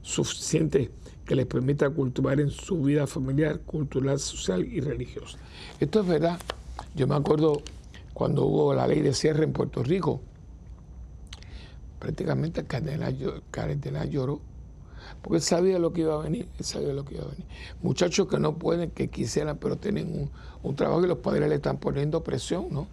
suficientes 0.02 0.90
que 1.24 1.34
les 1.34 1.46
permita 1.46 1.90
cultivar 1.90 2.40
en 2.40 2.50
su 2.50 2.80
vida 2.82 3.06
familiar, 3.06 3.60
cultural, 3.60 4.18
social 4.20 4.64
y 4.64 4.80
religiosa. 4.80 5.38
Esto 5.80 6.00
es 6.00 6.06
verdad. 6.06 6.38
Yo 6.94 7.06
me 7.06 7.16
acuerdo 7.16 7.62
cuando 8.14 8.44
hubo 8.44 8.72
la 8.72 8.86
ley 8.86 9.00
de 9.02 9.12
cierre 9.12 9.44
en 9.44 9.52
Puerto 9.52 9.82
Rico, 9.82 10.20
prácticamente 11.98 12.60
el 12.60 12.66
cardenal, 12.66 14.08
lloró, 14.08 14.40
porque 15.20 15.36
él 15.36 15.42
sabía 15.42 15.78
lo 15.78 15.92
que 15.92 16.02
iba 16.02 16.14
a 16.14 16.18
venir, 16.18 16.48
sabía 16.60 16.92
lo 16.92 17.04
que 17.04 17.16
iba 17.16 17.24
a 17.24 17.28
venir. 17.28 17.46
Muchachos 17.82 18.28
que 18.28 18.38
no 18.38 18.56
pueden, 18.56 18.90
que 18.90 19.08
quisieran, 19.08 19.58
pero 19.58 19.76
tienen 19.76 20.12
un, 20.12 20.30
un 20.62 20.76
trabajo 20.76 21.04
y 21.04 21.08
los 21.08 21.18
padres 21.18 21.48
le 21.48 21.56
están 21.56 21.78
poniendo 21.78 22.22
presión, 22.22 22.68
¿no? 22.70 22.86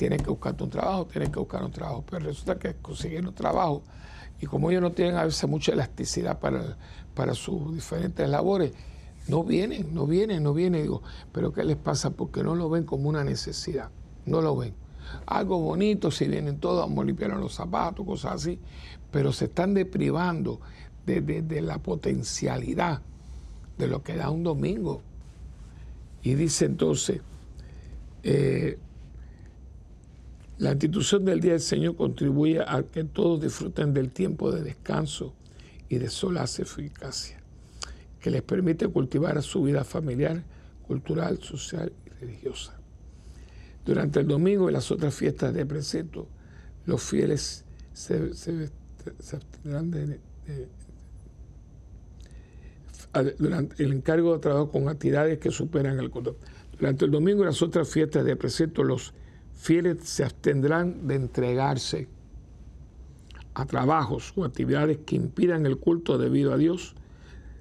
Tienes 0.00 0.22
que 0.22 0.30
buscarte 0.30 0.64
un 0.64 0.70
trabajo, 0.70 1.04
tienes 1.04 1.28
que 1.28 1.38
buscar 1.38 1.62
un 1.62 1.70
trabajo. 1.70 2.02
Pero 2.08 2.24
resulta 2.24 2.58
que 2.58 2.74
conseguir 2.76 3.26
un 3.26 3.34
trabajo, 3.34 3.82
y 4.40 4.46
como 4.46 4.70
ellos 4.70 4.80
no 4.80 4.92
tienen 4.92 5.16
a 5.16 5.24
veces 5.24 5.46
mucha 5.46 5.72
elasticidad 5.72 6.40
para, 6.40 6.78
para 7.14 7.34
sus 7.34 7.74
diferentes 7.74 8.26
labores, 8.26 8.72
no 9.28 9.44
vienen, 9.44 9.92
no 9.92 10.06
vienen, 10.06 10.42
no 10.42 10.54
vienen. 10.54 10.84
Digo, 10.84 11.02
pero 11.32 11.52
¿qué 11.52 11.64
les 11.64 11.76
pasa? 11.76 12.08
Porque 12.12 12.42
no 12.42 12.54
lo 12.54 12.70
ven 12.70 12.84
como 12.84 13.10
una 13.10 13.24
necesidad, 13.24 13.90
no 14.24 14.40
lo 14.40 14.56
ven. 14.56 14.72
Algo 15.26 15.60
bonito, 15.60 16.10
si 16.10 16.28
vienen 16.28 16.60
todos, 16.60 16.80
vamos 16.80 17.02
a 17.02 17.06
limpiar 17.06 17.32
los 17.32 17.52
zapatos, 17.52 18.06
cosas 18.06 18.36
así, 18.36 18.58
pero 19.10 19.34
se 19.34 19.46
están 19.46 19.74
deprivando 19.74 20.60
de, 21.04 21.60
la 21.60 21.76
potencialidad 21.76 23.02
de 23.76 23.86
lo 23.86 24.02
que 24.02 24.16
da 24.16 24.30
un 24.30 24.44
domingo. 24.44 25.02
Y 26.22 26.36
dice 26.36 26.64
entonces, 26.64 27.20
eh, 28.22 28.78
la 30.60 30.72
institución 30.72 31.24
del 31.24 31.40
Día 31.40 31.52
del 31.52 31.60
Señor 31.60 31.96
contribuye 31.96 32.60
a 32.60 32.82
que 32.82 33.04
todos 33.04 33.40
disfruten 33.40 33.94
del 33.94 34.10
tiempo 34.10 34.52
de 34.52 34.62
descanso 34.62 35.34
y 35.88 35.96
de 35.96 36.10
solaz 36.10 36.58
eficacia 36.58 37.40
que 38.20 38.30
les 38.30 38.42
permite 38.42 38.86
cultivar 38.88 39.42
su 39.42 39.62
vida 39.62 39.84
familiar, 39.84 40.44
cultural, 40.86 41.38
social 41.38 41.90
y 42.04 42.10
religiosa. 42.20 42.78
Durante 43.86 44.20
el 44.20 44.28
domingo 44.28 44.68
y 44.68 44.72
las 44.74 44.90
otras 44.90 45.14
fiestas 45.14 45.54
de 45.54 45.64
precepto, 45.64 46.28
los 46.84 47.02
fieles 47.02 47.64
se, 47.94 48.30
abstendrán 49.32 49.90
de, 49.90 50.20
durante 53.38 53.82
el 53.82 53.92
encargo 53.94 54.34
de 54.34 54.40
trabajo 54.40 54.70
con 54.70 54.90
actividades 54.90 55.38
que 55.38 55.50
superan 55.50 55.98
el 55.98 56.10
control. 56.10 56.36
Durante 56.78 57.06
el 57.06 57.10
domingo 57.10 57.44
y 57.44 57.46
las 57.46 57.62
otras 57.62 57.88
fiestas 57.88 58.26
de 58.26 58.36
precepto, 58.36 58.84
los 58.84 59.14
fieles 59.60 59.98
se 60.04 60.24
abstendrán 60.24 61.06
de 61.06 61.16
entregarse 61.16 62.08
a 63.52 63.66
trabajos 63.66 64.32
o 64.36 64.44
actividades 64.44 64.98
que 65.04 65.16
impidan 65.16 65.66
el 65.66 65.76
culto 65.76 66.16
debido 66.16 66.52
a 66.52 66.56
Dios 66.56 66.94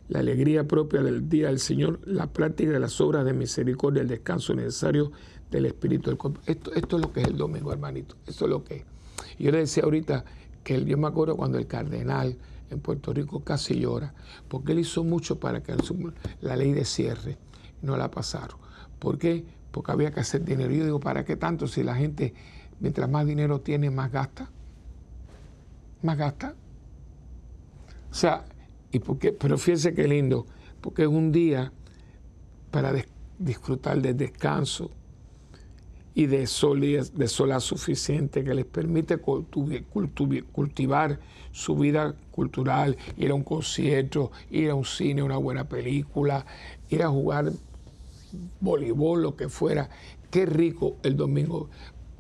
la 0.07 0.19
alegría 0.19 0.67
propia 0.67 1.03
del 1.03 1.29
día 1.29 1.47
del 1.47 1.59
Señor, 1.59 1.99
la 2.05 2.27
práctica 2.33 2.71
de 2.71 2.79
las 2.79 2.99
obras 2.99 3.25
de 3.25 3.33
misericordia, 3.33 4.01
el 4.01 4.07
descanso 4.07 4.55
necesario 4.55 5.11
del 5.51 5.67
Espíritu 5.67 6.09
del 6.09 6.17
cuerpo. 6.17 6.41
Esto, 6.47 6.73
esto 6.73 6.95
es 6.95 7.03
lo 7.03 7.13
que 7.13 7.21
es 7.21 7.27
el 7.27 7.37
domingo, 7.37 7.71
hermanito. 7.71 8.15
Esto 8.25 8.45
es 8.45 8.49
lo 8.49 8.63
que 8.63 8.77
es. 8.77 8.85
Yo 9.37 9.51
le 9.51 9.59
decía 9.59 9.83
ahorita 9.83 10.25
que 10.63 10.83
yo 10.83 10.97
me 10.97 11.07
acuerdo 11.07 11.37
cuando 11.37 11.59
el 11.59 11.67
cardenal 11.67 12.37
en 12.71 12.79
Puerto 12.79 13.13
Rico 13.13 13.43
casi 13.43 13.79
llora, 13.79 14.13
porque 14.47 14.71
él 14.71 14.79
hizo 14.79 15.03
mucho 15.03 15.39
para 15.39 15.61
que 15.61 15.75
la 16.41 16.55
ley 16.55 16.73
de 16.73 16.85
cierre 16.85 17.37
no 17.83 17.95
la 17.95 18.09
pasaron. 18.09 18.57
¿Por 18.97 19.19
qué? 19.19 19.45
Porque 19.71 19.91
había 19.91 20.11
que 20.11 20.19
hacer 20.19 20.43
dinero. 20.43 20.71
Yo 20.71 20.83
digo, 20.83 20.99
¿para 20.99 21.25
qué 21.25 21.35
tanto 21.35 21.67
si 21.67 21.83
la 21.83 21.95
gente, 21.95 22.33
mientras 22.79 23.09
más 23.09 23.25
dinero 23.25 23.61
tiene, 23.61 23.89
más 23.89 24.11
gasta? 24.11 24.49
¿Más 26.01 26.17
gasta? 26.17 26.55
O 28.09 28.13
sea, 28.13 28.45
y 28.91 28.99
porque, 28.99 29.31
pero 29.31 29.57
fíjense 29.57 29.93
qué 29.93 30.07
lindo, 30.07 30.45
porque 30.81 31.03
es 31.03 31.07
un 31.07 31.31
día 31.31 31.71
para 32.71 32.93
disfrutar 33.37 34.01
del 34.01 34.17
descanso 34.17 34.91
y 36.13 36.25
de 36.25 36.47
sol, 36.47 36.81
de 36.81 37.27
sola 37.27 37.59
suficiente 37.59 38.43
que 38.43 38.53
les 38.53 38.65
permite 38.65 39.17
cultivar 39.17 41.19
su 41.51 41.75
vida 41.75 42.15
cultural, 42.31 42.97
ir 43.17 43.31
a 43.31 43.35
un 43.35 43.43
concierto, 43.43 44.31
ir 44.49 44.69
a 44.69 44.75
un 44.75 44.85
cine, 44.85 45.23
una 45.23 45.37
buena 45.37 45.69
película, 45.69 46.45
ir 46.89 47.03
a 47.03 47.09
jugar 47.09 47.51
voleibol, 48.59 49.21
lo 49.21 49.35
que 49.35 49.49
fuera. 49.49 49.89
Qué 50.29 50.45
rico 50.45 50.97
el 51.03 51.17
domingo, 51.17 51.69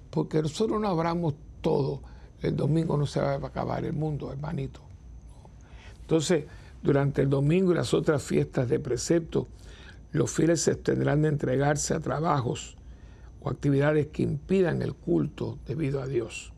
porque 0.09 0.41
nosotros 0.41 0.81
no 0.81 0.87
abramos 0.87 1.35
todo, 1.61 2.01
el 2.41 2.55
domingo 2.55 2.97
no 2.97 3.05
se 3.05 3.21
va 3.21 3.33
a 3.33 3.35
acabar 3.35 3.85
el 3.85 3.93
mundo, 3.93 4.31
hermanito. 4.31 4.81
Entonces, 6.01 6.45
durante 6.81 7.21
el 7.21 7.29
domingo 7.29 7.71
y 7.71 7.75
las 7.75 7.93
otras 7.93 8.23
fiestas 8.23 8.69
de 8.69 8.79
precepto, 8.79 9.47
los 10.11 10.31
fieles 10.31 10.61
se 10.61 10.75
tendrán 10.75 11.21
de 11.21 11.29
entregarse 11.29 11.93
a 11.93 11.99
trabajos 11.99 12.77
o 13.41 13.49
actividades 13.49 14.07
que 14.07 14.23
impidan 14.23 14.81
el 14.81 14.95
culto 14.95 15.59
debido 15.67 16.01
a 16.01 16.07
Dios. 16.07 16.51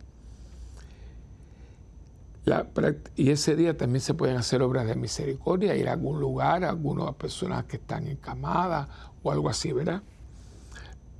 y 3.16 3.30
ese 3.30 3.56
día 3.56 3.78
también 3.78 4.02
se 4.02 4.14
pueden 4.14 4.36
hacer 4.36 4.62
obras 4.62 4.88
de 4.88 4.96
misericordia, 4.96 5.76
ir 5.76 5.88
a 5.88 5.94
algún 5.94 6.20
lugar, 6.20 6.64
a 6.64 6.70
algunas 6.70 7.14
personas 7.16 7.66
que 7.66 7.78
están 7.78 8.08
encamadas 8.08 8.88
o 9.24 9.32
algo 9.32 9.50
así, 9.50 9.72
¿verdad? 9.72 10.02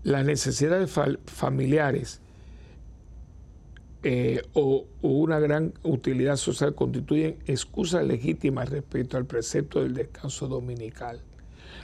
Las 0.04 0.26
necesidades 0.26 0.92
familiares 1.26 2.22
eh, 4.04 4.42
o, 4.54 4.88
una 5.04 5.40
gran 5.40 5.74
utilidad 5.84 6.36
social 6.36 6.74
constituyen 6.74 7.38
excusas 7.46 8.04
legítimas 8.04 8.70
respecto 8.70 9.18
al 9.18 9.26
precepto 9.26 9.84
del 9.84 9.94
descanso 9.94 10.48
dominical. 10.48 11.22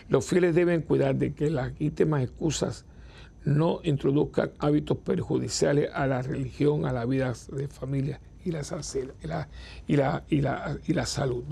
Los 0.09 0.25
fieles 0.25 0.55
deben 0.55 0.81
cuidar 0.81 1.15
de 1.15 1.33
que 1.33 1.51
las 1.51 1.73
legítimas 1.73 2.23
excusas 2.23 2.85
no 3.45 3.81
introduzcan 3.83 4.51
hábitos 4.57 4.97
perjudiciales 4.97 5.89
a 5.93 6.07
la 6.07 6.23
religión, 6.23 6.85
a 6.85 6.91
la 6.91 7.05
vida 7.05 7.33
de 7.51 7.67
familia 7.67 8.19
y 8.43 8.51
la, 8.51 9.47
y 9.87 9.93
y 10.87 10.93
la, 10.93 11.05
salud. 11.05 11.43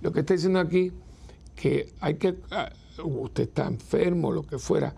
Lo 0.00 0.12
que 0.12 0.20
está 0.20 0.34
diciendo 0.34 0.60
aquí, 0.60 0.92
que 1.56 1.92
hay 2.00 2.14
que, 2.14 2.36
ah, 2.50 2.70
usted 3.04 3.44
está 3.44 3.66
enfermo, 3.66 4.32
lo 4.32 4.42
que 4.42 4.58
fuera, 4.58 4.94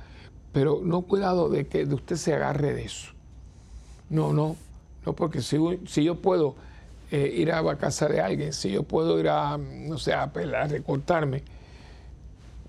pero 0.52 0.80
no 0.82 1.02
cuidado 1.02 1.48
de 1.48 1.66
que 1.66 1.84
usted 1.84 2.16
se 2.16 2.34
agarre 2.34 2.74
de 2.74 2.84
eso. 2.84 3.12
No, 4.08 4.32
no, 4.32 4.56
no, 5.06 5.14
porque 5.14 5.42
si, 5.42 5.58
si 5.86 6.04
yo 6.04 6.16
puedo 6.16 6.56
eh, 7.10 7.32
ir 7.36 7.52
a 7.52 7.62
la 7.62 7.76
casa 7.76 8.08
de 8.08 8.20
alguien, 8.20 8.52
si 8.52 8.70
yo 8.70 8.82
puedo 8.82 9.18
ir 9.18 9.28
a, 9.28 9.56
no 9.56 9.98
sé, 9.98 10.12
a, 10.12 10.24
a 10.24 10.66
recortarme, 10.66 11.42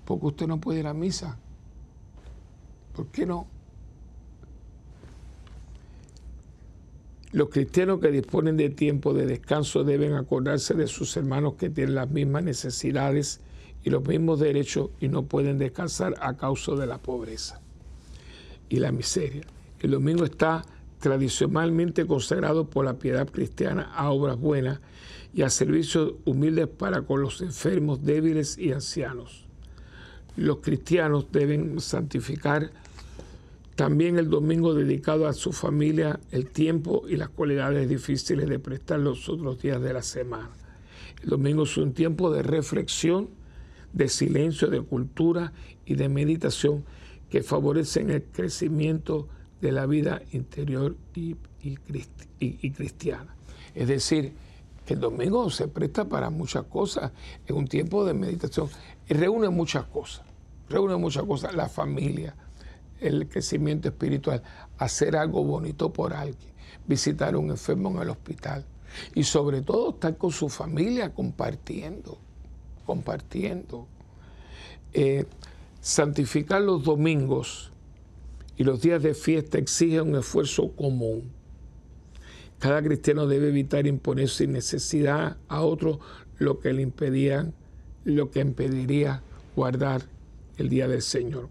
porque 0.04 0.26
usted 0.26 0.46
no 0.46 0.60
puede 0.60 0.80
ir 0.80 0.86
a 0.86 0.94
misa. 0.94 1.38
¿Por 2.94 3.06
qué 3.06 3.26
no? 3.26 3.46
Los 7.32 7.48
cristianos 7.48 7.98
que 7.98 8.10
disponen 8.10 8.58
de 8.58 8.68
tiempo 8.68 9.14
de 9.14 9.26
descanso 9.26 9.84
deben 9.84 10.12
acordarse 10.12 10.74
de 10.74 10.86
sus 10.86 11.16
hermanos 11.16 11.54
que 11.54 11.70
tienen 11.70 11.94
las 11.94 12.10
mismas 12.10 12.44
necesidades 12.44 13.40
y 13.84 13.90
los 13.90 14.06
mismos 14.06 14.40
derechos 14.40 14.90
y 15.00 15.08
no 15.08 15.24
pueden 15.24 15.58
descansar 15.58 16.14
a 16.20 16.36
causa 16.36 16.72
de 16.74 16.86
la 16.86 16.98
pobreza 16.98 17.60
y 18.68 18.76
la 18.76 18.92
miseria. 18.92 19.42
El 19.80 19.90
domingo 19.92 20.24
está 20.24 20.64
tradicionalmente 21.00 22.06
consagrado 22.06 22.70
por 22.70 22.84
la 22.84 22.94
piedad 22.94 23.28
cristiana 23.28 23.92
a 23.94 24.10
obras 24.10 24.38
buenas 24.38 24.80
y 25.34 25.42
a 25.42 25.50
servicios 25.50 26.14
humildes 26.24 26.68
para 26.68 27.02
con 27.02 27.20
los 27.20 27.40
enfermos, 27.40 28.04
débiles 28.04 28.56
y 28.58 28.72
ancianos. 28.72 29.46
Los 30.36 30.58
cristianos 30.58 31.26
deben 31.32 31.80
santificar 31.80 32.70
también 33.74 34.18
el 34.18 34.30
domingo 34.30 34.74
dedicado 34.74 35.26
a 35.26 35.32
su 35.32 35.52
familia, 35.52 36.20
el 36.30 36.46
tiempo 36.50 37.02
y 37.08 37.16
las 37.16 37.30
cualidades 37.30 37.88
difíciles 37.88 38.48
de 38.48 38.58
prestar 38.58 39.00
los 39.00 39.28
otros 39.28 39.60
días 39.60 39.80
de 39.82 39.92
la 39.92 40.02
semana. 40.02 40.50
El 41.22 41.30
domingo 41.30 41.64
es 41.64 41.76
un 41.76 41.92
tiempo 41.92 42.30
de 42.30 42.42
reflexión, 42.42 43.28
de 43.92 44.08
silencio, 44.08 44.68
de 44.68 44.80
cultura 44.80 45.52
y 45.84 45.94
de 45.94 46.08
meditación 46.08 46.84
que 47.30 47.42
favorecen 47.42 48.10
el 48.10 48.24
crecimiento 48.24 49.28
de 49.60 49.72
la 49.72 49.86
vida 49.86 50.20
interior 50.32 50.96
y, 51.14 51.36
cristiana. 52.70 53.34
Es 53.74 53.88
decir, 53.88 54.32
que 54.84 54.94
el 54.94 55.00
domingo 55.00 55.48
se 55.48 55.68
presta 55.68 56.08
para 56.08 56.28
muchas 56.28 56.64
cosas, 56.64 57.12
es 57.46 57.52
un 57.52 57.66
tiempo 57.66 58.04
de 58.04 58.14
meditación, 58.14 58.68
y 59.08 59.14
reúne 59.14 59.48
muchas 59.48 59.84
cosas, 59.84 60.24
reúne 60.68 60.96
muchas 60.96 61.22
cosas, 61.24 61.54
la 61.54 61.68
familia, 61.68 62.34
el 63.00 63.28
crecimiento 63.28 63.88
espiritual, 63.88 64.42
hacer 64.78 65.16
algo 65.16 65.44
bonito 65.44 65.92
por 65.92 66.12
alguien, 66.12 66.52
visitar 66.86 67.34
a 67.34 67.38
un 67.38 67.50
enfermo 67.50 67.90
en 67.90 68.02
el 68.02 68.10
hospital 68.10 68.66
y 69.14 69.24
sobre 69.24 69.62
todo 69.62 69.90
estar 69.90 70.16
con 70.16 70.32
su 70.32 70.48
familia 70.48 71.14
compartiendo, 71.14 72.18
compartiendo. 72.84 73.86
Eh, 74.92 75.24
santificar 75.80 76.62
los 76.62 76.84
domingos 76.84 77.70
y 78.56 78.64
los 78.64 78.80
días 78.82 79.02
de 79.02 79.14
fiesta 79.14 79.58
exigen 79.58 80.08
un 80.10 80.16
esfuerzo 80.16 80.72
común. 80.72 81.30
Cada 82.58 82.82
cristiano 82.82 83.26
debe 83.26 83.48
evitar 83.48 83.86
imponer 83.86 84.28
sin 84.28 84.52
necesidad 84.52 85.36
a 85.48 85.62
otro 85.62 85.98
lo 86.38 86.60
que 86.60 86.72
le 86.72 86.82
impedían, 86.82 87.54
lo 88.04 88.30
que 88.30 88.40
impediría 88.40 89.22
guardar 89.56 90.02
el 90.58 90.68
día 90.68 90.86
del 90.86 91.02
Señor. 91.02 91.48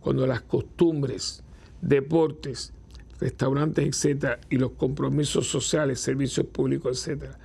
Cuando 0.00 0.26
las 0.26 0.42
costumbres, 0.42 1.42
deportes, 1.80 2.72
restaurantes, 3.20 3.86
etcétera, 3.86 4.40
y 4.50 4.56
los 4.56 4.72
compromisos 4.72 5.46
sociales, 5.46 6.00
servicios 6.00 6.46
públicos, 6.46 6.98
etcétera, 6.98 7.38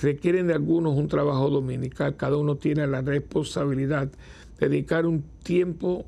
requieren 0.00 0.46
de 0.46 0.54
algunos 0.54 0.96
un 0.96 1.08
trabajo 1.08 1.50
dominical, 1.50 2.16
cada 2.16 2.36
uno 2.36 2.56
tiene 2.56 2.86
la 2.86 3.00
responsabilidad 3.02 4.10
de 4.58 4.68
dedicar 4.68 5.06
un 5.06 5.22
tiempo 5.42 6.04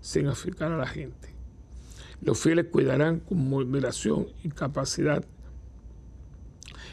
sin 0.00 0.28
afectar 0.28 0.72
a 0.72 0.76
la 0.76 0.86
gente. 0.86 1.34
Los 2.22 2.38
fieles 2.38 2.66
cuidarán 2.70 3.20
con 3.20 3.48
moderación 3.48 4.26
y 4.42 4.48
capacidad 4.48 5.24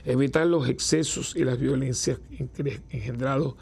evitar 0.06 0.48
los 0.48 0.68
excesos 0.68 1.36
y 1.36 1.44
las 1.44 1.58
violencias 1.58 2.20
engendrados 2.90 3.56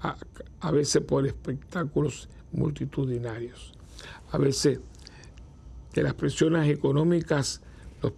a, 0.00 0.70
veces 0.70 1.02
por 1.02 1.26
espectáculos 1.26 2.28
multitudinarios. 2.52 3.72
A 4.30 4.38
veces 4.38 4.80
de 5.94 6.02
las 6.02 6.14
presiones 6.14 6.68
económicas, 6.68 7.62
los, 8.02 8.12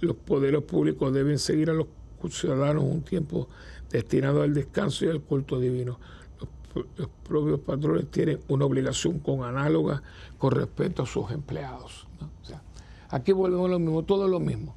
los 0.00 0.16
poderes 0.16 0.62
públicos 0.62 1.12
deben 1.12 1.38
seguir 1.38 1.68
a 1.68 1.74
los 1.74 1.86
un 2.24 3.02
tiempo 3.02 3.48
destinado 3.90 4.42
al 4.42 4.54
descanso 4.54 5.04
y 5.04 5.08
al 5.08 5.20
culto 5.20 5.60
divino. 5.60 5.98
Los, 6.74 7.08
propios 7.22 7.60
patrones 7.60 8.10
tienen 8.10 8.40
una 8.48 8.64
obligación 8.64 9.18
con 9.18 9.44
análoga 9.44 10.02
con 10.38 10.52
respecto 10.52 11.02
a 11.02 11.06
sus 11.06 11.30
empleados. 11.30 12.06
aquí 13.10 13.32
volvemos 13.32 13.66
a 13.66 13.72
lo 13.72 13.78
mismo, 13.78 14.02
todo 14.04 14.26
lo 14.26 14.40
mismo. 14.40 14.74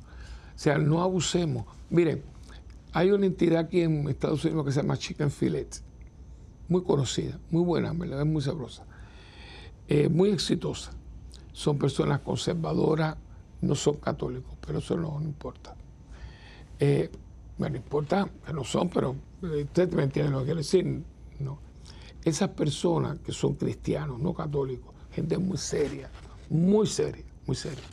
O 0.56 0.60
sea, 0.60 0.78
no 0.78 1.02
abusemos. 1.02 1.66
Miren, 1.89 2.24
hay 2.91 3.12
una 3.12 3.26
entidad 3.26 3.60
aquí 3.60 3.82
en 3.82 4.08
Estados 4.10 4.43
Unidos 4.46 4.66
que 4.66 4.72
se 4.72 4.82
llama 4.82 4.98
Chicken 4.98 5.32
Filet, 5.32 5.82
muy 6.68 6.84
conocida, 6.84 7.39
muy 7.50 7.64
buena, 7.64 7.91
es 7.91 8.26
muy 8.26 8.41
sabrosa, 8.41 8.86
eh, 9.88 10.10
muy 10.10 10.30
exitosa. 10.30 10.91
Son 11.52 11.78
personas 11.78 12.20
conservadoras, 12.22 13.18
no 13.62 13.76
son 13.76 13.98
católicos, 13.98 14.58
pero 14.66 14.80
eso 14.80 14.98
no, 14.98 15.22
importa. 15.22 15.76
Eh, 16.80 17.10
bueno, 17.58 17.78
importa 17.78 18.28
que 18.45 18.53
no 18.53 18.64
son, 18.64 18.89
pero 18.89 19.16
eh, 19.43 19.64
usted 19.64 19.91
me 19.93 20.03
entiende 20.03 20.32
lo 20.32 20.39
que 20.39 20.45
quiere 20.45 20.60
decir. 20.60 21.03
No. 21.39 21.60
Esas 22.24 22.49
personas 22.49 23.20
que 23.20 23.32
son 23.32 23.53
cristianos, 23.53 24.20
no 24.20 24.34
católicos, 24.34 24.93
gente 25.12 25.38
muy 25.38 25.58
seria, 25.58 26.10
muy 26.49 26.88
seria, 26.88 27.24
muy 27.45 27.56
seria, 27.56 27.84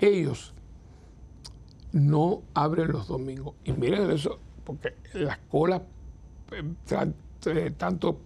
ellos 0.00 0.52
no 1.92 2.42
abren 2.54 2.92
los 2.92 3.06
domingos. 3.06 3.54
Y 3.64 3.72
miren 3.72 4.10
eso, 4.10 4.38
porque 4.64 4.94
las 5.14 5.38
colas, 5.50 5.82
eh, 6.50 7.72
tanto 7.76 8.18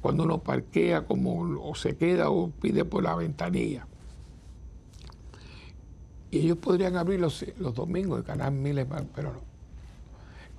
cuando 0.00 0.22
uno 0.22 0.38
parquea 0.38 1.06
como 1.06 1.40
o 1.62 1.74
se 1.74 1.96
queda 1.96 2.30
o 2.30 2.50
pide 2.50 2.84
por 2.84 3.02
la 3.02 3.14
ventanilla. 3.14 3.86
Y 6.30 6.38
ellos 6.38 6.58
podrían 6.58 6.96
abrir 6.96 7.20
los, 7.20 7.44
los 7.58 7.74
domingos 7.74 8.20
y 8.20 8.26
ganar 8.26 8.52
miles, 8.52 8.86
pero 9.14 9.32
no. 9.32 9.53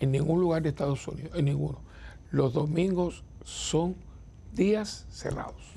En 0.05 0.11
ningún 0.11 0.39
lugar 0.39 0.61
de 0.61 0.69
Estados 0.69 1.07
Unidos, 1.07 1.31
en 1.35 1.45
ninguno. 1.45 1.79
Los 2.29 2.53
domingos 2.53 3.23
son 3.43 3.95
días 4.53 5.07
cerrados 5.09 5.75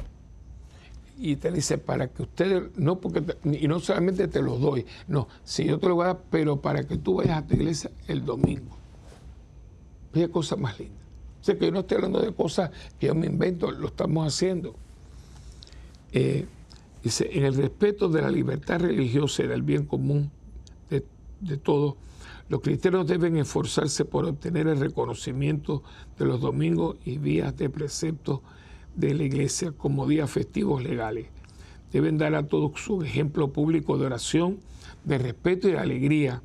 y 1.18 1.36
te 1.36 1.50
dice 1.50 1.78
para 1.78 2.08
que 2.08 2.22
ustedes, 2.22 2.70
no 2.76 3.00
porque, 3.00 3.24
y 3.44 3.66
no 3.66 3.80
solamente 3.80 4.28
te 4.28 4.42
los 4.42 4.60
doy, 4.60 4.86
no, 5.08 5.28
si 5.44 5.64
yo 5.64 5.78
te 5.78 5.88
lo 5.88 5.96
voy 5.96 6.04
a 6.04 6.08
dar, 6.08 6.22
pero 6.30 6.60
para 6.60 6.86
que 6.86 6.96
tú 6.96 7.16
vayas 7.16 7.38
a 7.38 7.46
tu 7.46 7.54
iglesia 7.54 7.90
el 8.06 8.24
domingo. 8.24 8.76
Qué 10.12 10.28
cosa 10.28 10.56
más 10.56 10.78
linda. 10.78 10.94
O 11.40 11.44
sea 11.44 11.58
que 11.58 11.64
yo 11.64 11.72
no 11.72 11.80
estoy 11.80 11.96
hablando 11.96 12.20
de 12.20 12.32
cosas 12.32 12.70
que 13.00 13.08
yo 13.08 13.14
me 13.14 13.26
invento, 13.26 13.70
lo 13.70 13.88
estamos 13.88 14.26
haciendo. 14.26 14.76
Eh, 16.12 16.46
dice, 17.02 17.28
en 17.32 17.44
el 17.44 17.54
respeto 17.54 18.08
de 18.10 18.22
la 18.22 18.30
libertad 18.30 18.80
religiosa 18.80 19.42
y 19.42 19.46
del 19.46 19.62
bien 19.62 19.86
común 19.86 20.30
de, 20.90 21.04
de 21.40 21.56
todos, 21.56 21.96
los 22.48 22.62
cristianos 22.62 23.06
deben 23.06 23.36
esforzarse 23.36 24.04
por 24.06 24.24
obtener 24.24 24.68
el 24.68 24.80
reconocimiento 24.80 25.82
de 26.18 26.24
los 26.24 26.40
domingos 26.40 26.96
y 27.04 27.18
días 27.18 27.54
de 27.56 27.68
precepto 27.68 28.42
de 28.94 29.14
la 29.14 29.24
iglesia 29.24 29.72
como 29.72 30.06
días 30.06 30.30
festivos 30.30 30.82
legales. 30.82 31.26
Deben 31.92 32.16
dar 32.16 32.34
a 32.34 32.46
todos 32.46 32.80
su 32.80 33.02
ejemplo 33.02 33.52
público 33.52 33.98
de 33.98 34.06
oración, 34.06 34.60
de 35.04 35.18
respeto 35.18 35.68
y 35.68 35.72
de 35.72 35.78
alegría, 35.78 36.42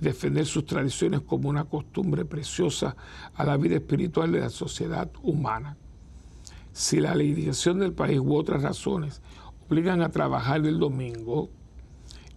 y 0.00 0.04
defender 0.04 0.44
sus 0.44 0.66
tradiciones 0.66 1.20
como 1.20 1.48
una 1.48 1.64
costumbre 1.64 2.24
preciosa 2.24 2.96
a 3.34 3.44
la 3.44 3.56
vida 3.56 3.76
espiritual 3.76 4.32
de 4.32 4.40
la 4.40 4.50
sociedad 4.50 5.10
humana. 5.22 5.76
Si 6.72 7.00
la 7.00 7.14
legislación 7.14 7.78
del 7.78 7.92
país 7.92 8.18
u 8.18 8.34
otras 8.34 8.62
razones 8.62 9.22
obligan 9.68 10.02
a 10.02 10.10
trabajar 10.10 10.66
el 10.66 10.80
domingo, 10.80 11.48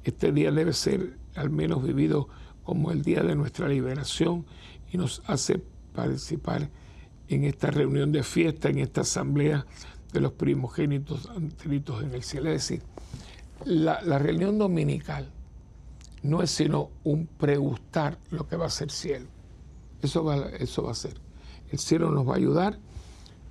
este 0.04 0.32
día 0.32 0.52
debe 0.52 0.74
ser 0.74 1.18
al 1.36 1.50
menos 1.50 1.84
vivido 1.84 2.30
como 2.68 2.92
el 2.92 3.02
día 3.02 3.24
de 3.24 3.34
nuestra 3.34 3.70
liberación 3.70 4.46
y 4.92 4.98
nos 4.98 5.24
hace 5.26 5.62
participar 5.96 6.70
en 7.30 7.46
esta 7.46 7.72
reunión 7.72 8.12
de 8.12 8.24
fiesta, 8.24 8.68
en 8.68 8.80
esta 8.80 9.02
asamblea 9.02 9.66
de 10.12 10.20
los 10.20 10.34
primogénitos 10.34 11.30
inscritos 11.38 12.04
en 12.04 12.14
el 12.14 12.24
cielo. 12.24 12.50
Es 12.50 12.68
decir, 12.68 12.82
la, 13.64 14.20
reunión 14.20 14.58
dominical 14.58 15.32
no 16.24 16.44
es 16.44 16.52
sino 16.52 16.90
un 17.06 17.28
pregustar 17.28 18.18
lo 18.32 18.50
que 18.50 18.58
va 18.58 18.66
a 18.66 18.70
ser 18.70 18.92
cielo. 18.92 19.28
Eso 20.02 20.26
va, 20.26 20.50
eso 20.60 20.84
va 20.84 20.92
a 20.92 20.96
ser. 20.96 21.14
El 21.72 21.80
cielo 21.80 22.12
nos 22.12 22.28
va 22.28 22.34
a 22.34 22.38
ayudar 22.38 22.80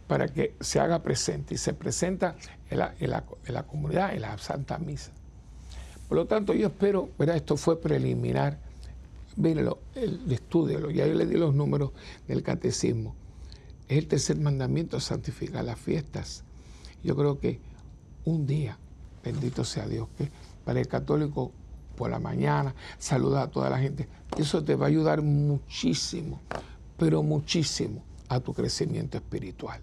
para 0.09 0.29
que 0.29 0.55
se 0.61 0.79
haga 0.79 1.03
presente 1.03 1.55
y 1.55 1.57
se 1.57 1.73
presenta 1.73 2.37
en 2.69 2.81
la, 2.81 2.95
en 3.01 3.11
la, 3.11 3.63
comunidad, 3.63 4.15
en 4.15 4.21
la 4.21 4.37
Santa 4.37 4.77
Misa. 4.77 5.13
Por 6.07 6.19
lo 6.19 6.27
tanto, 6.27 6.53
yo 6.53 6.67
espero, 6.67 7.09
¿verdad? 7.19 7.37
esto 7.37 7.57
fue 7.57 7.81
preliminar, 7.81 8.66
mírenlo, 9.37 9.79
el, 9.95 10.21
estudialo, 10.31 10.91
ya 10.91 11.07
yo 11.07 11.15
le 11.15 11.27
di 11.27 11.37
los 11.37 11.55
números 11.55 11.93
del 12.27 12.43
catecismo 12.43 13.15
es 13.89 13.99
el 13.99 14.09
tercer 14.09 14.39
mandamiento, 14.39 14.99
santificar 15.01 15.65
las 15.65 15.79
fiestas. 15.79 16.45
Yo 17.05 17.17
creo 17.17 17.39
que 17.39 17.61
un 18.25 18.47
día, 18.47 18.79
bendito 19.23 19.65
sea 19.65 19.87
Dios, 19.87 20.09
que 20.19 20.31
para 20.65 20.81
el 20.81 20.89
católico 20.89 21.53
por 21.97 22.11
la 22.11 22.19
mañana, 22.19 22.75
saludar 22.99 23.45
a 23.45 23.51
toda 23.51 23.71
la 23.71 23.79
gente, 23.79 24.09
eso 24.37 24.63
te 24.65 24.75
va 24.75 24.87
a 24.87 24.89
ayudar 24.89 25.23
muchísimo, 25.23 26.41
pero 26.99 27.23
muchísimo 27.23 28.03
a 28.29 28.41
tu 28.41 28.53
crecimiento 28.53 29.17
espiritual. 29.17 29.81